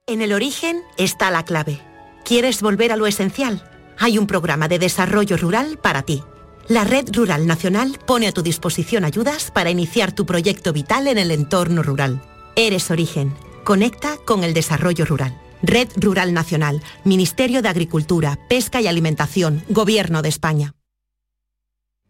En 0.05 0.21
el 0.21 0.33
origen 0.33 0.81
está 0.97 1.31
la 1.31 1.45
clave. 1.45 1.79
¿Quieres 2.25 2.61
volver 2.61 2.91
a 2.91 2.97
lo 2.97 3.07
esencial? 3.07 3.63
Hay 3.97 4.17
un 4.17 4.27
programa 4.27 4.67
de 4.67 4.77
desarrollo 4.77 5.37
rural 5.37 5.79
para 5.81 6.01
ti. 6.01 6.21
La 6.67 6.83
Red 6.83 7.15
Rural 7.15 7.47
Nacional 7.47 7.97
pone 8.05 8.27
a 8.27 8.33
tu 8.33 8.41
disposición 8.41 9.05
ayudas 9.05 9.51
para 9.51 9.69
iniciar 9.69 10.11
tu 10.11 10.25
proyecto 10.25 10.73
vital 10.73 11.07
en 11.07 11.17
el 11.17 11.31
entorno 11.31 11.81
rural. 11.81 12.21
Eres 12.57 12.91
origen. 12.91 13.33
Conecta 13.63 14.17
con 14.25 14.43
el 14.43 14.53
desarrollo 14.53 15.05
rural. 15.05 15.40
Red 15.61 15.89
Rural 15.97 16.33
Nacional, 16.33 16.81
Ministerio 17.03 17.61
de 17.61 17.69
Agricultura, 17.69 18.39
Pesca 18.47 18.81
y 18.81 18.87
Alimentación, 18.87 19.63
Gobierno 19.69 20.21
de 20.21 20.29
España. 20.29 20.73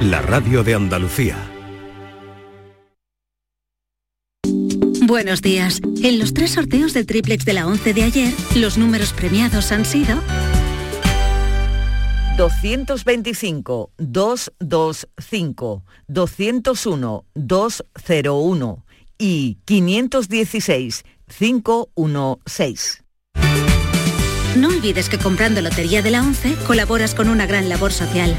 la 0.00 0.22
radio 0.22 0.62
de 0.62 0.74
Andalucía. 0.74 1.36
Buenos 5.02 5.42
días. 5.42 5.80
En 6.02 6.18
los 6.18 6.34
tres 6.34 6.52
sorteos 6.52 6.92
del 6.94 7.06
triplex 7.06 7.44
de 7.44 7.54
la 7.54 7.66
11 7.66 7.94
de 7.94 8.02
ayer, 8.04 8.32
los 8.54 8.78
números 8.78 9.12
premiados 9.12 9.72
han 9.72 9.84
sido 9.84 10.20
225 12.36 13.90
225 13.96 15.84
201 16.06 17.24
201 17.34 18.84
y 19.18 19.58
516 19.64 21.04
516. 21.38 23.04
No 24.56 24.68
olvides 24.68 25.08
que 25.08 25.18
comprando 25.18 25.60
Lotería 25.60 26.02
de 26.02 26.10
la 26.10 26.22
11 26.22 26.54
colaboras 26.66 27.14
con 27.14 27.28
una 27.28 27.46
gran 27.46 27.68
labor 27.68 27.92
social. 27.92 28.36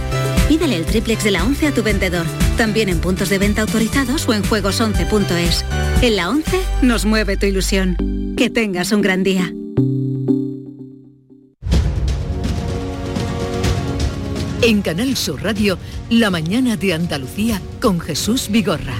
Pídele 0.49 0.77
el 0.77 0.85
triplex 0.85 1.23
de 1.23 1.29
la 1.29 1.43
11 1.43 1.67
a 1.67 1.73
tu 1.75 1.83
vendedor, 1.83 2.25
también 2.57 2.89
en 2.89 2.99
puntos 2.99 3.29
de 3.29 3.37
venta 3.37 3.61
autorizados 3.61 4.27
o 4.27 4.33
en 4.33 4.41
juegos11.es. 4.41 5.63
En 6.01 6.15
la 6.15 6.27
11 6.27 6.59
nos 6.81 7.05
mueve 7.05 7.37
tu 7.37 7.45
ilusión. 7.45 7.95
Que 8.35 8.49
tengas 8.49 8.91
un 8.91 9.03
gran 9.03 9.21
día. 9.21 9.53
En 14.63 14.81
Canal 14.81 15.15
Sur 15.15 15.43
Radio, 15.43 15.77
La 16.09 16.31
mañana 16.31 16.75
de 16.77 16.95
Andalucía 16.95 17.61
con 17.79 17.99
Jesús 17.99 18.47
Vigorra. 18.49 18.95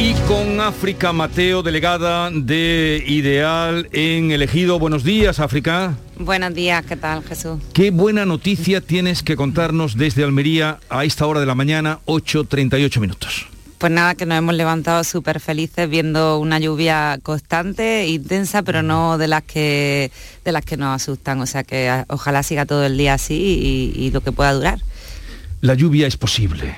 Y 0.00 0.14
con 0.26 0.60
África 0.60 1.12
Mateo, 1.12 1.62
delegada 1.62 2.28
de 2.28 3.04
Ideal 3.06 3.88
en 3.92 4.32
Elegido. 4.32 4.80
Buenos 4.80 5.04
días, 5.04 5.38
África. 5.38 5.96
Buenos 6.22 6.52
días, 6.52 6.84
¿qué 6.84 6.96
tal, 6.96 7.24
Jesús? 7.24 7.58
Qué 7.72 7.90
buena 7.90 8.26
noticia 8.26 8.82
tienes 8.82 9.22
que 9.22 9.36
contarnos 9.36 9.96
desde 9.96 10.22
Almería 10.22 10.78
a 10.90 11.06
esta 11.06 11.26
hora 11.26 11.40
de 11.40 11.46
la 11.46 11.54
mañana, 11.54 12.00
8.38 12.04 13.00
minutos. 13.00 13.46
Pues 13.78 13.90
nada, 13.90 14.14
que 14.14 14.26
nos 14.26 14.36
hemos 14.36 14.54
levantado 14.54 15.02
súper 15.02 15.40
felices 15.40 15.88
viendo 15.88 16.38
una 16.38 16.58
lluvia 16.58 17.18
constante, 17.22 18.06
intensa, 18.06 18.62
pero 18.62 18.82
no 18.82 19.16
de 19.16 19.28
las 19.28 19.44
que 19.44 20.12
de 20.44 20.52
las 20.52 20.62
que 20.62 20.76
nos 20.76 20.94
asustan. 20.94 21.40
O 21.40 21.46
sea 21.46 21.64
que 21.64 22.04
ojalá 22.08 22.42
siga 22.42 22.66
todo 22.66 22.84
el 22.84 22.98
día 22.98 23.14
así 23.14 23.34
y, 23.96 23.98
y 23.98 24.10
lo 24.10 24.20
que 24.20 24.30
pueda 24.30 24.52
durar. 24.52 24.78
La 25.62 25.72
lluvia 25.72 26.06
es 26.06 26.18
posible. 26.18 26.74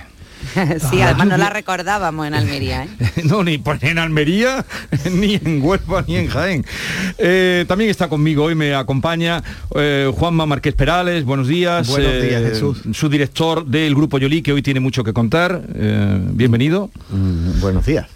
sí, 0.90 1.00
además 1.00 1.26
no 1.28 1.36
la 1.36 1.50
recordábamos 1.50 2.26
en 2.26 2.34
Almería. 2.34 2.84
¿eh? 2.84 2.88
no, 3.24 3.42
ni 3.42 3.58
pues, 3.58 3.82
en 3.82 3.98
Almería, 3.98 4.64
ni 5.12 5.34
en 5.34 5.62
Huelva, 5.62 6.04
ni 6.06 6.16
en 6.16 6.28
Jaén. 6.28 6.64
Eh, 7.18 7.64
también 7.68 7.90
está 7.90 8.08
conmigo, 8.08 8.44
hoy 8.44 8.54
me 8.54 8.74
acompaña 8.74 9.42
eh, 9.74 10.10
Juanma 10.14 10.46
Márquez 10.46 10.74
Perales, 10.74 11.24
buenos 11.24 11.48
días. 11.48 11.88
Buenos 11.88 12.12
días, 12.22 12.42
eh, 12.42 12.48
Jesús. 12.50 12.82
Su 12.92 13.08
director 13.08 13.64
del 13.66 13.94
Grupo 13.94 14.18
Yolí, 14.18 14.42
que 14.42 14.52
hoy 14.52 14.62
tiene 14.62 14.80
mucho 14.80 15.04
que 15.04 15.12
contar. 15.12 15.62
Eh, 15.74 16.18
bienvenido. 16.32 16.90
Mm, 17.10 17.60
buenos 17.60 17.86
días. 17.86 18.06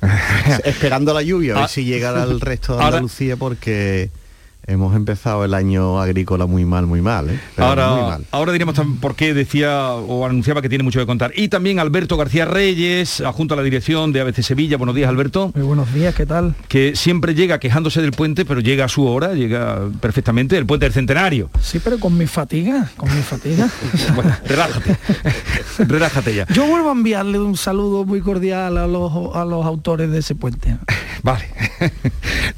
Esperando 0.64 1.14
la 1.14 1.22
lluvia, 1.22 1.52
a 1.52 1.56
ver 1.56 1.64
Ah, 1.64 1.68
si 1.68 1.84
llega 1.84 2.22
al 2.22 2.40
resto 2.40 2.72
de 2.76 2.82
ahora- 2.82 2.96
Andalucía 2.96 3.36
porque 3.36 4.10
hemos 4.66 4.96
empezado 4.96 5.44
el 5.44 5.54
año 5.54 6.00
agrícola 6.00 6.46
muy 6.46 6.64
mal, 6.64 6.86
muy 6.86 7.00
mal. 7.00 7.30
¿eh? 7.30 7.40
ahora, 7.56 7.90
muy 7.90 8.02
mal. 8.02 8.26
ahora 8.30 8.52
diríamos 8.52 8.74
también 8.74 8.98
por 8.98 9.14
qué 9.14 9.34
decía 9.34 9.92
o 9.92 10.26
anunciaba 10.26 10.62
que 10.62 10.68
tiene 10.68 10.84
mucho 10.84 10.98
que 10.98 11.06
contar. 11.06 11.32
Y 11.36 11.48
también 11.48 11.78
Alberto 11.78 12.16
García 12.16 12.44
Reyes, 12.44 13.20
adjunto 13.20 13.54
a 13.54 13.56
la 13.56 13.62
dirección 13.62 14.12
de 14.12 14.20
ABC 14.20 14.42
Sevilla. 14.42 14.76
Buenos 14.76 14.94
días, 14.94 15.08
Alberto. 15.08 15.52
Muy 15.54 15.64
buenos 15.64 15.92
días, 15.94 16.14
¿qué 16.14 16.26
tal? 16.26 16.54
Que 16.68 16.96
siempre 16.96 17.34
llega 17.34 17.58
quejándose 17.58 18.02
del 18.02 18.12
puente, 18.12 18.44
pero 18.44 18.60
llega 18.60 18.86
a 18.86 18.88
su 18.88 19.06
hora, 19.06 19.34
llega 19.34 19.88
perfectamente, 20.00 20.56
el 20.56 20.66
puente 20.66 20.86
del 20.86 20.92
centenario. 20.92 21.50
Sí, 21.60 21.80
pero 21.82 21.98
con 21.98 22.16
mi 22.16 22.26
fatiga, 22.26 22.90
con 22.96 23.14
mi 23.14 23.22
fatiga. 23.22 23.68
bueno, 24.14 24.36
relájate, 24.44 24.96
relájate 25.78 26.34
ya. 26.34 26.46
Yo 26.48 26.66
vuelvo 26.66 26.88
a 26.88 26.92
enviarle 26.92 27.38
un 27.38 27.56
saludo 27.56 28.04
muy 28.04 28.20
cordial 28.20 28.78
a 28.78 28.86
los, 28.86 29.12
a 29.34 29.44
los 29.44 29.64
autores 29.64 30.10
de 30.10 30.18
ese 30.18 30.34
puente. 30.34 30.76
Vale. 31.22 31.48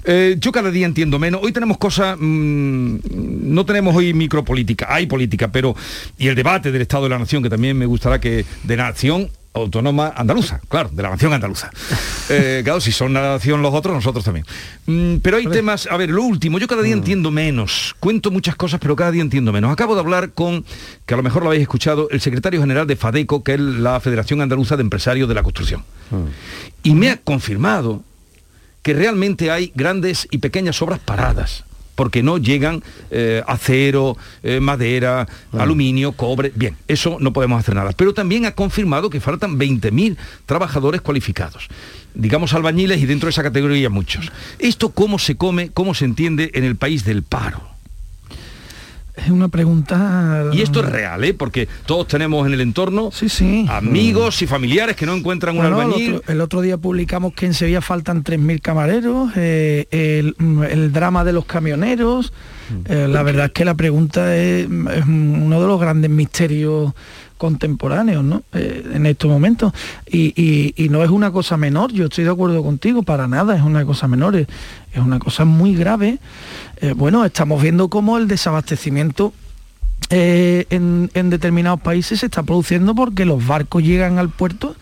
eh, 0.04 0.36
yo 0.38 0.52
cada 0.52 0.70
día 0.70 0.86
entiendo 0.86 1.18
menos. 1.18 1.40
Hoy 1.42 1.52
tenemos 1.52 1.78
cosas, 1.78 1.97
mmm, 2.18 2.99
no 3.11 3.64
tenemos 3.64 3.94
hoy 3.94 4.14
micropolítica, 4.14 4.86
hay 4.88 5.07
política, 5.07 5.49
pero 5.49 5.74
y 6.18 6.28
el 6.28 6.34
debate 6.34 6.72
del 6.72 6.82
Estado 6.82 7.05
de 7.05 7.11
la 7.11 7.18
Nación, 7.18 7.42
que 7.42 7.51
también 7.51 7.76
me 7.76 7.86
gustará 7.86 8.20
que 8.20 8.44
de 8.64 8.76
nación 8.76 9.30
autónoma 9.55 10.12
andaluza, 10.14 10.61
claro, 10.68 10.90
de 10.92 11.03
la 11.03 11.11
nación 11.11 11.32
andaluza. 11.32 11.70
Eh, 12.30 12.61
claro, 12.62 12.78
si 12.78 12.92
son 12.92 13.14
la 13.14 13.22
nación 13.22 13.62
los 13.62 13.72
otros, 13.72 13.94
nosotros 13.94 14.22
también. 14.22 14.44
Mm, 14.84 15.16
pero 15.22 15.38
hay 15.38 15.46
temas, 15.46 15.88
a 15.90 15.96
ver, 15.96 16.11
lo 16.11 16.22
último, 16.24 16.59
yo 16.59 16.68
cada 16.68 16.82
día 16.82 16.92
entiendo 16.92 17.30
menos, 17.30 17.96
cuento 18.01 18.30
muchas 18.30 18.55
cosas, 18.55 18.80
pero 18.80 18.94
cada 18.94 19.11
día 19.12 19.22
entiendo 19.22 19.51
menos. 19.51 19.72
Acabo 19.72 19.94
de 19.94 20.01
hablar 20.03 20.32
con, 20.32 20.62
que 21.07 21.14
a 21.14 21.16
lo 21.16 21.22
mejor 21.22 21.42
lo 21.42 21.49
habéis 21.49 21.62
escuchado, 21.62 22.07
el 22.11 22.20
secretario 22.20 22.61
general 22.61 22.86
de 22.86 22.96
FADECO, 22.96 23.42
que 23.42 23.55
es 23.55 23.61
la 23.61 23.99
Federación 24.01 24.42
Andaluza 24.42 24.76
de 24.76 24.82
Empresarios 24.82 25.26
de 25.26 25.34
la 25.34 25.42
Construcción. 25.42 25.84
Y 26.82 26.92
me 26.92 27.09
ha 27.09 27.16
confirmado 27.16 28.03
que 28.82 28.92
realmente 28.92 29.51
hay 29.51 29.72
grandes 29.74 30.28
y 30.30 30.36
pequeñas 30.36 30.82
obras 30.82 30.99
paradas 30.99 31.64
porque 31.99 32.22
no 32.22 32.38
llegan 32.38 32.84
eh, 33.11 33.42
acero, 33.49 34.16
eh, 34.44 34.61
madera, 34.61 35.26
aluminio, 35.51 36.12
cobre. 36.12 36.53
Bien, 36.55 36.76
eso 36.86 37.16
no 37.18 37.32
podemos 37.32 37.59
hacer 37.59 37.74
nada. 37.74 37.90
Pero 37.90 38.14
también 38.14 38.46
ha 38.46 38.53
confirmado 38.53 39.11
que 39.11 39.18
faltan 39.20 39.59
20.000 39.59 40.16
trabajadores 40.46 41.01
cualificados. 41.01 41.66
Digamos 42.14 42.55
albañiles 42.55 43.01
y 43.01 43.07
dentro 43.07 43.26
de 43.26 43.30
esa 43.30 43.42
categoría 43.42 43.90
muchos. 43.90 44.30
¿Esto 44.61 44.90
cómo 44.90 45.18
se 45.18 45.34
come, 45.34 45.70
cómo 45.70 45.92
se 45.92 46.05
entiende 46.05 46.53
en 46.55 46.62
el 46.62 46.76
país 46.76 47.05
del 47.05 47.24
paro? 47.24 47.78
Es 49.25 49.31
una 49.31 49.49
pregunta... 49.49 50.45
Y 50.53 50.62
esto 50.62 50.81
es 50.81 50.87
real, 50.91 51.23
¿eh? 51.25 51.35
Porque 51.35 51.69
todos 51.87 52.07
tenemos 52.09 52.47
en 52.47 52.53
el 52.55 52.61
entorno 52.61 53.11
amigos 53.69 54.43
y 54.43 54.47
familiares 54.47 54.97
que 54.97 55.07
no 55.07 55.14
encuentran 55.14 55.57
un 55.57 55.62
Bueno, 55.62 55.81
albañil. 55.81 56.09
El 56.11 56.14
otro, 56.16 56.33
el 56.33 56.41
otro 56.41 56.61
día 56.61 56.77
publicamos 56.79 57.33
que 57.35 57.47
en 57.47 57.55
Sevilla 57.55 57.81
faltan 57.81 58.23
3.000 58.25 58.61
camareros, 58.61 59.31
eh, 59.37 59.87
el, 59.91 60.35
el 60.71 60.93
drama 60.93 61.25
de 61.25 61.33
los 61.33 61.45
camioneros. 61.45 62.33
eh, 62.87 63.07
la 63.09 63.23
verdad 63.23 63.47
es 63.47 63.53
que 63.53 63.64
la 63.64 63.75
pregunta 63.75 64.37
es, 64.37 64.64
es 64.66 65.05
uno 65.07 65.61
de 65.61 65.66
los 65.66 65.81
grandes 65.81 66.11
misterios 66.11 66.93
contemporáneos 67.39 68.25
¿no? 68.25 68.43
Eh, 68.53 68.85
en 68.95 69.07
estos 69.07 69.31
momentos 69.31 69.73
y, 70.11 70.33
y- 70.37 70.75
y 70.77 70.89
no 70.89 71.05
es 71.05 71.11
una 71.11 71.31
cosa 71.31 71.57
menor 71.57 71.93
yo 71.93 72.07
estoy 72.07 72.25
de 72.25 72.31
acuerdo 72.31 72.62
contigo 72.64 73.05
para 73.05 73.29
nada 73.29 73.55
es 73.57 73.62
una 73.62 73.85
cosa 73.85 74.09
menor 74.09 74.35
es, 74.35 74.49
es 74.93 74.99
una 75.01 75.21
cosa 75.21 75.45
muy 75.45 75.75
grave 75.77 76.19
Eh, 76.81 76.93
bueno 76.97 77.24
estamos 77.24 77.61
viendo 77.62 77.89
cómo 77.89 78.18
el 78.18 78.29
desabastecimiento 78.29 79.33
eh, 80.11 80.66
en, 80.70 81.11
en 81.14 81.29
determinados 81.31 81.81
países 81.81 82.20
se 82.20 82.26
está 82.26 82.43
produciendo 82.45 82.95
porque 82.95 83.24
los 83.24 83.45
barcos 83.47 83.83
llegan 83.83 84.18
al 84.18 84.29
puerto 84.31 84.76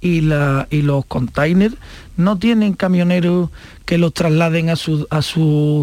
y, 0.00 0.20
la- 0.20 0.68
y 0.70 0.82
los 0.82 1.06
containers 1.06 1.74
no 2.16 2.38
tienen 2.38 2.74
camioneros 2.74 3.50
que 3.86 3.96
los 3.98 4.12
trasladen 4.12 4.68
a 4.70 4.76
sus 4.76 5.06
a 5.10 5.22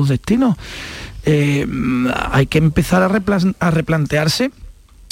destinos. 0.07 0.55
Eh, 1.25 1.65
hay 2.31 2.45
que 2.45 2.59
empezar 2.59 3.01
a, 3.03 3.09
replan- 3.09 3.55
a 3.59 3.71
replantearse. 3.71 4.51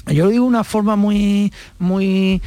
Yo 0.08 0.26
lo 0.26 0.32
digo 0.32 0.46
una 0.46 0.64
forma 0.64 0.96
muy, 0.96 1.52
muy, 1.80 2.42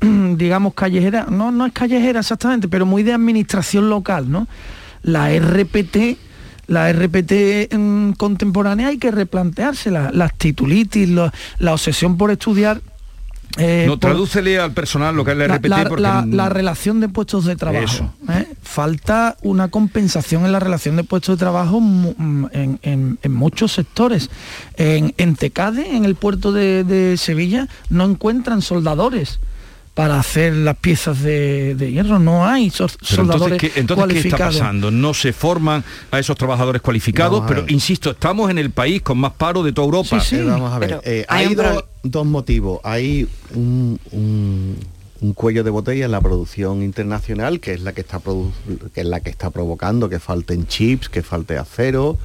digamos, 0.36 0.74
callejera. 0.74 1.26
No, 1.30 1.50
no 1.52 1.66
es 1.66 1.72
callejera 1.72 2.20
exactamente, 2.20 2.66
pero 2.68 2.86
muy 2.86 3.02
de 3.02 3.12
administración 3.12 3.90
local, 3.90 4.30
¿no? 4.30 4.48
La 5.02 5.30
RPT 5.36 6.16
la 6.70 6.92
RPT 6.92 7.74
contemporánea 8.16 8.88
hay 8.88 8.98
que 8.98 9.10
replanteársela, 9.10 10.10
las 10.12 10.32
titulitis, 10.34 11.08
lo- 11.08 11.32
la 11.58 11.72
obsesión 11.72 12.16
por 12.16 12.30
estudiar. 12.30 12.80
eh, 13.58 13.84
no, 13.88 13.94
por- 13.98 14.10
tradúcele 14.10 14.60
al 14.60 14.70
personal 14.72 15.16
lo 15.16 15.24
que 15.24 15.32
es 15.32 15.36
la, 15.36 15.48
la, 15.48 15.56
RPT 15.56 15.68
la- 15.68 15.88
porque... 15.88 16.02
la- 16.02 16.24
la 16.24 16.48
relación 16.48 17.00
de 17.00 17.08
puestos 17.08 17.44
de 17.44 17.56
trabajo. 17.56 18.14
¿eh? 18.28 18.46
Falta 18.62 19.36
una 19.42 19.66
compensación 19.66 20.46
en 20.46 20.52
la 20.52 20.60
relación 20.60 20.94
de 20.94 21.02
puestos 21.02 21.36
de 21.36 21.40
trabajo 21.40 21.80
mm, 21.80 22.46
en, 22.52 22.78
en- 22.82 23.18
en 23.20 23.32
muchos 23.34 23.72
sectores. 23.72 24.30
En, 24.76 25.12
en 25.18 25.34
Tecade, 25.34 25.96
en 25.96 26.04
el 26.04 26.14
puerto 26.14 26.52
de, 26.52 26.84
de 26.84 27.16
Sevilla, 27.16 27.66
no 27.88 28.04
encuentran 28.04 28.62
soldadores 28.62 29.40
para 30.00 30.18
hacer 30.18 30.54
las 30.54 30.76
piezas 30.78 31.20
de, 31.22 31.74
de 31.74 31.92
hierro. 31.92 32.18
No 32.18 32.46
hay 32.46 32.64
entonces, 32.68 32.96
soldadores 33.02 33.58
¿qué, 33.58 33.70
entonces, 33.76 34.22
¿qué 34.22 34.28
está 34.30 34.46
pasando? 34.46 34.90
No 34.90 35.12
se 35.12 35.34
forman 35.34 35.84
a 36.10 36.18
esos 36.18 36.38
trabajadores 36.38 36.80
cualificados, 36.80 37.44
pero 37.46 37.62
ver. 37.64 37.70
insisto, 37.70 38.12
estamos 38.12 38.50
en 38.50 38.56
el 38.56 38.70
país 38.70 39.02
con 39.02 39.18
más 39.18 39.32
paro 39.32 39.62
de 39.62 39.72
toda 39.74 39.84
Europa. 39.84 40.22
Eh, 40.32 40.42
vamos 40.46 40.72
a 40.72 40.78
ver, 40.78 41.00
eh, 41.04 41.26
hay 41.28 41.54
do- 41.54 41.86
dos 42.02 42.24
motivos. 42.24 42.80
Hay 42.82 43.28
un, 43.54 44.00
un- 44.12 44.76
un 45.20 45.34
cuello 45.34 45.62
de 45.64 45.70
botella 45.70 46.06
en 46.06 46.12
la 46.12 46.20
producción 46.22 46.82
internacional, 46.82 47.60
que 47.60 47.74
es 47.74 47.82
la 47.82 47.92
que 47.92 48.00
está 48.00 48.20
produ- 48.20 48.52
que 48.94 49.02
es 49.02 49.06
la 49.06 49.20
que 49.20 49.28
está 49.28 49.50
provocando 49.50 50.08
que 50.08 50.18
falten 50.18 50.66
chips, 50.66 51.10
que 51.10 51.22
falte 51.22 51.58
acero, 51.58 52.16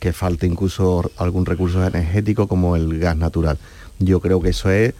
que 0.00 0.12
falte 0.12 0.48
incluso 0.48 1.12
algún 1.16 1.46
recurso 1.46 1.86
energético 1.86 2.48
como 2.48 2.74
el 2.74 2.98
gas 2.98 3.16
natural. 3.16 3.56
Yo 4.00 4.18
creo 4.18 4.40
que 4.40 4.48
eso 4.48 4.68
es 4.68 4.94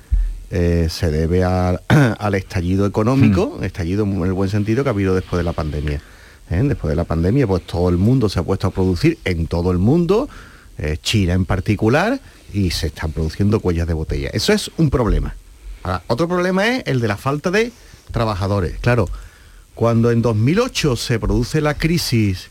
eh, 0.56 0.86
se 0.88 1.10
debe 1.10 1.42
a- 1.42 1.80
al 2.18 2.34
estallido 2.36 2.86
económico, 2.86 3.58
estallido 3.62 4.04
en 4.04 4.22
el 4.22 4.32
buen 4.32 4.48
sentido 4.48 4.84
que 4.84 4.90
ha 4.90 4.92
habido 4.92 5.12
después 5.14 5.38
de 5.38 5.42
la 5.44 5.52
pandemia. 5.52 6.00
¿eh? 6.48 6.62
Después 6.62 6.90
de 6.90 6.96
la 6.96 7.02
pandemia, 7.04 7.44
pues 7.48 7.66
todo 7.66 7.88
el 7.88 7.96
mundo 7.96 8.28
se 8.28 8.38
ha 8.38 8.44
puesto 8.44 8.68
a 8.68 8.70
producir 8.70 9.18
en 9.24 9.48
todo 9.48 9.72
el 9.72 9.78
mundo, 9.78 10.28
eh, 10.78 10.96
China 11.02 11.32
en 11.34 11.44
particular, 11.44 12.20
y 12.52 12.70
se 12.70 12.86
están 12.86 13.10
produciendo 13.10 13.58
cuellas 13.58 13.88
de 13.88 13.94
botella. 13.94 14.30
Eso 14.32 14.52
es 14.52 14.70
un 14.76 14.90
problema. 14.90 15.34
Ahora, 15.82 16.02
otro 16.06 16.28
problema 16.28 16.66
es 16.68 16.84
el 16.86 17.00
de 17.00 17.08
la 17.08 17.16
falta 17.16 17.50
de 17.50 17.72
trabajadores. 18.12 18.78
Claro, 18.80 19.08
cuando 19.74 20.12
en 20.12 20.22
2008 20.22 20.94
se 20.94 21.18
produce 21.18 21.60
la 21.60 21.74
crisis, 21.74 22.50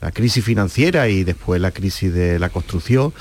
la 0.00 0.12
crisis 0.12 0.44
financiera 0.44 1.08
y 1.08 1.24
después 1.24 1.60
la 1.60 1.72
crisis 1.72 2.14
de 2.14 2.38
la 2.38 2.48
construcción, 2.48 3.12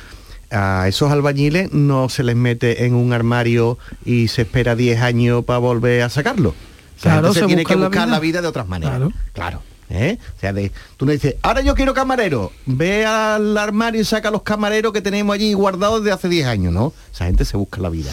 a 0.52 0.88
esos 0.88 1.12
albañiles 1.12 1.72
no 1.74 2.10
se 2.10 2.24
les 2.24 2.36
mete 2.36 2.86
en 2.86 2.93
un 2.95 3.14
armario 3.14 3.78
y 4.06 4.28
se 4.30 4.43
espera 4.43 4.76
10 4.76 5.02
años 5.02 5.45
para 5.45 5.60
volver 5.60 6.02
a 6.04 6.10
sacarlo. 6.10 6.56
Claro, 7.02 7.34
se, 7.34 7.45
tiene 7.45 7.64
que 7.64 7.76
la 7.76 7.88
buscar 7.88 8.06
vida. 8.08 8.16
la 8.16 8.20
vida 8.20 8.41
de 8.41 8.47
otras 8.47 8.68
maneras. 8.68 8.95
Claro. 8.97 9.14
Claro. 9.34 9.62
¿eh? 9.89 10.18
O 10.36 10.39
sea, 10.39 10.54
de- 10.54 10.72
tú 10.97 11.06
no 11.06 11.12
dices, 11.12 11.36
ahora 11.41 11.62
yo 11.62 11.74
quiero 11.76 11.93
camarero, 11.93 12.52
ve 12.66 13.06
al 13.06 13.58
armario 13.58 14.02
y 14.02 14.06
saca 14.06 14.30
los 14.32 14.43
camareros 14.43 14.91
que 14.93 15.02
tenemos 15.02 15.34
allí 15.34 15.54
guardados 15.54 16.04
desde 16.04 16.14
hace 16.14 16.30
10 16.30 16.47
años, 16.47 16.74
¿no? 16.74 16.93
Esa 17.14 17.26
gente 17.26 17.45
se 17.45 17.56
busca 17.58 17.80
la 17.82 17.89
vida. 17.89 18.12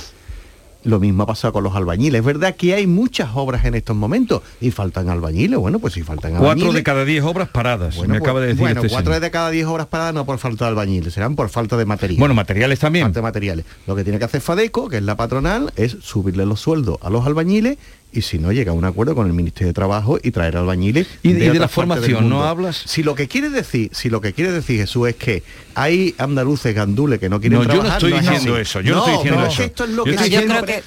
Lo 0.86 1.00
mismo 1.00 1.24
ha 1.24 1.26
pasado 1.26 1.52
con 1.52 1.64
los 1.64 1.74
albañiles. 1.74 2.20
Es 2.20 2.24
verdad 2.24 2.54
que 2.54 2.74
hay 2.74 2.86
muchas 2.86 3.30
obras 3.34 3.64
en 3.64 3.74
estos 3.74 3.96
momentos 3.96 4.42
y 4.60 4.70
faltan 4.70 5.08
albañiles. 5.10 5.58
Bueno, 5.58 5.80
pues 5.80 5.94
si 5.94 6.02
faltan 6.02 6.30
Cuatro 6.32 6.48
albañiles... 6.50 6.74
de 6.74 6.82
cada 6.84 7.04
diez 7.04 7.24
obras 7.24 7.48
paradas, 7.48 7.96
Bueno, 7.96 8.14
me 8.14 8.18
pues- 8.20 8.28
acaba 8.28 8.40
de 8.40 8.46
decir 8.46 8.60
bueno, 8.60 8.80
este 8.82 8.88
cuatro 8.92 9.12
señor. 9.12 9.22
de 9.22 9.30
cada 9.32 9.50
diez 9.50 9.66
obras 9.66 9.86
paradas 9.88 10.14
no 10.14 10.24
por 10.24 10.38
falta 10.38 10.64
de 10.64 10.68
albañiles, 10.70 11.12
serán 11.12 11.34
por 11.34 11.48
falta 11.48 11.76
de 11.76 11.84
material. 11.86 12.18
Bueno, 12.20 12.34
materiales 12.34 12.78
también. 12.78 13.04
Falta 13.06 13.18
de 13.18 13.22
materiales. 13.24 13.64
Lo 13.86 13.96
que 13.96 14.04
tiene 14.04 14.18
que 14.20 14.24
hacer 14.26 14.40
Fadeco, 14.40 14.88
que 14.88 14.98
es 14.98 15.02
la 15.02 15.16
patronal, 15.16 15.72
es 15.76 15.96
subirle 16.02 16.46
los 16.46 16.60
sueldos 16.60 16.98
a 17.02 17.10
los 17.10 17.26
albañiles 17.26 17.78
y 18.12 18.22
si 18.22 18.38
no 18.38 18.50
llega 18.52 18.72
a 18.72 18.74
un 18.74 18.84
acuerdo 18.84 19.14
con 19.14 19.26
el 19.26 19.32
Ministerio 19.32 19.68
de 19.68 19.74
Trabajo 19.74 20.18
y 20.22 20.30
traer 20.30 20.56
albañiles. 20.56 21.06
Y 21.22 21.32
de- 21.34 21.46
y 21.46 21.48
de 21.50 21.58
la 21.58 21.68
formación, 21.68 22.28
¿no 22.28 22.44
hablas? 22.44 22.82
Si 22.86 23.02
lo 23.02 23.14
que 23.14 23.28
quiere 23.28 23.50
decir, 23.50 23.90
si 23.92 24.08
lo 24.08 24.20
que 24.20 24.32
quiere 24.32 24.52
decir 24.52 24.80
Jesús 24.80 25.08
es 25.08 25.16
que 25.16 25.42
hay 25.74 26.14
andaluces 26.18 26.74
gandules 26.74 27.18
que 27.20 27.28
no 27.28 27.40
quieren 27.40 27.58
No, 27.58 27.64
yo 27.74 27.82
no 27.82 27.88
estoy 27.90 28.14
es 28.14 28.20
diciendo 28.22 28.56
eso, 28.56 28.80
yo 28.80 28.94
no 28.94 29.00
estoy 29.00 29.14
diciendo 29.16 29.46
eso. 29.46 29.62
esto 29.62 29.84
es 29.84 29.90
lo 29.90 29.96
Yo 29.96 30.04
que 30.04 30.10
estoy 30.24 30.30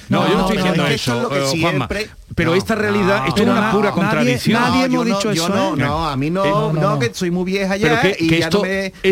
no, 0.08 0.28
yo 0.28 0.34
no 0.34 0.40
estoy 0.40 0.56
diciendo 0.56 0.82
es 0.82 0.88
que 0.88 0.94
eso, 0.94 1.12
esto 1.12 1.16
es 1.16 1.22
lo 1.22 1.28
que 1.28 1.36
eh, 1.38 1.60
Juanma. 1.62 1.86
siempre- 1.88 2.10
Pero 2.32 2.50
No, 2.52 2.56
esta 2.56 2.74
realidad, 2.76 3.22
no, 3.22 3.26
esto 3.26 3.42
es 3.42 3.48
una 3.48 3.72
no, 3.72 3.76
pura 3.76 3.90
contradicción. 3.90 4.60
nadie 4.62 4.84
hemos 4.84 5.04
dicho 5.04 5.32
yo 5.32 5.46
eso. 5.46 5.48
no, 5.48 5.74
¿eh? 5.74 5.78
no. 5.78 6.08
a 6.08 6.16
mí 6.16 6.30
no, 6.30 6.44
No, 6.44 6.72
no, 6.72 6.80
no, 6.80 6.90
no. 6.92 6.98
que 7.00 7.12
soy 7.12 7.30
muy 7.32 7.44
vieja 7.44 7.76
ya 7.76 8.00
que- 8.00 8.16
y 8.20 8.28
que 8.28 8.38
ya 8.38 8.44
esto- 8.46 8.58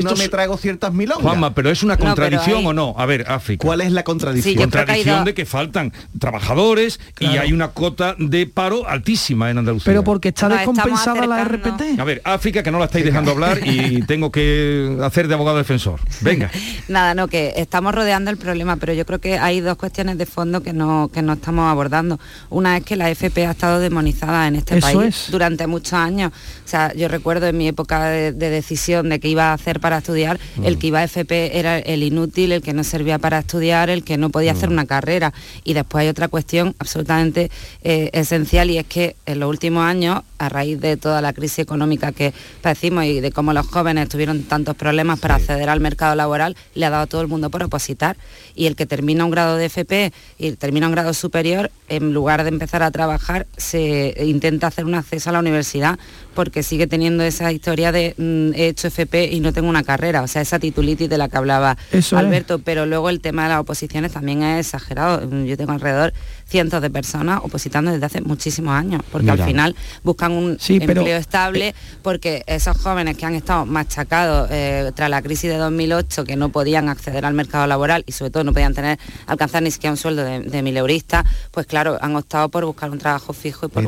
no, 0.03 0.17
me, 0.17 0.29
traigo 0.29 0.57
ciertas 0.57 0.93
milongas. 0.93 1.23
Juanma, 1.25 1.53
pero 1.53 1.69
es 1.71 1.83
una 1.83 1.97
contradicción 1.97 2.65
o 2.65 2.73
no? 2.73 2.95
A 2.97 3.07
ver, 3.07 3.25
África. 3.29 3.65
¿Cuál 3.67 3.81
es 3.81 3.91
la 3.93 4.05
contradicción? 4.05 4.55
Contradicción 4.57 5.25
de 5.25 5.35
que 5.35 5.47
faltan 5.47 5.93
trabajadores 6.21 7.01
y 7.19 7.27
hay 7.39 7.53
una 7.53 7.69
cota 7.73 7.98
de 8.19 8.47
paro 8.47 8.89
altísima 8.89 9.51
en 9.51 9.59
Andalucía. 9.59 9.87
Pero 9.87 10.05
porque 10.05 10.29
está 10.29 10.49
descompensada 10.49 11.27
la. 11.27 11.45
RPT. 11.45 11.99
A 11.99 12.05
ver, 12.05 12.21
África, 12.25 12.63
que 12.63 12.71
no 12.71 12.79
la 12.79 12.87
estáis 12.87 13.05
dejando 13.05 13.31
hablar 13.31 13.61
y 13.67 14.03
tengo 14.07 14.31
que 14.31 14.99
hacer 15.03 15.29
de 15.29 15.35
abogado 15.35 15.59
defensor. 15.59 16.01
Venga. 16.21 16.51
Nada, 16.89 17.15
no, 17.15 17.29
que 17.29 17.55
estamos 17.57 17.95
rodeando 17.95 18.31
el 18.31 18.37
problema, 18.37 18.77
pero 18.77 18.93
yo 18.93 19.05
creo 19.07 19.21
que 19.21 19.39
hay 19.39 19.61
dos 19.61 19.77
cuestiones 19.77 20.19
de 20.19 20.27
fondo 20.27 20.63
que 20.63 20.73
no, 20.73 21.11
que 21.13 21.23
no 21.23 21.35
estamos 21.35 21.71
abordando. 21.71 22.19
Una 22.51 22.77
es 22.77 22.85
que 22.85 22.97
la 22.97 23.11
FP 23.11 23.47
ha 23.47 23.53
estado 23.53 23.81
demonizada 23.81 24.47
en 24.47 24.57
este 24.57 24.81
país 24.81 25.29
durante 25.31 25.67
muchos 25.67 25.95
años. 25.95 26.33
O 26.65 26.69
sea, 26.69 26.93
yo 26.95 27.09
recuerdo 27.09 27.47
en 27.47 27.57
mi 27.57 27.69
época 27.69 28.05
de, 28.05 28.33
decisión 28.33 29.09
de 29.09 29.21
qué 29.21 29.29
iba 29.29 29.51
a 29.51 29.53
hacer 29.55 29.81
para 29.81 29.99
estudiar, 29.99 30.39
el 30.63 30.77
mm. 30.77 30.79
que 30.79 30.87
iba 30.87 31.01
a 31.01 31.05
FP 31.05 31.59
era 31.59 31.79
el 31.79 32.03
inútil, 32.03 32.53
el 32.53 32.63
que 32.63 32.73
no 32.73 32.85
servía 32.85 33.19
para 33.19 33.39
estudiar, 33.39 33.91
el 33.91 34.05
que 34.05 34.17
no 34.17 34.31
podía 34.31 34.53
hacer 34.53 34.71
mm. 34.71 34.73
una 34.73 34.87
carrera. 34.87 35.33
Y 35.65 35.75
después 35.75 36.03
hay 36.03 36.09
otra 36.09 36.29
cuestión 36.29 36.75
absolutamente 36.79 37.51
eh, 37.91 38.11
esencial 38.13 38.71
y 38.71 38.77
es 38.77 38.85
que 38.85 39.17
en 39.25 39.41
los 39.41 39.49
últimos 39.49 39.83
años, 39.83 40.21
a 40.37 40.51
raíz 40.51 40.79
de 40.79 40.99
toda 40.99 41.23
la 41.23 41.33
crisis 41.33 41.61
económica 41.61 42.13
que 42.13 42.35
padecimos 42.61 43.05
y 43.05 43.21
de 43.21 43.33
cómo 43.33 43.55
los 43.55 43.67
jóvenes 43.67 44.11
tuvieron 44.11 44.43
tantos 44.43 44.77
problemas 44.77 45.19
para 45.21 45.37
acceder 45.37 45.71
al 45.71 45.81
mercado 45.81 46.15
laboral, 46.15 46.55
le 46.75 46.85
ha 46.85 46.91
dado 46.91 47.05
a 47.05 47.07
todo 47.07 47.23
el 47.23 47.29
mundo 47.29 47.49
por 47.49 47.63
opositar. 47.63 48.19
Y 48.55 48.67
el 48.67 48.77
que 48.77 48.85
termina 48.85 49.25
un 49.25 49.31
grado 49.31 49.57
de 49.57 49.65
FP 49.65 50.13
y 50.37 50.53
termina 50.53 50.87
un 50.87 50.93
grado 50.93 51.15
superior, 51.15 51.71
en 51.89 52.13
lugar 52.13 52.43
de 52.43 52.51
empezar 52.51 52.83
a 52.83 52.91
trabajar, 52.91 53.47
se 53.57 54.15
intenta 54.23 54.67
hacer 54.67 54.85
un 54.85 54.95
acceso 54.95 55.31
a 55.31 55.33
la 55.33 55.39
universidad 55.39 55.99
porque 56.39 56.63
sigue 56.63 56.87
teniendo 56.87 57.25
esa 57.25 57.51
historia 57.51 57.91
de 57.91 58.15
mm, 58.17 58.55
he 58.55 58.69
hecho 58.69 58.87
FP 58.87 59.25
y 59.33 59.41
no 59.41 59.53
tengo 59.53 59.69
una 59.69 59.83
carrera, 59.83 60.23
o 60.23 60.29
sea, 60.29 60.41
esa 60.41 60.61
titulitis 60.61 61.09
de 61.09 61.19
la 61.19 61.29
que 61.29 61.37
hablaba 61.37 61.77
Alberto, 62.13 62.61
pero 62.61 62.87
luego 62.87 63.11
el 63.11 63.21
tema 63.21 63.43
de 63.43 63.49
las 63.49 63.59
oposiciones 63.59 64.13
también 64.13 64.45
es 64.45 64.67
exagerado. 64.67 65.29
Yo 65.45 65.57
tengo 65.57 65.73
alrededor 65.73 66.13
cientos 66.47 66.81
de 66.81 66.91
personas 66.91 67.41
opositando 67.43 67.91
desde 67.91 68.07
hace 68.07 68.21
muchísimos 68.21 68.73
años, 68.73 69.03
porque 69.11 69.33
al 69.33 69.43
final 69.43 69.75
buscan 70.05 70.31
un 70.31 70.59
empleo 70.69 71.17
estable, 71.17 71.75
porque 72.03 72.45
esos 72.47 72.77
jóvenes 72.77 73.17
que 73.17 73.27
han 73.27 73.35
estado 73.35 73.67
machacados 73.67 74.49
eh, 74.53 74.93
tras 74.95 75.11
la 75.11 75.21
crisis 75.21 75.51
de 75.51 75.57
2008, 75.57 76.23
que 76.23 76.37
no 76.37 76.51
podían 76.51 76.89
acceder 76.89 77.27
al 77.27 77.35
mercado 77.35 77.67
laboral 77.67 78.05
y 78.07 78.13
sobre 78.13 78.31
todo 78.31 78.45
no 78.45 78.53
podían 78.53 78.75
tener 78.75 78.99
alcanzar 79.27 79.63
ni 79.63 79.73
siquiera 79.73 79.91
un 79.91 79.97
sueldo 79.97 80.23
de, 80.23 80.41
de 80.41 80.63
mil 80.63 80.77
euristas, 80.77 81.25
pues 81.51 81.67
claro, 81.67 81.99
han 82.01 82.15
optado 82.15 82.49
por 82.49 82.65
buscar 82.65 82.91
un 82.91 82.99
trabajo 82.99 83.33
fijo 83.33 83.67
y 83.67 83.69
por 83.69 83.83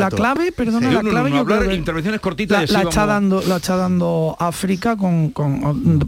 La 0.00 0.10
clave, 0.10 0.50
perdona, 0.50 0.90
la 0.90 1.11
clave 1.12 1.30
yo 1.30 1.74
intervenciones 1.74 2.20
cortitas 2.20 2.70
la, 2.70 2.82
está 2.82 3.06
dando, 3.06 3.42
la 3.46 3.56
está 3.56 3.76
dando 3.76 4.36
África 4.38 4.96
con, 4.96 5.32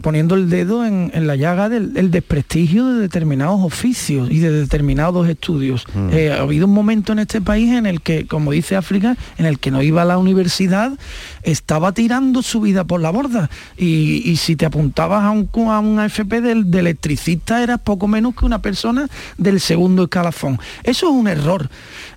poniendo 0.01 0.35
el 0.35 0.49
dedo 0.49 0.85
en, 0.85 1.11
la 1.25 1.35
llaga 1.35 1.69
del 1.69 2.11
desprestigio 2.11 2.85
de 2.87 3.01
determinados 3.01 3.61
oficios 3.63 4.29
y 4.29 4.39
de 4.39 4.51
determinados 4.51 5.27
estudios. 5.27 5.85
Mm. 5.93 6.09
Eh, 6.11 6.31
ha 6.31 6.41
habido 6.41 6.67
un 6.67 6.73
momento 6.73 7.13
en 7.13 7.19
este 7.19 7.41
país 7.41 7.73
en 7.73 7.85
el 7.85 8.01
que, 8.01 8.27
como 8.27 8.51
dice 8.51 8.75
África, 8.75 9.17
en 9.37 9.45
el 9.45 9.59
que 9.59 9.71
no 9.71 9.81
iba 9.81 10.01
a 10.01 10.05
la 10.05 10.17
universidad, 10.17 10.97
estaba 11.43 11.91
tirando 11.93 12.41
su 12.41 12.61
vida 12.61 12.83
por 12.83 13.01
la 13.01 13.11
borda. 13.11 13.49
Y, 13.77 14.35
si 14.35 14.55
te 14.55 14.65
apuntabas 14.65 15.23
a 15.23 15.31
un, 15.31 15.49
a 15.69 15.79
un 15.79 15.99
AFP 15.99 16.41
del, 16.41 16.69
de 16.69 16.79
electricista, 16.79 17.63
eras 17.63 17.79
poco 17.79 18.07
menos 18.07 18.35
que 18.35 18.45
una 18.45 18.61
persona 18.61 19.07
del 19.37 19.59
segundo 19.59 20.03
escalafón. 20.03 20.59
Eso 20.83 21.07
es 21.07 21.13
un 21.13 21.27
error. 21.27 21.69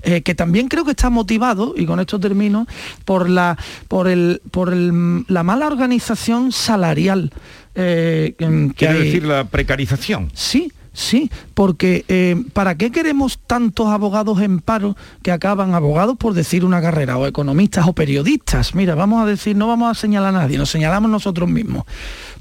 Eh, 0.03 0.23
que 0.23 0.35
también 0.35 0.69
creo 0.69 0.85
que 0.85 0.93
está 0.93 1.11
motivado, 1.11 1.75
y 1.77 1.85
con 1.85 2.01
esto 2.01 2.21
termino, 2.21 2.67
por 3.05 3.29
la, 3.29 3.59
por 3.89 4.09
el, 4.09 4.41
por 4.51 4.73
la 4.75 5.43
mala 5.43 5.67
organización 5.67 6.53
salarial. 6.53 7.33
Eh, 7.75 8.35
que 8.39 8.73
Quiere 8.77 8.99
decir 8.99 9.25
la 9.25 9.45
precarización. 9.45 10.31
Sí, 10.35 10.73
Sí, 10.99 11.31
porque 11.55 12.05
eh, 12.09 12.35
¿para 12.53 12.75
qué 12.75 12.91
queremos 12.91 13.39
tantos 13.47 13.87
abogados 13.87 14.41
en 14.41 14.59
paro 14.59 14.97
que 15.23 15.31
acaban 15.31 15.73
abogados 15.73 16.17
por 16.17 16.35
decir 16.35 16.65
una 16.65 16.83
carrera, 16.83 17.17
o 17.19 17.27
economistas 17.29 17.87
o 17.87 17.93
periodistas? 17.93 18.75
Mira, 18.75 18.97
vamos 18.97 19.23
a 19.23 19.27
decir, 19.27 19.55
no 19.55 19.69
vamos 19.69 19.93
a 19.93 19.95
señalar 19.95 20.35
a 20.35 20.39
nadie, 20.41 20.59
nos 20.59 20.71
señalamos 20.71 21.09
nosotros 21.09 21.49
mismos. 21.49 21.85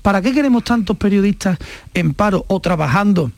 ¿Para 0.01 0.23
qué 0.23 0.33
queremos 0.33 0.63
tantos 0.63 0.97
periodistas 0.97 1.59
en 1.93 2.15
paro 2.15 2.45
o 2.47 2.59
trabajando? 2.59 3.31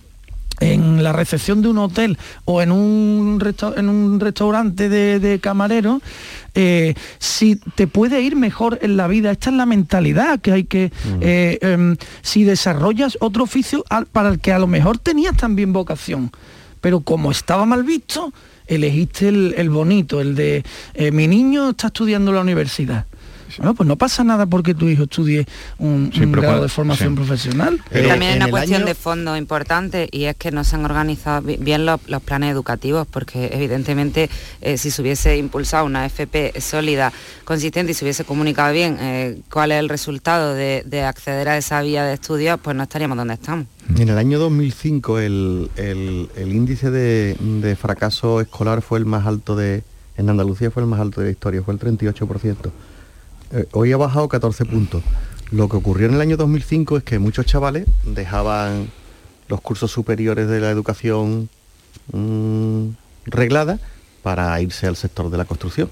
En 0.59 1.03
la 1.03 1.13
recepción 1.13 1.61
de 1.61 1.69
un 1.69 1.77
hotel 1.77 2.17
o 2.45 2.61
en 2.61 2.71
un, 2.71 3.41
en 3.75 3.89
un 3.89 4.19
restaurante 4.19 4.89
de, 4.89 5.39
camarero, 5.39 6.01
eh, 6.53 6.95
si 7.17 7.55
te 7.55 7.87
puede 7.87 8.21
ir 8.21 8.35
mejor 8.35 8.79
en 8.81 8.97
la 8.97 9.07
vida. 9.07 9.31
Esta 9.31 9.49
es 9.49 9.55
la 9.55 9.65
mentalidad 9.65 10.39
que 10.39 10.51
hay 10.51 10.63
que... 10.65 10.91
Eh, 11.21 11.59
em, 11.61 11.95
si 12.21 12.43
desarrollas 12.43 13.17
otro 13.21 13.43
oficio 13.43 13.83
para 14.11 14.29
el 14.29 14.39
que 14.39 14.53
a 14.53 14.59
lo 14.59 14.67
mejor 14.67 14.97
tenías 14.97 15.35
también 15.37 15.73
vocación, 15.73 16.31
pero 16.81 17.01
como 17.01 17.31
estaba 17.31 17.65
mal 17.65 17.83
visto, 17.83 18.33
elegiste 18.67 19.27
el, 19.29 19.69
bonito, 19.69 20.21
el 20.21 20.35
de 20.35 20.63
eh, 20.93 21.11
mi 21.11 21.27
niño 21.27 21.71
está 21.71 21.87
estudiando 21.87 22.31
en 22.31 22.35
la 22.35 22.41
universidad. 22.41 23.05
Bueno, 23.57 23.73
pues 23.73 23.87
no 23.87 23.95
pasa 23.95 24.23
nada 24.23 24.45
porque 24.45 24.73
tu 24.73 24.87
hijo 24.87 25.03
estudie 25.03 25.45
un, 25.77 26.11
grado 26.31 26.61
de 26.61 26.69
formación 26.69 27.15
profesional. 27.15 27.81
También 27.91 28.31
hay 28.31 28.35
una 28.37 28.49
cuestión 28.49 28.85
de 28.85 28.95
fondo 28.95 29.35
importante 29.35 30.07
y 30.11 30.25
es 30.25 30.35
que 30.35 30.51
no 30.51 30.63
se 30.63 30.75
han 30.75 30.85
organizado 30.85 31.41
bien 31.41 31.85
los, 31.85 31.99
planes 32.23 32.51
educativos 32.51 33.07
porque 33.07 33.49
evidentemente 33.53 34.29
eh, 34.61 34.77
si 34.77 34.91
se 34.91 35.01
hubiese 35.01 35.37
impulsado 35.37 35.85
una 35.85 36.05
FP 36.05 36.59
sólida, 36.59 37.13
consistente 37.45 37.91
y 37.91 37.95
se 37.95 38.05
hubiese 38.05 38.25
comunicado 38.25 38.73
bien 38.73 38.97
eh, 38.99 39.41
cuál 39.51 39.71
es 39.71 39.79
el 39.79 39.89
resultado 39.89 40.53
de, 40.53 40.83
acceder 40.99 41.47
a 41.47 41.57
esa 41.57 41.81
vía 41.81 42.03
de 42.03 42.13
estudios, 42.13 42.59
pues 42.61 42.75
no 42.75 42.83
estaríamos 42.83 43.17
donde 43.17 43.35
estamos. 43.35 43.65
En 43.97 44.09
el 44.09 44.17
año 44.17 44.37
2005 44.37 45.19
el, 45.19 45.69
índice 46.37 46.91
de, 46.91 47.35
de, 47.39 47.75
fracaso 47.75 48.41
escolar 48.41 48.81
fue 48.81 48.99
el 48.99 49.05
más 49.05 49.25
alto 49.25 49.55
de, 49.55 49.83
en 50.17 50.29
Andalucía 50.29 50.69
fue 50.69 50.83
el 50.83 50.89
más 50.89 50.99
alto 50.99 51.21
de 51.21 51.27
la 51.27 51.31
historia, 51.31 51.63
fue 51.63 51.73
el 51.73 51.79
38%. 51.79 52.71
Eh, 53.51 53.65
hoy 53.71 53.91
ha 53.91 53.97
bajado 53.97 54.27
14 54.27 54.65
puntos. 54.65 55.03
Lo 55.51 55.67
que 55.67 55.77
ocurrió 55.77 56.07
en 56.07 56.13
el 56.13 56.21
año 56.21 56.37
2005 56.37 56.97
es 56.97 57.03
que 57.03 57.17
muchos 57.17 57.45
chavales 57.45 57.85
dejaban 58.05 58.89
los 59.47 59.61
cursos 59.61 59.91
superiores 59.91 60.47
de 60.47 60.59
la 60.59 60.69
educación 60.69 61.49
mm, 62.13 62.89
reglada 63.25 63.79
para 64.21 64.61
irse 64.61 64.85
al 64.85 64.95
sector 64.95 65.31
de 65.31 65.37
la 65.37 65.45
construcción. 65.45 65.89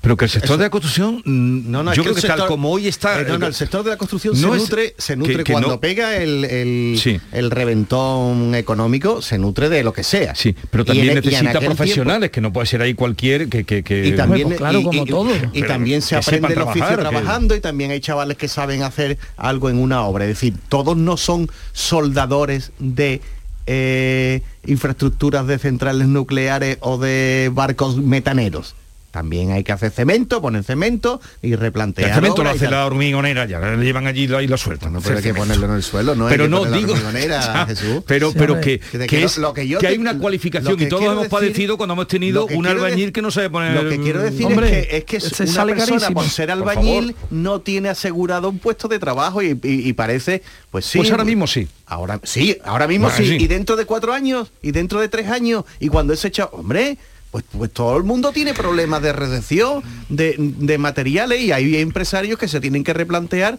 Pero 0.00 0.16
que 0.16 0.24
el 0.26 0.30
sector 0.30 0.56
de 0.56 0.64
la 0.64 0.70
construcción, 0.70 1.22
no, 1.24 1.82
no, 1.82 1.94
yo 1.94 2.02
creo 2.02 2.14
que, 2.14 2.22
tal 2.22 2.46
como 2.46 2.70
hoy 2.70 2.88
está... 2.88 3.20
Eh, 3.20 3.38
no, 3.38 3.46
el 3.46 3.54
sector 3.54 3.82
de 3.84 3.90
la 3.90 3.96
construcción 3.96 4.36
se 4.36 4.46
nutre, 4.46 4.94
se 4.98 5.16
nutre 5.16 5.44
cuando 5.44 5.80
pega 5.80 6.16
el, 6.16 6.44
el, 6.44 7.50
reventón 7.50 8.54
económico, 8.54 9.22
se 9.22 9.38
nutre 9.38 9.68
de 9.68 9.82
lo 9.82 9.92
que 9.92 10.02
sea. 10.02 10.34
Sí, 10.34 10.54
pero 10.70 10.84
también 10.84 11.14
necesita 11.14 11.60
profesionales, 11.60 12.30
que 12.30 12.40
no 12.40 12.52
puede 12.52 12.66
ser 12.66 12.82
ahí 12.82 12.94
cualquier 12.94 13.48
que... 13.48 13.64
que, 13.64 14.06
Y 14.06 14.12
también, 14.12 14.50
claro, 14.50 14.82
como 14.82 15.04
todo. 15.06 15.30
Y, 15.52 15.62
también 15.62 16.02
se 16.02 16.16
aprende 16.16 16.52
el 16.52 16.62
oficio 16.62 16.96
trabajando 16.96 17.54
y 17.54 17.60
también 17.60 17.90
hay 17.90 18.00
chavales 18.00 18.36
que 18.36 18.48
saben 18.48 18.82
hacer 18.82 19.18
algo 19.36 19.70
en 19.70 19.78
una 19.78 20.02
obra. 20.02 20.24
Es 20.24 20.30
decir, 20.30 20.54
todos 20.68 20.96
no 20.96 21.16
son 21.16 21.50
soldadores 21.72 22.72
de 22.78 23.20
eh, 23.66 24.42
infraestructuras 24.64 25.46
de 25.46 25.58
centrales 25.58 26.06
nucleares 26.06 26.78
o 26.80 26.98
de 26.98 27.50
barcos 27.52 27.96
metaneros 27.96 28.74
también 29.16 29.50
hay 29.50 29.64
que 29.64 29.72
hacer 29.72 29.90
cemento, 29.92 30.42
poner 30.42 30.62
cemento 30.62 31.22
y 31.40 31.54
replantear. 31.56 32.10
El 32.10 32.14
cemento 32.16 32.44
lo 32.44 32.50
hace 32.50 32.68
la 32.68 32.84
hormigonera, 32.84 33.46
ya 33.46 33.58
le 33.60 33.82
llevan 33.82 34.06
allí 34.06 34.24
y 34.24 34.46
lo 34.46 34.58
sueltan. 34.58 34.92
No, 34.92 35.00
pero 35.00 35.16
hay 35.16 35.22
que 35.22 35.32
ponerlo 35.32 35.64
en 35.64 35.72
el 35.72 35.82
suelo, 35.82 36.14
no 36.14 36.28
pero 36.28 36.48
no 36.48 36.66
digo, 36.66 36.94
Jesús. 37.66 38.04
Pero, 38.06 38.34
pero 38.34 38.60
que, 38.60 38.78
que, 38.78 39.24
es, 39.24 39.38
lo 39.38 39.54
que, 39.54 39.66
yo 39.66 39.78
que 39.78 39.86
hay 39.86 39.96
una 39.96 40.18
cualificación 40.18 40.78
y 40.78 40.86
todos 40.90 41.04
hemos 41.04 41.28
padecido 41.28 41.78
cuando 41.78 41.94
hemos 41.94 42.08
tenido 42.08 42.44
un 42.44 42.66
albañil 42.66 43.10
que 43.10 43.22
no 43.22 43.30
sabe 43.30 43.48
poner. 43.48 43.82
Lo 43.82 43.88
que 43.88 43.98
quiero 43.98 44.20
decir 44.20 44.48
es 44.50 45.04
que, 45.06 45.16
es 45.16 45.32
que 45.32 45.44
una 45.44 45.64
persona 45.64 46.10
por 46.10 46.28
ser 46.28 46.50
albañil 46.50 47.16
no 47.30 47.62
tiene 47.62 47.88
asegurado 47.88 48.50
un 48.50 48.58
puesto 48.58 48.86
de 48.86 48.98
trabajo 48.98 49.40
y, 49.42 49.92
parece, 49.94 50.42
pues 50.70 50.84
sí. 50.84 50.98
Pues 50.98 51.10
ahora 51.10 51.24
mismo 51.24 51.46
sí. 51.46 51.66
Ahora 51.86 52.20
sí, 52.22 52.58
ahora 52.64 52.86
mismo 52.86 53.08
sí. 53.08 53.38
Y 53.40 53.46
dentro 53.46 53.76
de 53.76 53.86
cuatro 53.86 54.12
años, 54.12 54.52
y 54.60 54.72
dentro 54.72 55.00
de 55.00 55.08
tres 55.08 55.30
años, 55.30 55.64
y 55.80 55.88
cuando 55.88 56.12
es 56.12 56.22
hecho, 56.22 56.50
hombre, 56.52 56.98
pues, 57.36 57.44
pues, 57.52 57.70
todo 57.70 57.98
el 57.98 58.02
mundo 58.02 58.32
tiene 58.32 58.54
problemas 58.54 59.02
de 59.02 59.12
recepción 59.12 59.82
de, 60.08 60.78
materiales 60.78 61.42
y 61.42 61.52
hay 61.52 61.76
empresarios 61.76 62.38
que 62.38 62.48
se 62.48 62.62
tienen 62.62 62.82
que 62.82 62.94
replantear 62.94 63.58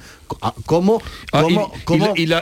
cómo, 0.66 1.00
ah, 1.32 1.44
cómo, 1.86 2.14
y, 2.16 2.26
los, 2.26 2.42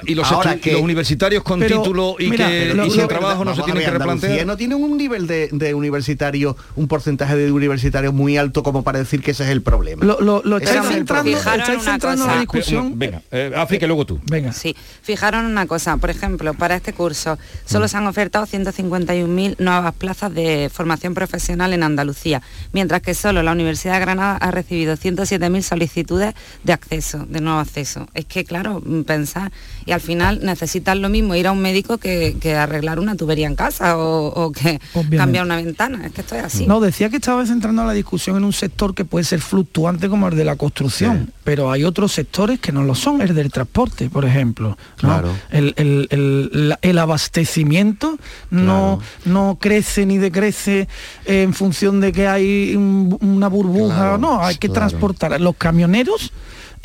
universitarios 0.79 1.43
con 1.43 1.59
título 1.59 2.15
y 2.19 2.31
que 2.31 2.89
sin 2.89 3.05
trabajo 3.09 3.43
no 3.43 3.53
se 3.53 3.63
tienen 3.63 3.83
que 3.83 3.91
replantear. 3.91 4.47
no 4.47 4.55
tienen 4.55 4.81
un 4.81 4.95
nivel 4.95 5.27
de, 5.27 5.49
de 5.51 5.73
universitario, 5.73 6.55
un 6.77 6.88
porcentaje 6.88 7.36
de 7.36 7.51
universitarios 7.51 8.13
muy 8.13 8.38
alto 8.38 8.63
como 8.63 8.83
para 8.83 8.99
decir 8.99 9.21
que 9.21 9.31
ese 9.31 9.43
es 9.43 9.49
el 9.49 9.61
problema. 9.61 10.05
Lo, 10.05 10.41
lo, 10.41 10.57
estáis 10.57 10.88
centrando, 10.88 11.31
en 11.31 12.27
la 12.27 12.39
discusión. 12.39 12.97
venga, 12.97 13.21
eh, 13.29 13.51
África, 13.57 13.86
luego 13.88 14.05
tú. 14.05 14.21
Venga. 14.23 14.53
Sí, 14.53 14.73
fijaron 15.01 15.45
una 15.47 15.67
cosa, 15.67 15.97
por 15.97 16.11
ejemplo, 16.11 16.53
para 16.53 16.77
este 16.77 16.93
curso 16.93 17.38
solo 17.65 17.88
mm. 17.88 17.89
se 17.89 17.97
han 17.97 18.07
ofertado 18.07 18.45
151.000 18.45 19.55
nuevas 19.59 19.93
plazas 19.95 20.33
de 20.33 20.71
formación 20.73 21.13
profesional 21.13 21.24
profesional 21.26 21.73
en 21.73 21.82
Andalucía, 21.82 22.43
mientras 22.71 23.01
que 23.01 23.15
solo 23.15 23.41
la 23.41 23.51
Universidad 23.51 23.95
de 23.95 23.99
Granada 24.01 24.38
ha 24.38 24.51
recibido 24.51 24.95
107.000 24.95 25.61
solicitudes 25.63 26.36
de 26.63 26.73
acceso, 26.73 27.26
de 27.28 27.41
nuevo 27.41 27.59
acceso. 27.59 28.07
Es 28.13 28.26
que, 28.26 28.45
claro, 28.45 28.80
mm, 28.86 29.01
pensar, 29.01 29.51
y 29.88 29.91
al 29.91 30.01
final 30.01 30.41
necesitas 30.43 30.95
lo 30.97 31.09
mismo 31.09 31.34
ir 31.34 31.47
a 31.47 31.51
un 31.51 31.61
médico 31.61 31.97
que, 31.97 32.36
arreglar 32.55 32.99
una 32.99 33.15
tubería 33.15 33.47
en 33.47 33.55
casa 33.55 33.97
o, 33.97 34.51
que 34.51 34.80
cambiar 35.17 35.45
una 35.45 35.57
ventana. 35.57 36.05
Es 36.05 36.11
que 36.13 36.21
esto 36.21 36.36
es 36.36 36.43
así. 36.43 36.67
No, 36.67 36.80
decía 36.80 37.09
que 37.09 37.17
estaba 37.17 37.43
centrando 37.45 37.84
la 37.84 37.93
discusión 37.93 38.38
en 38.38 38.43
un 38.43 38.53
sector 38.53 38.93
que 38.93 39.03
puede 39.03 39.26
ser 39.26 39.41
fluctuante 39.41 40.07
como 40.07 40.28
el 40.28 40.36
de 40.36 40.45
la 40.45 40.55
construcción. 40.55 41.32
pero 41.43 41.71
hay 41.71 41.84
otros 41.84 42.11
sectores 42.11 42.59
que 42.59 42.71
no 42.71 42.84
lo 42.84 42.95
son, 42.95 43.21
el 43.21 43.34
del 43.34 43.51
transporte, 43.51 44.09
por 44.09 44.26
ejemplo. 44.26 44.78
Claro. 44.97 45.36
El, 45.51 46.97
abastecimiento 46.99 48.17
no, 48.51 48.99
no 49.26 49.57
crece 49.59 50.05
ni 50.05 50.17
decrece 50.17 50.88
en 51.26 51.53
función 51.53 51.99
de 52.01 52.12
que 52.12 52.28
hay 52.28 52.76
una 52.76 53.47
burbuja, 53.47 54.18
no, 54.18 54.43
hay 54.43 54.56
que 54.56 54.70
transportar. 54.70 55.39
Los 55.39 55.56
camioneros 55.56 56.32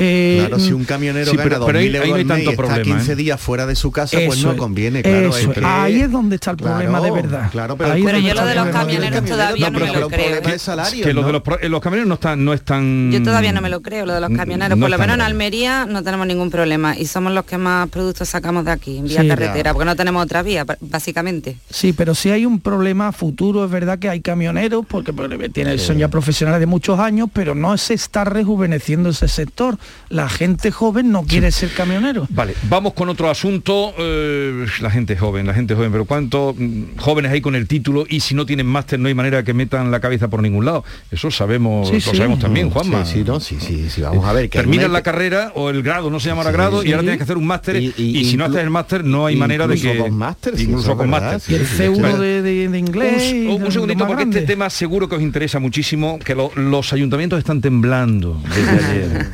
eh, 0.02 0.36
claro, 0.38 0.58
si 0.58 0.72
un 0.72 0.84
camionero 0.84 1.30
gana 1.34 1.42
pero, 1.66 1.78
ahí, 1.78 1.90
no 1.90 2.14
hay 2.14 2.24
tanto 2.24 2.54
problema, 2.56 2.80
15 2.82 3.12
¿eh? 3.12 3.16
días 3.16 3.38
fuera 3.38 3.66
de 3.66 3.76
su 3.76 3.92
casa, 3.92 4.18
pues 4.26 4.42
no 4.42 4.56
conviene, 4.56 5.02
claro. 5.02 5.30
Ahí 5.62 6.00
es 6.00 6.10
donde 6.10 6.36
está 6.36 6.52
el 6.52 6.56
problema 6.56 7.00
de 7.00 7.10
verdad. 7.10 7.50
Claro, 7.50 7.76
pero, 7.76 7.96
yo 7.96 8.34
lo 8.34 8.46
de 8.46 8.54
los 8.54 8.68
camioneros 8.68 9.24
todavía 9.24 9.70
no, 9.70 9.78
me 9.78 9.92
lo 9.92 10.08
creo. 10.08 10.40
Salario, 10.58 11.04
que 11.04 11.12
los, 11.12 11.26
de 11.26 11.32
los, 11.32 11.42
los, 11.62 11.80
camioneros 11.80 12.08
no 12.08 12.14
están, 12.14 12.44
no 12.44 12.52
están... 12.52 13.10
Yo 13.12 13.22
todavía 13.22 13.52
no 13.52 13.60
me 13.60 13.68
lo 13.68 13.82
creo, 13.82 14.06
lo 14.06 14.14
de 14.14 14.20
los 14.20 14.30
camioneros. 14.30 14.78
Por 14.78 14.90
lo 14.90 14.98
menos 14.98 15.14
en 15.14 15.20
Almería 15.20 15.86
no 15.86 16.02
tenemos 16.02 16.26
ningún 16.26 16.50
problema 16.50 16.96
y 16.96 17.06
somos 17.06 17.32
los 17.32 17.44
que 17.44 17.58
más 17.58 17.88
productos 17.88 18.28
sacamos 18.28 18.64
de 18.64 18.70
aquí, 18.70 18.98
en 18.98 19.04
vía 19.04 19.26
carretera, 19.26 19.72
porque 19.74 19.84
no 19.84 19.96
tenemos 19.96 20.24
otra 20.24 20.42
vía, 20.42 20.64
básicamente. 20.80 21.56
Sí, 21.68 21.92
pero 21.92 22.14
si 22.14 22.30
hay 22.30 22.46
un 22.46 22.60
problema 22.60 23.12
futuro, 23.12 23.64
es 23.64 23.70
verdad 23.70 23.98
que 23.98 24.08
hay 24.08 24.20
camioneros, 24.20 24.86
porque 24.86 25.12
tienen, 25.52 25.78
son 25.78 25.98
ya 25.98 26.08
profesionales 26.08 26.60
de 26.60 26.66
muchos 26.66 26.98
años, 26.98 27.28
pero 27.32 27.54
no 27.54 27.76
se 27.76 27.94
está 27.94 28.24
rejuveneciendo 28.24 29.10
ese 29.10 29.28
sector 29.28 29.78
la 30.10 30.28
gente 30.28 30.72
joven 30.72 31.10
no 31.12 31.22
quiere 31.22 31.50
ser 31.52 31.70
camionero. 31.70 32.26
Vale, 32.30 32.54
vamos 32.68 32.94
con 32.94 33.08
otro 33.08 33.30
asunto. 33.30 33.94
Eh, 33.98 34.66
la 34.80 34.90
gente 34.90 35.16
joven, 35.16 35.46
la 35.46 35.54
gente 35.54 35.74
joven, 35.74 35.92
pero 35.92 36.04
¿cuántos 36.04 36.56
mm, 36.58 36.96
jóvenes 36.98 37.32
hay 37.32 37.40
con 37.40 37.54
el 37.54 37.68
título 37.68 38.04
y 38.08 38.20
si 38.20 38.34
no 38.34 38.44
tienen 38.44 38.66
máster 38.66 38.98
no 38.98 39.08
hay 39.08 39.14
manera 39.14 39.42
que 39.44 39.54
metan 39.54 39.90
la 39.90 40.00
cabeza 40.00 40.28
por 40.28 40.42
ningún 40.42 40.64
lado? 40.64 40.84
Eso 41.10 41.30
sabemos, 41.30 41.92
lo 41.92 42.00
sabemos 42.00 42.40
también, 42.40 42.70
Juanma. 42.70 43.04
Sí, 43.04 43.18
sí, 43.18 43.24
no, 43.24 43.40
sí, 43.40 43.58
sí, 43.60 43.88
sí, 43.88 44.02
vamos 44.02 44.26
a 44.26 44.32
ver. 44.32 44.50
Que 44.50 44.58
Terminas 44.58 44.90
la 44.90 45.02
carrera 45.02 45.52
o 45.54 45.70
el 45.70 45.82
grado, 45.82 46.10
no 46.10 46.18
se 46.18 46.28
llama 46.28 46.42
grado, 46.50 46.84
y 46.84 46.90
ahora 46.90 47.02
tienes 47.02 47.18
que 47.18 47.24
hacer 47.24 47.36
un 47.36 47.46
máster 47.46 47.76
y, 47.76 48.24
si 48.24 48.36
no 48.36 48.44
haces 48.44 48.58
el 48.58 48.70
máster 48.70 49.04
no 49.04 49.26
hay 49.26 49.36
manera 49.36 49.66
de 49.66 49.80
que... 49.80 49.96
Con 49.96 50.14
máster, 50.14 50.54
incluso 50.58 50.96
con 50.96 51.08
máster. 51.08 51.40
Y 51.48 51.54
el 51.54 51.66
C1 51.66 52.18
de, 52.42 52.78
inglés. 52.78 53.32
Un, 53.32 53.70
segundito, 53.70 54.06
porque 54.06 54.24
este 54.24 54.42
tema 54.42 54.68
seguro 54.70 55.08
que 55.08 55.16
os 55.16 55.22
interesa 55.22 55.58
muchísimo, 55.58 56.18
que 56.18 56.34
los 56.34 56.92
ayuntamientos 56.92 57.38
están 57.38 57.60
temblando 57.60 58.42
desde 58.54 58.86
ayer. 58.90 59.26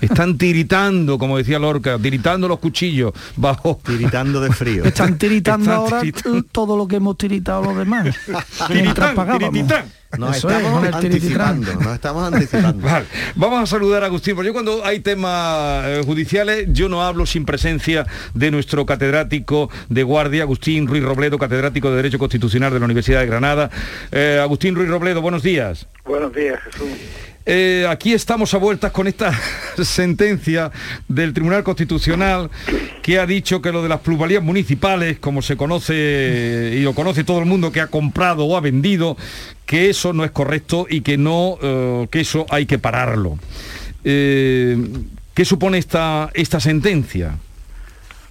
Están 0.00 0.38
tiritando, 0.38 1.18
como 1.18 1.38
decía 1.38 1.58
Lorca, 1.58 1.98
tiritando 1.98 2.48
los 2.48 2.58
cuchillos 2.58 3.12
bajo. 3.36 3.80
Tiritando 3.84 4.40
de 4.40 4.52
frío. 4.52 4.84
Están 4.84 5.18
tiritando 5.18 5.72
ahora 5.72 6.02
todo 6.52 6.76
lo 6.76 6.86
que 6.88 6.96
hemos 6.96 7.16
tiritado 7.16 7.62
los 7.62 7.76
demás. 7.76 8.16
pagábamos. 9.14 9.66
Nos 10.18 10.36
estamos, 10.36 10.94
anticipando, 10.94 11.74
nos 11.74 11.94
estamos 11.94 12.32
anticipando. 12.32 12.88
Vamos 13.34 13.62
a 13.62 13.66
saludar 13.66 14.02
a 14.02 14.06
Agustín, 14.06 14.34
porque 14.34 14.46
yo 14.46 14.52
cuando 14.52 14.84
hay 14.84 15.00
temas 15.00 15.84
eh, 15.86 16.02
judiciales, 16.06 16.68
yo 16.72 16.88
no 16.88 17.02
hablo 17.02 17.26
sin 17.26 17.44
presencia 17.44 18.06
de 18.32 18.50
nuestro 18.50 18.86
catedrático 18.86 19.68
de 19.88 20.02
guardia, 20.04 20.44
Agustín 20.44 20.86
Ruiz 20.86 21.02
Robledo, 21.02 21.38
catedrático 21.38 21.90
de 21.90 21.96
Derecho 21.96 22.18
Constitucional 22.18 22.72
de 22.72 22.78
la 22.78 22.84
Universidad 22.84 23.20
de 23.20 23.26
Granada. 23.26 23.70
Eh, 24.12 24.38
Agustín 24.40 24.74
Ruiz 24.74 24.88
Robledo, 24.88 25.20
buenos 25.20 25.42
días. 25.42 25.86
Buenos 26.04 26.32
días, 26.32 26.60
Jesús. 26.64 26.88
Eh, 27.48 27.86
aquí 27.88 28.12
estamos 28.12 28.52
a 28.54 28.58
vueltas 28.58 28.90
con 28.90 29.06
esta 29.06 29.32
sentencia 29.84 30.72
del 31.06 31.32
Tribunal 31.32 31.62
Constitucional 31.62 32.50
que 33.02 33.20
ha 33.20 33.26
dicho 33.26 33.62
que 33.62 33.70
lo 33.70 33.84
de 33.84 33.88
las 33.88 34.00
plusvalías 34.00 34.42
municipales, 34.42 35.20
como 35.20 35.42
se 35.42 35.56
conoce 35.56 36.72
y 36.74 36.80
lo 36.80 36.92
conoce 36.92 37.22
todo 37.22 37.38
el 37.38 37.44
mundo 37.44 37.70
que 37.70 37.80
ha 37.80 37.86
comprado 37.86 38.44
o 38.46 38.56
ha 38.56 38.60
vendido, 38.60 39.16
que 39.64 39.88
eso 39.88 40.12
no 40.12 40.24
es 40.24 40.32
correcto 40.32 40.88
y 40.90 41.02
que 41.02 41.18
no, 41.18 41.56
eh, 41.62 42.08
que 42.10 42.20
eso 42.20 42.46
hay 42.50 42.66
que 42.66 42.80
pararlo. 42.80 43.38
Eh, 44.02 44.76
¿Qué 45.32 45.44
supone 45.44 45.78
esta, 45.78 46.30
esta 46.34 46.58
sentencia? 46.58 47.38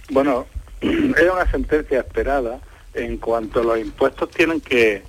Bueno, 0.09 0.45
es 0.81 1.31
una 1.33 1.49
sentencia 1.49 1.99
esperada 1.99 2.59
en 2.93 3.15
cuanto 3.15 3.61
a 3.61 3.63
los 3.63 3.79
impuestos 3.79 4.29
tienen 4.31 4.59
que 4.59 5.03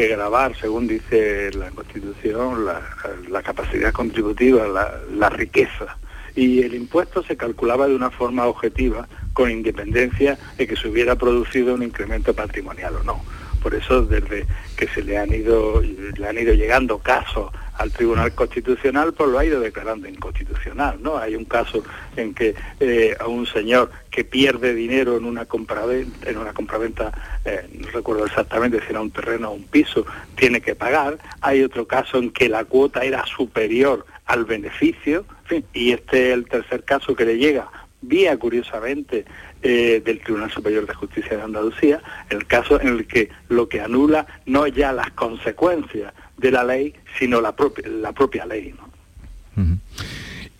que 0.00 0.08
grabar, 0.08 0.56
según 0.58 0.86
dice 0.86 1.50
la 1.52 1.70
Constitución, 1.72 2.64
la, 2.64 3.42
capacidad 3.42 3.92
contributiva, 3.92 4.66
la, 4.66 5.28
riqueza. 5.28 5.98
Y 6.34 6.62
el 6.62 6.74
impuesto 6.74 7.22
se 7.22 7.36
calculaba 7.36 7.86
de 7.86 7.94
una 7.94 8.10
forma 8.10 8.46
objetiva, 8.46 9.06
con 9.34 9.50
independencia 9.50 10.38
de 10.56 10.66
que 10.66 10.74
se 10.74 10.88
hubiera 10.88 11.16
producido 11.16 11.74
un 11.74 11.82
incremento 11.82 12.32
patrimonial 12.32 12.96
o 12.96 13.04
no. 13.04 13.22
Por 13.62 13.74
eso, 13.74 14.02
desde 14.02 14.46
que 14.76 14.88
se 14.88 15.02
le 15.02 15.18
han 15.18 15.32
ido, 15.32 15.82
le 15.82 16.26
han 16.26 16.38
ido 16.38 16.54
llegando 16.54 16.98
casos 16.98 17.52
al 17.80 17.90
Tribunal 17.90 18.34
Constitucional, 18.34 19.14
pues 19.14 19.30
lo 19.30 19.38
ha 19.38 19.44
ido 19.44 19.58
declarando 19.58 20.06
inconstitucional, 20.06 21.02
¿no? 21.02 21.16
Hay 21.16 21.34
un 21.34 21.46
caso 21.46 21.82
en 22.14 22.34
que 22.34 22.54
eh, 22.78 23.16
a 23.18 23.26
un 23.26 23.46
señor 23.46 23.90
que 24.10 24.22
pierde 24.22 24.74
dinero 24.74 25.16
en 25.16 25.24
una 25.24 25.46
compraventa, 25.46 26.28
en 26.28 26.36
una 26.36 26.52
compraventa, 26.52 27.10
eh, 27.44 27.66
no 27.72 27.88
recuerdo 27.88 28.26
exactamente 28.26 28.80
si 28.80 28.90
era 28.90 29.00
un 29.00 29.10
terreno 29.10 29.50
o 29.50 29.54
un 29.54 29.64
piso, 29.64 30.04
tiene 30.34 30.60
que 30.60 30.74
pagar. 30.74 31.18
Hay 31.40 31.62
otro 31.62 31.86
caso 31.86 32.18
en 32.18 32.30
que 32.32 32.50
la 32.50 32.64
cuota 32.64 33.02
era 33.02 33.24
superior 33.24 34.04
al 34.26 34.44
beneficio, 34.44 35.24
y 35.72 35.92
este 35.92 36.28
es 36.28 36.34
el 36.34 36.46
tercer 36.46 36.84
caso 36.84 37.16
que 37.16 37.24
le 37.24 37.38
llega 37.38 37.68
vía 38.02 38.36
curiosamente 38.38 39.24
eh, 39.62 40.02
del 40.04 40.20
Tribunal 40.20 40.50
Superior 40.50 40.86
de 40.86 40.94
Justicia 40.94 41.36
de 41.36 41.42
Andalucía, 41.42 42.02
el 42.30 42.46
caso 42.46 42.80
en 42.80 42.88
el 42.88 43.06
que 43.06 43.28
lo 43.48 43.68
que 43.68 43.80
anula 43.80 44.26
no 44.46 44.66
ya 44.66 44.92
las 44.92 45.10
consecuencias 45.10 46.12
de 46.36 46.50
la 46.50 46.64
ley, 46.64 46.94
sino 47.18 47.40
la 47.40 47.54
propia, 47.54 47.86
la 47.88 48.12
propia 48.12 48.46
ley. 48.46 48.74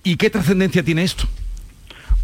¿Y 0.03 0.17
qué 0.17 0.31
trascendencia 0.31 0.83
tiene 0.83 1.03
esto? 1.03 1.25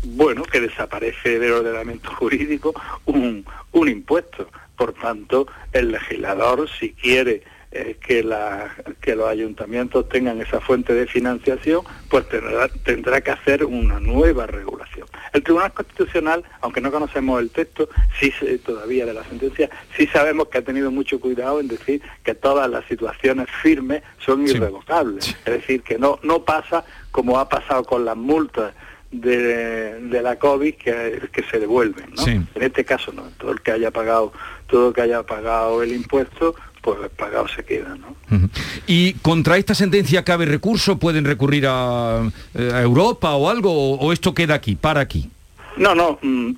Bueno, 0.04 0.44
que 0.44 0.60
desaparece 0.60 1.38
del 1.38 1.52
ordenamiento 1.52 2.10
jurídico 2.10 2.74
un, 3.06 3.44
un 3.72 3.88
impuesto. 3.88 4.48
Por 4.76 4.92
tanto, 4.92 5.46
el 5.72 5.90
legislador, 5.90 6.68
si 6.78 6.92
quiere 6.92 7.42
eh, 7.72 7.96
que, 8.00 8.22
la, 8.22 8.74
que 9.00 9.16
los 9.16 9.28
ayuntamientos 9.28 10.08
tengan 10.08 10.40
esa 10.40 10.60
fuente 10.60 10.92
de 10.94 11.06
financiación, 11.06 11.82
pues 12.08 12.28
tendrá, 12.28 12.68
tendrá 12.68 13.20
que 13.20 13.30
hacer 13.30 13.64
una 13.64 13.98
nueva 13.98 14.46
regulación. 14.46 15.08
El 15.32 15.42
Tribunal 15.42 15.72
Constitucional, 15.72 16.44
aunque 16.60 16.80
no 16.80 16.90
conocemos 16.90 17.40
el 17.40 17.50
texto, 17.50 17.88
sí 18.18 18.32
todavía 18.64 19.06
de 19.06 19.14
la 19.14 19.24
sentencia, 19.24 19.70
sí 19.96 20.06
sabemos 20.06 20.48
que 20.48 20.58
ha 20.58 20.62
tenido 20.62 20.90
mucho 20.90 21.20
cuidado 21.20 21.60
en 21.60 21.68
decir 21.68 22.02
que 22.22 22.34
todas 22.34 22.68
las 22.70 22.84
situaciones 22.86 23.48
firmes 23.62 24.02
son 24.18 24.46
irrevocables. 24.46 25.36
Es 25.44 25.52
decir, 25.52 25.82
que 25.82 25.98
no, 25.98 26.18
no 26.22 26.42
pasa 26.42 26.84
como 27.10 27.38
ha 27.38 27.48
pasado 27.48 27.84
con 27.84 28.04
las 28.04 28.16
multas 28.16 28.74
de, 29.10 30.20
la 30.22 30.38
COVID 30.38 30.74
que, 30.74 31.28
que 31.32 31.42
se 31.44 31.58
devuelven. 31.58 32.10
¿no? 32.16 32.26
En 32.26 32.48
este 32.62 32.84
caso 32.84 33.12
no, 33.12 33.22
todo 33.38 33.52
el 33.52 33.60
que 33.60 33.72
haya 33.72 33.90
pagado, 33.90 34.32
todo 34.66 34.88
el 34.88 34.94
que 34.94 35.02
haya 35.02 35.22
pagado 35.22 35.82
el 35.82 35.92
impuesto, 35.92 36.54
pues 36.86 37.10
pagado 37.16 37.48
se 37.48 37.64
queda. 37.64 37.96
¿no? 37.96 38.48
¿Y 38.86 39.14
contra 39.14 39.56
esta 39.56 39.74
sentencia 39.74 40.22
cabe 40.22 40.46
recurso? 40.46 41.00
¿Pueden 41.00 41.24
recurrir 41.24 41.66
a, 41.68 42.30
eh, 42.54 42.70
Europa 42.80 43.34
o 43.34 43.50
algo? 43.50 43.96
O, 43.96 44.12
esto 44.12 44.32
queda 44.32 44.54
aquí, 44.54 44.76
para 44.76 45.00
aquí? 45.00 45.28
No, 45.76 45.96
no. 45.96 46.16
Mm, 46.22 46.52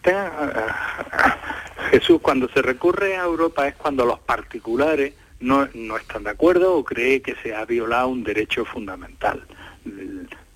Jesús, 1.90 2.20
cuando 2.20 2.46
se 2.50 2.60
recurre 2.60 3.16
a 3.16 3.24
Europa 3.24 3.68
es 3.68 3.74
cuando 3.76 4.04
los 4.04 4.18
particulares 4.18 5.14
no, 5.40 5.66
no 5.72 5.96
están 5.96 6.24
de 6.24 6.30
acuerdo 6.30 6.76
o 6.76 6.84
cree 6.84 7.22
que 7.22 7.34
se 7.42 7.54
ha 7.54 7.64
violado 7.64 8.08
un 8.08 8.22
derecho 8.22 8.66
fundamental. 8.66 9.42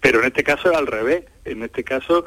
Pero 0.03 0.21
en 0.21 0.27
este 0.27 0.45
caso 0.45 0.71
es 0.71 0.77
al 0.77 0.87
revés. 0.87 1.25
En 1.47 1.63
este 1.63 1.83
caso 1.83 2.27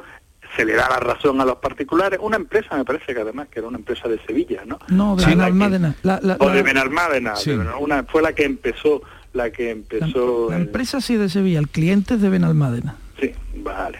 se 0.56 0.64
le 0.64 0.74
da 0.74 0.88
la 0.88 0.98
razón 0.98 1.40
a 1.40 1.44
los 1.44 1.56
particulares. 1.56 2.18
Una 2.22 2.36
empresa, 2.36 2.76
me 2.76 2.84
parece 2.84 3.14
que 3.14 3.20
además, 3.20 3.48
que 3.48 3.58
era 3.58 3.68
una 3.68 3.78
empresa 3.78 4.08
de 4.08 4.18
Sevilla, 4.26 4.62
¿no? 4.66 4.78
No, 4.88 5.14
de 5.16 5.26
Benalmádena. 5.26 5.94
o 6.38 6.50
de 6.50 6.62
Benalmádena, 6.62 7.34
una, 7.78 8.04
fue 8.04 8.22
la 8.22 8.32
que 8.32 8.44
empezó, 8.44 9.02
la 9.34 9.50
que 9.50 9.70
empezó... 9.70 10.48
La, 10.50 10.56
empresa 10.56 11.00
sí 11.00 11.16
de 11.16 11.28
Sevilla, 11.28 11.58
el 11.58 11.68
cliente 11.68 12.14
es 12.14 12.22
de 12.22 12.28
Benalmádena. 12.30 12.96
Sí, 13.20 13.32
vale. 13.56 13.98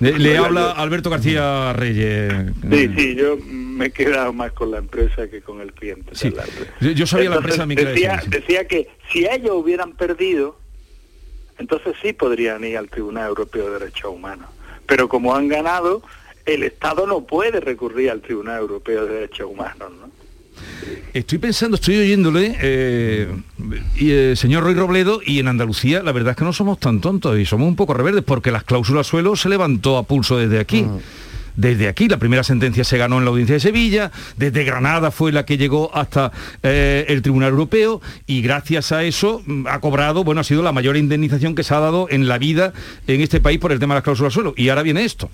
Le, 0.00 0.38
habla 0.38 0.72
Alberto 0.72 1.10
García 1.10 1.72
Reyes. 1.72 2.52
Sí, 2.70 2.90
sí, 2.96 3.14
yo 3.16 3.36
me 3.38 3.86
he 3.86 3.90
quedado 3.90 4.32
más 4.32 4.52
con 4.52 4.70
la 4.70 4.78
empresa 4.78 5.28
que 5.28 5.40
con 5.40 5.60
el 5.60 5.72
cliente. 5.72 6.14
Sí. 6.14 6.32
Yo, 6.80 7.06
sabía 7.06 7.30
la 7.30 7.36
empresa 7.36 7.66
mi 7.66 7.74
decía, 7.74 8.22
decía 8.28 8.66
que 8.66 8.88
si 9.10 9.26
ellos 9.26 9.52
hubieran 9.54 9.92
perdido, 9.92 10.58
entonces 11.58 11.96
sí 12.00 12.12
podrían 12.12 12.62
ir 12.64 12.78
al 12.78 12.88
Tribunal 12.88 13.28
Europeo 13.28 13.66
de 13.66 13.78
Derechos 13.80 14.12
Humanos 14.12 14.48
pero 14.88 15.08
como 15.08 15.36
han 15.36 15.46
ganado, 15.46 16.02
el 16.46 16.64
Estado 16.64 17.06
no 17.06 17.20
puede 17.20 17.60
recurrir 17.60 18.10
al 18.10 18.22
Tribunal 18.22 18.58
Europeo 18.58 19.06
de 19.06 19.14
Derechos 19.14 19.48
Humanos. 19.48 19.92
¿no? 20.00 20.08
Estoy 21.12 21.38
pensando, 21.38 21.76
estoy 21.76 21.98
oyéndole, 21.98 22.56
eh, 22.60 23.28
y, 23.96 24.10
eh, 24.10 24.34
señor 24.34 24.64
Roy 24.64 24.74
Robledo, 24.74 25.20
y 25.24 25.38
en 25.38 25.48
Andalucía 25.48 26.02
la 26.02 26.12
verdad 26.12 26.30
es 26.30 26.36
que 26.36 26.44
no 26.44 26.52
somos 26.52 26.80
tan 26.80 27.00
tontos 27.00 27.38
y 27.38 27.44
somos 27.44 27.68
un 27.68 27.76
poco 27.76 27.94
reverdes 27.94 28.24
porque 28.24 28.50
las 28.50 28.64
cláusulas 28.64 29.06
suelo 29.06 29.36
se 29.36 29.48
levantó 29.48 29.98
a 29.98 30.02
pulso 30.04 30.38
desde 30.38 30.58
aquí. 30.58 30.82
Mm. 30.82 30.98
Desde 31.58 31.88
aquí. 31.88 32.08
La 32.08 32.16
primera 32.16 32.42
sentencia 32.42 32.84
se 32.84 32.96
ganó 32.96 33.18
en 33.18 33.24
la 33.24 33.30
audiencia 33.30 33.54
de 33.54 33.60
Sevilla, 33.60 34.10
desde 34.36 34.64
Granada 34.64 35.10
fue 35.10 35.32
la 35.32 35.44
que 35.44 35.58
llegó 35.58 35.90
hasta 35.94 36.32
eh, 36.62 37.04
el 37.08 37.20
Tribunal 37.20 37.50
Europeo 37.50 38.00
y 38.26 38.40
gracias 38.40 38.92
a 38.92 39.02
eso 39.02 39.42
mm, 39.44 39.66
ha 39.66 39.80
cobrado, 39.80 40.24
bueno, 40.24 40.40
ha 40.40 40.44
sido 40.44 40.62
la 40.62 40.72
mayor 40.72 40.96
indemnización 40.96 41.54
que 41.54 41.64
se 41.64 41.74
ha 41.74 41.80
dado 41.80 42.06
en 42.08 42.28
la 42.28 42.38
vida 42.38 42.72
en 43.06 43.20
este 43.20 43.40
país 43.40 43.58
por 43.58 43.72
el 43.72 43.80
tema 43.80 43.94
de 43.94 43.98
las 43.98 44.04
cláusulas 44.04 44.32
suelo. 44.32 44.54
Y 44.56 44.68
ahora 44.68 44.82
viene 44.82 45.04
esto. 45.04 45.28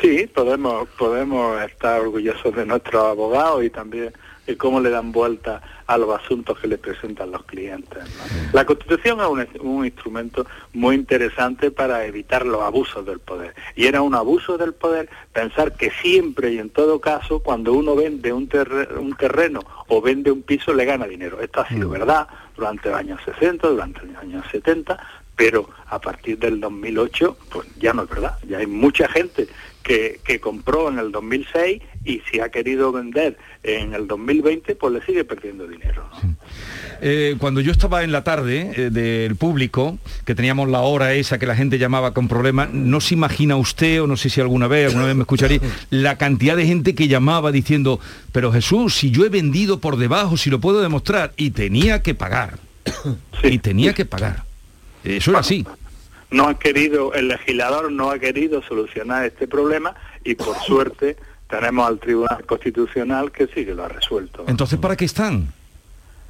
Sí, 0.00 0.28
podemos, 0.32 0.88
podemos 0.98 1.60
estar 1.62 2.00
orgullosos 2.00 2.54
de 2.54 2.64
nuestros 2.64 3.02
abogados 3.04 3.64
y 3.64 3.70
también 3.70 4.12
de 4.46 4.56
cómo 4.56 4.80
le 4.80 4.90
dan 4.90 5.12
vuelta 5.12 5.60
a 5.86 5.98
los 5.98 6.18
asuntos 6.18 6.58
que 6.58 6.68
le 6.68 6.78
presentan 6.78 7.30
los 7.30 7.44
clientes. 7.44 8.04
La 8.52 8.64
Constitución 8.64 9.18
es 9.40 9.48
un, 9.60 9.84
instrumento 9.84 10.46
muy 10.72 10.96
interesante 10.96 11.70
para 11.70 12.04
evitar 12.06 12.44
los 12.44 12.62
abusos 12.62 13.04
del 13.06 13.20
poder. 13.20 13.54
Y 13.74 13.86
era 13.86 14.02
un 14.02 14.14
abuso 14.14 14.58
del 14.58 14.72
poder 14.72 15.08
pensar 15.32 15.76
que 15.76 15.90
siempre 15.90 16.52
y 16.52 16.58
en 16.58 16.70
todo 16.70 17.00
caso, 17.00 17.40
cuando 17.40 17.72
uno 17.72 17.94
vende 17.94 18.32
un, 18.32 18.48
un 18.98 19.16
terreno 19.16 19.60
o 19.88 20.00
vende 20.00 20.30
un 20.30 20.42
piso, 20.42 20.72
le 20.72 20.84
gana 20.84 21.06
dinero. 21.06 21.40
Esto 21.40 21.60
ha 21.60 21.68
sido 21.68 21.88
mm. 21.88 21.92
verdad 21.92 22.28
durante 22.56 22.90
los 22.90 22.98
años 22.98 23.20
60, 23.24 23.68
durante 23.68 24.06
los 24.06 24.16
años 24.16 24.44
70, 24.50 24.98
pero 25.36 25.68
a 25.86 26.00
partir 26.00 26.38
del 26.38 26.60
2008, 26.60 27.36
pues 27.50 27.68
ya 27.78 27.92
no 27.92 28.04
es 28.04 28.08
verdad. 28.08 28.38
Ya 28.48 28.58
hay 28.58 28.66
mucha 28.66 29.08
gente 29.08 29.46
que, 29.82 30.20
que, 30.24 30.40
compró 30.40 30.88
en 30.88 30.98
el 30.98 31.12
2006 31.12 31.82
y 32.06 32.22
si 32.30 32.40
ha 32.40 32.48
querido 32.48 32.92
vender 32.92 33.36
en 33.64 33.92
el 33.92 34.06
2020, 34.06 34.76
pues 34.76 34.94
le 34.94 35.04
sigue 35.04 35.24
perdiendo 35.24 35.66
dinero. 35.66 36.08
Eh, 37.00 37.34
cuando 37.38 37.60
yo 37.60 37.72
estaba 37.72 38.04
en 38.04 38.12
la 38.12 38.22
tarde 38.22 38.72
eh, 38.76 38.90
del 38.90 39.34
público, 39.34 39.98
que 40.24 40.36
teníamos 40.36 40.68
la 40.68 40.80
hora 40.80 41.12
esa 41.14 41.38
que 41.38 41.46
la 41.46 41.56
gente 41.56 41.78
llamaba 41.78 42.14
con 42.14 42.28
problemas, 42.28 42.72
no 42.72 43.00
se 43.00 43.14
imagina 43.14 43.56
usted, 43.56 44.02
o 44.02 44.06
no 44.06 44.16
sé 44.16 44.30
si 44.30 44.40
alguna 44.40 44.68
vez, 44.68 44.86
alguna 44.86 45.06
vez 45.06 45.16
me 45.16 45.22
escucharía, 45.22 45.60
la 45.90 46.16
cantidad 46.16 46.56
de 46.56 46.64
gente 46.64 46.94
que 46.94 47.08
llamaba 47.08 47.50
diciendo, 47.50 47.98
pero 48.30 48.52
Jesús, 48.52 48.94
si 48.94 49.10
yo 49.10 49.24
he 49.24 49.28
vendido 49.28 49.80
por 49.80 49.96
debajo, 49.96 50.36
si 50.36 50.48
lo 50.48 50.60
puedo 50.60 50.80
demostrar, 50.80 51.32
y 51.36 51.50
tenía 51.50 52.02
que 52.02 52.14
pagar. 52.14 52.58
y 53.42 53.58
tenía 53.58 53.94
que 53.94 54.04
pagar. 54.04 54.44
Eso 55.02 55.32
era 55.32 55.40
así. 55.40 55.66
No 56.30 56.48
ha 56.48 56.58
querido, 56.58 57.14
el 57.14 57.28
legislador 57.28 57.90
no 57.90 58.10
ha 58.10 58.18
querido 58.18 58.62
solucionar 58.62 59.24
este 59.24 59.48
problema 59.48 59.94
y 60.24 60.36
por 60.36 60.56
suerte 60.66 61.16
tenemos 61.48 61.86
al 61.86 61.98
Tribunal 61.98 62.44
Constitucional 62.44 63.30
que 63.30 63.46
sí 63.46 63.64
que 63.64 63.74
lo 63.74 63.84
ha 63.84 63.88
resuelto. 63.88 64.44
Entonces, 64.48 64.78
¿para 64.78 64.96
qué 64.96 65.04
están? 65.04 65.48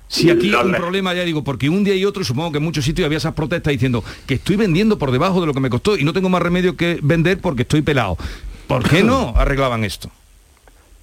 Si 0.09 0.31
aquí 0.31 0.55
hay 0.55 0.65
un 0.67 0.73
problema, 0.73 1.15
ya 1.15 1.25
digo, 1.25 1.43
porque 1.43 1.69
un 1.69 1.83
día 1.83 1.97
y 1.97 2.05
otro, 2.05 2.23
supongo 2.23 2.53
que 2.53 2.59
en 2.59 2.65
muchos 2.65 2.85
sitios 2.85 3.07
había 3.07 3.19
esas 3.19 3.35
protestas 3.35 3.73
diciendo 3.73 4.05
que 4.27 4.35
estoy 4.35 4.57
vendiendo 4.57 4.99
por 4.99 5.11
debajo 5.11 5.41
de 5.41 5.47
lo 5.47 5.55
que 5.55 5.61
me 5.61 5.71
costó 5.71 5.97
y 5.97 6.05
no 6.05 6.13
tengo 6.13 6.29
más 6.29 6.43
remedio 6.43 6.77
que 6.77 6.99
vender 7.03 7.41
porque 7.41 7.63
estoy 7.63 7.83
pelado. 7.83 8.17
¿Por 8.69 8.89
qué 8.89 9.03
no 9.03 9.35
arreglaban 9.37 9.85
esto? 9.85 10.11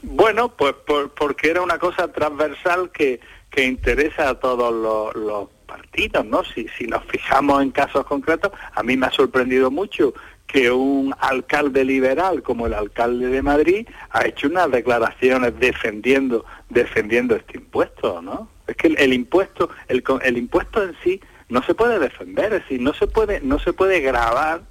Bueno, 0.04 0.50
pues 0.50 0.76
porque 1.18 1.50
era 1.50 1.62
una 1.62 1.78
cosa 1.80 2.10
transversal 2.10 2.92
que, 2.92 3.20
que 3.50 3.66
interesa 3.66 4.30
a 4.30 4.36
todos 4.36 5.14
los, 5.16 5.50
partidos, 5.66 6.24
¿no? 6.26 6.44
Si, 6.44 6.68
si 6.78 6.86
nos 6.86 7.04
fijamos 7.06 7.64
en 7.64 7.72
casos 7.72 8.06
concretos, 8.06 8.52
a 8.76 8.84
mí 8.84 8.96
me 8.96 9.08
ha 9.08 9.12
sorprendido 9.12 9.72
mucho 9.72 10.14
que 10.54 10.72
un 10.72 11.16
alcalde 11.20 11.84
liberal 11.84 12.44
como 12.44 12.68
el 12.68 12.76
alcalde 12.76 13.28
de 13.28 13.42
Madrid 13.42 13.88
ha 14.12 14.28
hecho 14.28 14.48
unas 14.48 14.70
declaraciones 14.70 15.60
defendiendo 15.60 16.46
defendiendo 16.70 17.36
este 17.36 17.58
impuesto, 17.58 18.22
¿no? 18.22 18.48
Es 18.68 18.76
que 18.76 18.88
el, 18.88 19.14
impuesto 19.14 19.72
el, 19.88 20.04
el, 20.22 20.38
impuesto 20.38 20.84
en 20.84 20.96
sí 21.04 21.20
no 21.50 21.64
se 21.64 21.74
puede 21.74 21.98
defender, 21.98 22.54
es 22.54 22.62
decir, 22.62 22.80
no 22.80 22.94
se 22.94 23.08
puede 23.08 23.42
no 23.42 23.58
se 23.58 23.74
puede 23.74 24.00
grabar 24.02 24.62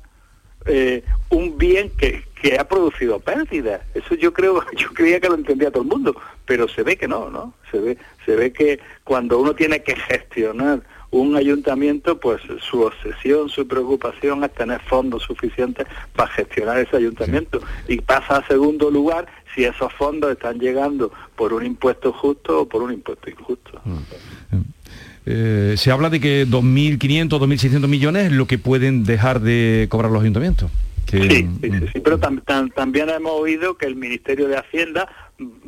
eh, 0.66 1.02
un 1.30 1.58
bien 1.58 1.90
que, 1.90 2.22
que 2.40 2.60
ha 2.60 2.68
producido 2.68 3.18
pérdidas. 3.18 3.80
Eso 3.94 4.14
yo 4.14 4.32
creo, 4.32 4.64
yo 4.76 4.88
creía 4.94 5.18
que 5.18 5.28
lo 5.28 5.34
entendía 5.34 5.72
todo 5.72 5.82
el 5.82 5.88
mundo, 5.88 6.14
pero 6.46 6.68
se 6.68 6.84
ve 6.84 6.96
que 6.96 7.08
no, 7.08 7.28
¿no? 7.28 7.54
Se 7.72 7.80
ve, 7.80 7.98
se 8.24 8.36
ve 8.36 8.52
que 8.52 8.78
cuando 9.02 9.40
uno 9.40 9.52
tiene 9.56 9.82
que 9.82 9.96
gestionar 9.96 10.82
un 11.12 11.36
ayuntamiento, 11.36 12.18
pues 12.18 12.40
su 12.60 12.80
obsesión, 12.80 13.48
su 13.50 13.68
preocupación 13.68 14.42
es 14.44 14.52
tener 14.54 14.80
fondos 14.80 15.22
suficientes 15.22 15.86
para 16.16 16.32
gestionar 16.32 16.78
ese 16.78 16.96
ayuntamiento. 16.96 17.60
Y 17.86 18.00
pasa 18.00 18.38
a 18.38 18.46
segundo 18.48 18.90
lugar 18.90 19.26
si 19.54 19.64
esos 19.64 19.92
fondos 19.92 20.32
están 20.32 20.58
llegando 20.58 21.12
por 21.36 21.52
un 21.52 21.66
impuesto 21.66 22.12
justo 22.14 22.62
o 22.62 22.68
por 22.68 22.82
un 22.82 22.94
impuesto 22.94 23.28
injusto. 23.30 23.80
Mm. 23.84 24.60
Eh, 25.26 25.74
se 25.76 25.90
habla 25.90 26.08
de 26.08 26.18
que 26.18 26.46
2.500, 26.46 27.28
2.600 27.28 27.88
millones 27.88 28.26
es 28.26 28.32
lo 28.32 28.46
que 28.46 28.58
pueden 28.58 29.04
dejar 29.04 29.40
de 29.40 29.86
cobrar 29.90 30.10
los 30.10 30.22
ayuntamientos. 30.22 30.70
Sí, 31.10 31.28
sí, 31.28 31.70
sí, 31.92 32.00
pero 32.00 32.18
también 32.18 33.10
hemos 33.10 33.32
oído 33.32 33.76
que 33.76 33.84
el 33.84 33.96
Ministerio 33.96 34.48
de 34.48 34.56
Hacienda 34.56 35.08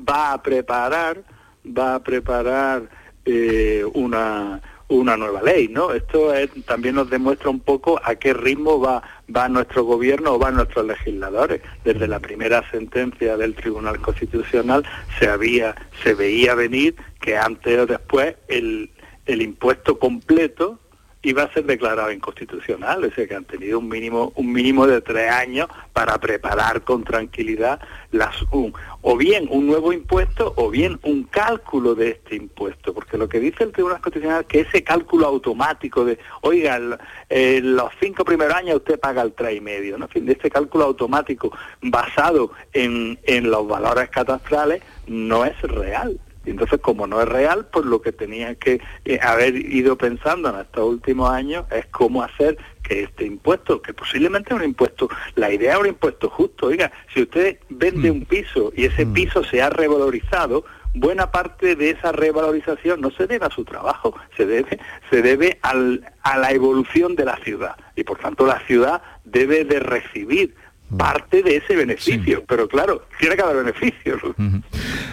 va 0.09 0.33
a 0.33 0.43
preparar, 0.43 1.23
va 1.67 1.97
a 1.97 2.03
preparar 2.03 2.89
eh, 3.27 3.85
una 3.93 4.63
una 4.89 5.17
nueva 5.17 5.43
ley, 5.43 5.69
¿no? 5.69 5.93
Esto 5.93 6.33
también 6.67 6.97
nos 6.97 7.09
demuestra 7.11 7.51
un 7.51 7.61
poco 7.61 8.01
a 8.05 8.15
qué 8.17 8.35
ritmo 8.35 8.81
va, 8.81 9.03
va 9.35 9.49
nuestro 9.49 9.85
gobierno 9.85 10.33
o 10.33 10.39
van 10.39 10.57
nuestros 10.57 10.87
legisladores. 10.87 11.63
Desde 11.85 12.07
la 12.07 12.21
primera 12.21 12.69
sentencia 12.71 13.37
del 13.37 13.55
Tribunal 13.55 14.01
Constitucional 14.01 14.85
se 15.19 15.29
había, 15.29 15.75
se 16.03 16.15
veía 16.15 16.55
venir 16.55 16.97
que 17.21 17.37
antes 17.37 17.79
o 17.79 17.87
después 17.87 18.37
el, 18.49 18.91
el 19.27 19.43
impuesto 19.43 19.99
completo 19.99 20.79
iba 21.25 21.45
a 21.45 21.53
ser 21.53 21.65
declarado 21.65 22.13
inconstitucional, 22.13 23.05
es 23.05 23.11
decir, 23.11 23.29
que 23.29 23.35
han 23.35 23.45
tenido 23.45 23.79
un 23.79 23.89
mínimo, 23.89 24.33
un 24.37 24.53
mínimo 24.53 24.87
de 24.87 25.01
tres 25.01 25.31
años 25.31 25.69
para 25.93 26.19
preparar 26.19 26.83
con 26.83 27.05
tranquilidad 27.05 27.81
las, 28.13 28.35
o 28.51 29.17
bien 29.17 29.47
un 29.51 29.67
nuevo 29.67 29.93
impuesto 29.93 30.53
o 30.57 30.71
bien 30.71 30.99
un 31.03 31.25
cálculo 31.25 31.95
de 31.95 32.11
este 32.11 32.37
impuesto, 32.37 32.93
porque 32.93 33.19
lo 33.19 33.29
que 33.29 33.41
dice 33.41 33.65
el 33.65 33.73
Tribunal 33.73 34.01
Constitucional 34.01 34.43
es 34.43 34.47
que 34.47 34.61
ese 34.61 34.85
cálculo 34.85 35.27
automático 35.27 36.05
de, 36.05 36.19
oiga, 36.43 36.79
los 36.79 37.91
cinco 38.01 38.25
primeros 38.25 38.55
años 38.55 38.77
usted 38.77 38.99
paga 38.99 39.23
el 39.23 39.33
tres 39.33 39.57
y 39.57 39.61
medio, 39.61 39.99
¿no? 39.99 40.07
En 40.07 40.11
fin, 40.11 40.27
de 40.27 40.33
este 40.33 40.51
cálculo 40.51 40.85
automático 40.85 41.51
basado 41.81 42.53
en, 42.73 43.19
en 43.25 43.51
los 43.51 43.67
valores 43.67 44.11
catastrales 44.11 44.83
no 45.07 45.45
es 45.45 45.61
real. 45.63 46.19
Y 46.45 46.51
entonces, 46.51 46.81
como 46.81 47.07
no 47.07 47.21
es 47.21 47.29
real, 47.29 47.67
pues 47.73 47.85
lo 47.87 48.03
que 48.03 48.13
tenía 48.13 48.55
que 48.55 48.81
eh, 49.05 49.19
haber 49.23 49.57
ido 49.57 49.97
pensando 49.97 50.51
en 50.51 50.61
estos 50.61 50.85
últimos 50.85 51.31
años 51.31 51.65
es 51.71 51.87
cómo 51.87 52.23
hacer 52.23 52.59
que 52.83 53.05
este 53.05 53.25
impuesto, 53.25 53.81
que 53.81 53.95
posiblemente 53.95 54.53
es 54.53 54.61
un 54.61 54.65
impuesto, 54.65 55.09
la 55.35 55.51
idea 55.51 55.75
es 55.75 55.81
un 55.81 55.87
impuesto 55.87 56.29
justo. 56.29 56.67
Oiga, 56.67 56.93
si 57.13 57.23
usted 57.23 57.59
vende 57.71 58.11
mm. 58.11 58.15
un 58.15 58.25
piso 58.27 58.73
y 58.77 58.85
ese 58.85 59.07
mm. 59.07 59.13
piso 59.13 59.45
se 59.45 59.63
ha 59.63 59.71
revalorizado, 59.71 60.65
buena 60.95 61.31
parte 61.31 61.77
de 61.77 61.91
esa 61.91 62.13
revalorización 62.13 63.01
no 63.01 63.11
se 63.11 63.27
debe 63.27 63.47
a 63.47 63.51
su 63.51 63.65
trabajo, 63.65 64.15
se 64.37 64.47
debe, 64.47 64.79
se 65.11 65.23
debe 65.23 65.59
al, 65.63 66.13
a 66.23 66.39
la 66.39 66.53
evolución 66.53 67.17
de 67.17 67.25
la 67.25 67.37
ciudad. 67.39 67.77
Y 67.97 68.05
por 68.05 68.19
tanto 68.19 68.47
la 68.47 68.61
ciudad 68.61 69.03
debe 69.25 69.65
de 69.65 69.81
recibir 69.81 70.55
parte 70.97 71.43
de 71.43 71.57
ese 71.57 71.77
beneficio, 71.77 72.45
pero 72.47 72.69
claro, 72.69 73.03
tiene 73.19 73.37
que 73.37 73.43
haber 73.43 73.65
beneficios. 73.65 74.21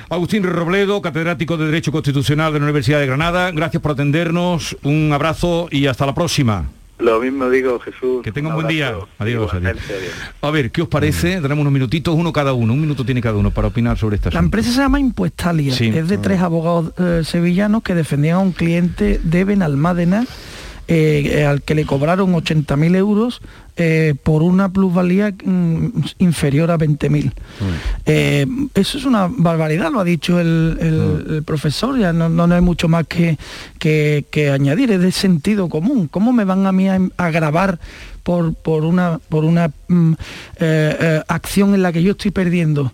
Agustín 0.10 0.44
Robledo, 0.44 1.02
catedrático 1.02 1.58
de 1.58 1.66
Derecho 1.66 1.92
Constitucional 1.92 2.54
de 2.54 2.60
la 2.60 2.66
Universidad 2.66 3.00
de 3.00 3.08
Granada, 3.08 3.52
gracias 3.52 3.82
por 3.82 3.92
atendernos, 3.94 4.78
un 4.84 5.12
abrazo 5.14 5.68
y 5.72 5.88
hasta 5.88 6.06
la 6.06 6.14
próxima. 6.14 6.70
Lo 7.02 7.20
mismo 7.20 7.50
digo, 7.50 7.80
Jesús. 7.80 8.22
Que 8.24 8.32
tenga 8.32 8.50
un, 8.50 8.56
buen 8.56 8.68
día. 8.68 8.94
Adiós, 9.18 9.52
A 10.42 10.52
ver, 10.52 10.72
¿qué 10.72 10.84
os 10.84 10.88
parece? 10.88 11.42
Tenemos 11.42 11.62
unos 11.62 11.74
minutitos, 11.74 12.14
uno 12.16 12.32
cada 12.32 12.54
uno, 12.54 12.74
un 12.74 12.82
minuto 12.82 13.04
tiene 13.04 13.22
cada 13.22 13.38
uno 13.38 13.50
para 13.50 13.70
opinar 13.70 13.98
sobre 13.98 14.18
esta 14.18 14.30
La 14.30 14.40
empresa 14.40 14.72
se 14.72 14.78
llama 14.78 15.00
Impuestalia, 15.00 15.74
es 15.74 16.08
de 16.08 16.18
tres 16.18 16.42
abogados 16.42 16.94
eh, 17.00 17.24
sevillanos 17.26 17.82
que 17.82 17.96
defendían 17.96 18.36
a 18.36 18.40
un 18.40 18.52
cliente 18.52 19.20
de 19.24 19.44
Benalmádena 19.46 20.26
eh, 20.88 21.46
al 21.46 21.62
que 21.62 21.74
le 21.74 21.86
cobraron 21.86 22.34
80.000 22.34 22.96
euros 22.96 23.42
eh, 23.84 24.14
por 24.14 24.44
una 24.44 24.72
plusvalía 24.72 25.34
mm, 25.44 25.88
inferior 26.20 26.70
a 26.70 26.78
20.000. 26.78 27.26
Mm. 27.26 27.32
Eh, 28.06 28.46
eso 28.76 29.00
es 29.00 29.06
una 29.06 29.28
barbaridad, 29.28 29.92
lo 29.92 30.00
ha 30.00 30.04
dicho 30.04 30.40
el, 30.40 31.42
mm. 31.42 31.44
profesor, 31.46 31.98
ya 31.98 32.14
no, 32.14 32.44
hay 32.54 32.62
mucho 32.62 32.88
más 32.88 33.08
que, 33.08 33.40
que, 33.80 34.52
añadir, 34.52 34.92
es 34.92 35.02
de 35.02 35.12
sentido 35.12 35.68
común. 35.68 36.08
¿Cómo 36.08 36.32
me 36.32 36.44
van 36.44 36.68
a 36.68 36.72
mí 36.72 36.90
a, 36.90 37.32
grabar 37.32 37.80
por, 38.22 38.54
por, 38.54 38.86
una, 38.86 39.20
por 39.30 39.46
una 39.46 39.72
acción 41.28 41.74
en 41.74 41.82
la 41.82 41.92
que 41.92 42.04
yo 42.04 42.12
estoy 42.12 42.30
perdiendo? 42.30 42.94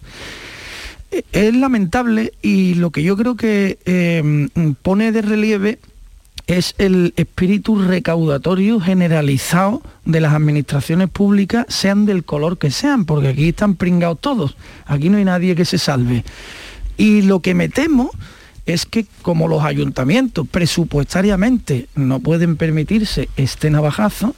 Es 1.33 1.53
lamentable 1.53 2.31
y 2.41 2.75
lo 2.75 2.91
que 2.91 3.03
yo 3.03 3.17
creo 3.17 3.35
que 3.35 4.47
pone 4.83 5.11
de 5.11 5.21
relieve 5.21 5.79
es 6.47 6.75
el 6.77 7.13
espíritu 7.17 7.81
recaudatorio 7.81 8.79
generalizado 8.79 9.81
de 10.05 10.21
las 10.21 10.33
administraciones 10.33 11.09
públicas, 11.09 11.65
sean 11.67 12.05
del 12.05 12.23
color 12.23 12.57
que 12.57 12.71
sean, 12.71 13.05
porque 13.05 13.27
aquí 13.27 13.49
están 13.49 13.75
pringados 13.75 14.19
todos, 14.21 14.57
aquí 14.85 15.09
no 15.09 15.17
hay 15.17 15.25
nadie 15.25 15.55
que 15.55 15.65
se 15.65 15.77
salve. 15.77 16.23
Y 16.95 17.21
lo 17.23 17.41
que 17.41 17.53
me 17.53 17.67
temo 17.67 18.11
es 18.65 18.85
que 18.85 19.05
como 19.21 19.47
los 19.47 19.63
ayuntamientos 19.63 20.47
presupuestariamente 20.47 21.87
no 21.95 22.21
pueden 22.21 22.55
permitirse 22.55 23.29
este 23.35 23.69
navajazo, 23.69 24.33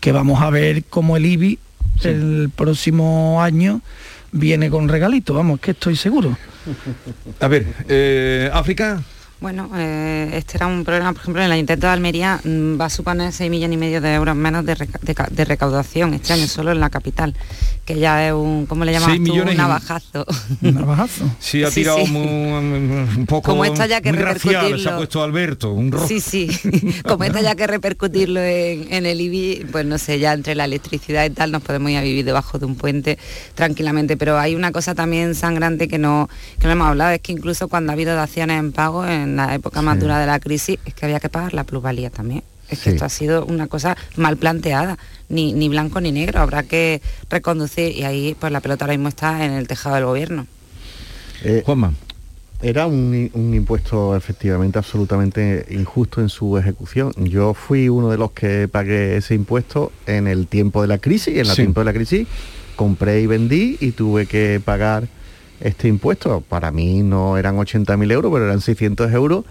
que 0.00 0.12
vamos 0.12 0.42
a 0.42 0.50
ver 0.50 0.84
como 0.84 1.16
el 1.16 1.26
IBI 1.26 1.58
el 2.02 2.50
próximo 2.54 3.42
año 3.42 3.80
viene 4.32 4.70
con 4.70 4.88
regalito, 4.88 5.34
vamos, 5.34 5.60
que 5.60 5.70
estoy 5.70 5.96
seguro. 5.96 6.36
A 7.40 7.48
ver, 7.48 7.66
eh, 7.88 8.50
África. 8.52 9.02
Bueno, 9.38 9.68
eh, 9.76 10.30
este 10.32 10.56
era 10.56 10.66
un 10.66 10.82
problema, 10.82 11.12
por 11.12 11.20
ejemplo, 11.20 11.42
en 11.42 11.46
el 11.46 11.52
Ayuntamiento 11.52 11.86
de 11.88 11.92
Almería 11.92 12.40
mm, 12.42 12.80
va 12.80 12.86
a 12.86 12.90
suponer 12.90 13.32
6 13.32 13.50
millones 13.50 13.74
y 13.74 13.78
medio 13.78 14.00
de 14.00 14.14
euros 14.14 14.34
menos 14.34 14.64
de, 14.64 15.44
recaudación 15.44 16.14
este 16.14 16.32
año, 16.32 16.46
solo 16.46 16.72
en 16.72 16.80
la 16.80 16.88
capital, 16.88 17.34
que 17.84 17.98
ya 17.98 18.26
es 18.26 18.32
un, 18.32 18.64
¿cómo 18.64 18.86
le 18.86 18.92
llamamos 18.92 19.22
tú? 19.24 19.34
Un 19.34 19.54
navajazo. 19.54 20.24
¿Un 20.62 20.74
navajazo? 20.74 21.30
Sí, 21.38 21.62
ha 21.62 21.70
tirado 21.74 21.98
un 21.98 23.26
poco... 23.28 23.50
Como 23.50 23.66
esta 23.66 23.86
ya 23.86 24.00
que 24.00 24.10
repercutirlo... 24.10 24.78
se 24.78 24.88
ha 24.88 24.96
puesto 24.96 25.22
Alberto, 25.22 25.70
un 25.72 25.92
rojo. 25.92 26.08
Sí, 26.08 26.20
sí, 26.20 26.48
como 27.06 27.24
esta 27.24 27.42
ya 27.42 27.54
que 27.54 27.66
repercutirlo 27.66 28.40
en, 28.40 29.04
el 29.04 29.20
IBI, 29.20 29.66
pues 29.70 29.84
no 29.84 29.98
sé, 29.98 30.18
ya 30.18 30.32
entre 30.32 30.54
la 30.54 30.64
electricidad 30.64 31.26
y 31.26 31.30
tal 31.30 31.52
nos 31.52 31.62
podemos 31.62 31.90
ir 31.90 31.98
a 31.98 32.02
vivir 32.02 32.24
debajo 32.24 32.58
de 32.58 32.64
un 32.64 32.74
puente 32.74 33.18
tranquilamente, 33.54 34.16
pero 34.16 34.38
hay 34.38 34.54
una 34.54 34.72
cosa 34.72 34.94
también 34.94 35.34
sangrante 35.34 35.88
que 35.88 35.98
no, 35.98 36.30
que 36.58 36.66
no 36.68 36.72
hemos 36.72 36.88
hablado, 36.88 37.10
es 37.10 37.20
que 37.20 37.32
incluso 37.32 37.68
cuando 37.68 37.92
ha 37.92 37.94
habido 37.94 38.16
daciones 38.16 38.58
en 38.58 38.72
pago, 38.72 39.06
en 39.06 39.25
la 39.34 39.54
época 39.54 39.82
más 39.82 39.98
dura 39.98 40.18
de 40.20 40.26
la 40.26 40.38
crisis 40.38 40.78
es 40.84 40.94
que 40.94 41.04
había 41.04 41.18
que 41.18 41.28
pagar 41.28 41.54
la 41.54 41.64
plusvalía 41.64 42.10
también. 42.10 42.44
Es 42.68 42.80
que 42.80 42.90
esto 42.90 43.04
ha 43.04 43.08
sido 43.08 43.46
una 43.46 43.68
cosa 43.68 43.96
mal 44.16 44.36
planteada, 44.36 44.98
ni, 45.28 45.52
ni 45.52 45.68
blanco 45.68 46.00
ni 46.00 46.12
negro, 46.12 46.40
habrá 46.40 46.64
que 46.64 47.00
reconducir 47.30 47.96
y 47.96 48.02
ahí 48.02 48.36
pues 48.38 48.52
la 48.52 48.60
pelota 48.60 48.84
ahora 48.84 48.94
mismo 48.94 49.08
está 49.08 49.44
en 49.44 49.52
el 49.52 49.68
tejado 49.68 49.94
del 49.94 50.04
gobierno. 50.04 50.46
Eh, 51.42 51.62
Juanma. 51.64 51.92
Era 52.62 52.86
un, 52.86 53.30
impuesto 53.34 54.16
efectivamente 54.16 54.78
absolutamente 54.78 55.66
injusto 55.68 56.22
en 56.22 56.30
su 56.30 56.56
ejecución. 56.56 57.12
Yo 57.16 57.52
fui 57.52 57.90
uno 57.90 58.08
de 58.08 58.16
los 58.16 58.32
que 58.32 58.66
pagué 58.66 59.18
ese 59.18 59.34
impuesto 59.34 59.92
en 60.06 60.26
el 60.26 60.46
tiempo 60.46 60.80
de 60.80 60.88
la 60.88 60.96
crisis, 60.96 61.36
en 61.36 61.46
el 61.46 61.54
tiempo 61.54 61.80
de 61.80 61.84
la 61.84 61.92
crisis 61.92 62.26
compré 62.76 63.22
y 63.22 63.26
vendí 63.26 63.76
y 63.80 63.92
tuve 63.92 64.26
que 64.26 64.60
pagar 64.64 65.08
este 65.60 65.88
impuesto. 65.88 66.40
Para 66.40 66.70
mí 66.70 67.02
no 67.02 67.36
eran 67.36 67.56
80.000 67.56 68.12
euros, 68.12 68.32
pero 68.32 68.44
eran 68.46 68.60
600 68.60 69.12
euros 69.12 69.44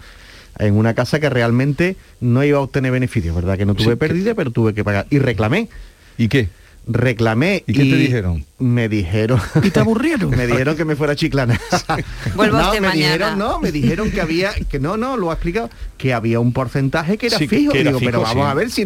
en 0.58 0.74
una 0.74 0.94
casa 0.94 1.20
que 1.20 1.28
realmente 1.30 1.96
no 2.20 2.42
iba 2.44 2.58
a 2.58 2.62
obtener 2.62 2.92
beneficios, 2.92 3.34
¿verdad? 3.34 3.58
Que 3.58 3.66
no 3.66 3.74
tuve 3.74 3.96
pérdida, 3.96 4.34
pero 4.34 4.50
tuve 4.50 4.74
que 4.74 4.84
pagar. 4.84 5.06
Y 5.10 5.18
reclamé. 5.18 5.68
¿Y 6.16 6.28
qué? 6.28 6.48
Reclamé. 6.86 7.64
¿Y 7.66 7.72
qué 7.72 7.80
te 7.80 7.96
dijeron? 7.96 8.44
Me 8.58 8.88
dijeron. 8.88 9.40
¿Y 9.62 9.70
te 9.70 9.80
aburrieron? 9.80 10.30
me 10.36 10.46
dijeron 10.46 10.76
que 10.76 10.84
me 10.84 10.96
fuera 10.96 11.16
chiclana. 11.16 11.60
Vuelvo 12.34 12.58
no, 12.58 12.80
me 12.80 12.90
dijeron, 12.92 13.38
no, 13.38 13.60
me 13.60 13.72
dijeron 13.72 14.10
que 14.10 14.20
había, 14.20 14.52
que 14.54 14.78
no, 14.78 14.96
no, 14.96 15.16
lo 15.16 15.30
ha 15.30 15.34
explicado, 15.34 15.68
que 15.98 16.14
había 16.14 16.40
un 16.40 16.52
porcentaje 16.52 17.18
que 17.18 17.26
era 17.26 17.38
fijo. 17.38 17.72
Digo, 17.72 17.98
pero 18.00 18.20
vamos 18.20 18.46
a 18.46 18.54
ver 18.54 18.70
si, 18.70 18.84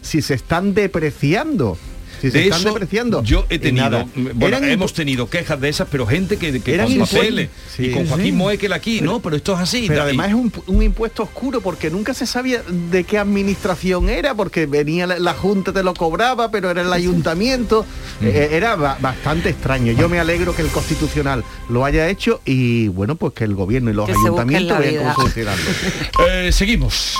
si 0.00 0.22
se 0.22 0.34
están 0.34 0.74
depreciando 0.74 1.76
si 2.20 2.30
se 2.30 2.44
están 2.44 2.64
depreciando. 2.64 3.22
Yo 3.22 3.46
he 3.48 3.58
tenido, 3.58 4.06
bueno, 4.34 4.58
hemos 4.58 4.92
tenido 4.92 5.28
quejas 5.28 5.60
de 5.60 5.68
esas, 5.68 5.88
pero 5.90 6.06
gente 6.06 6.36
que, 6.36 6.60
que 6.60 6.78
con 6.78 6.98
papeles 6.98 7.50
y 7.78 7.90
con 7.90 8.06
Joaquín 8.06 8.36
Moekel 8.36 8.72
aquí, 8.72 9.00
no, 9.00 9.20
pero 9.20 9.36
esto 9.36 9.54
es 9.54 9.60
así. 9.60 9.84
Pero 9.88 10.02
además 10.02 10.28
es 10.28 10.34
un, 10.34 10.82
impuesto 10.82 11.22
oscuro 11.22 11.60
porque 11.60 11.90
nunca 11.90 12.14
se 12.14 12.26
sabía 12.26 12.62
de 12.62 13.04
qué 13.04 13.18
administración 13.18 14.08
era, 14.08 14.34
porque 14.34 14.66
venía 14.66 15.06
la, 15.06 15.34
Junta 15.34 15.72
te 15.72 15.82
lo 15.82 15.94
cobraba, 15.94 16.50
pero 16.50 16.70
era 16.70 16.82
el 16.82 16.92
ayuntamiento. 16.92 17.86
Eh, 18.22 18.50
era 18.52 18.76
bastante 18.76 19.48
extraño. 19.48 19.92
Yo 19.92 20.10
me 20.10 20.20
alegro 20.20 20.54
que 20.54 20.60
el 20.60 20.68
Constitucional 20.68 21.42
lo 21.70 21.86
haya 21.86 22.06
hecho 22.08 22.42
y 22.44 22.88
bueno, 22.88 23.14
pues 23.14 23.32
que 23.32 23.44
el 23.44 23.54
gobierno 23.54 23.90
y 23.90 23.94
los 23.94 24.10
ayuntamientos 24.10 24.78
vean 24.78 25.14
cómo 25.14 25.28
eh, 26.28 26.52
seguimos. 26.52 27.16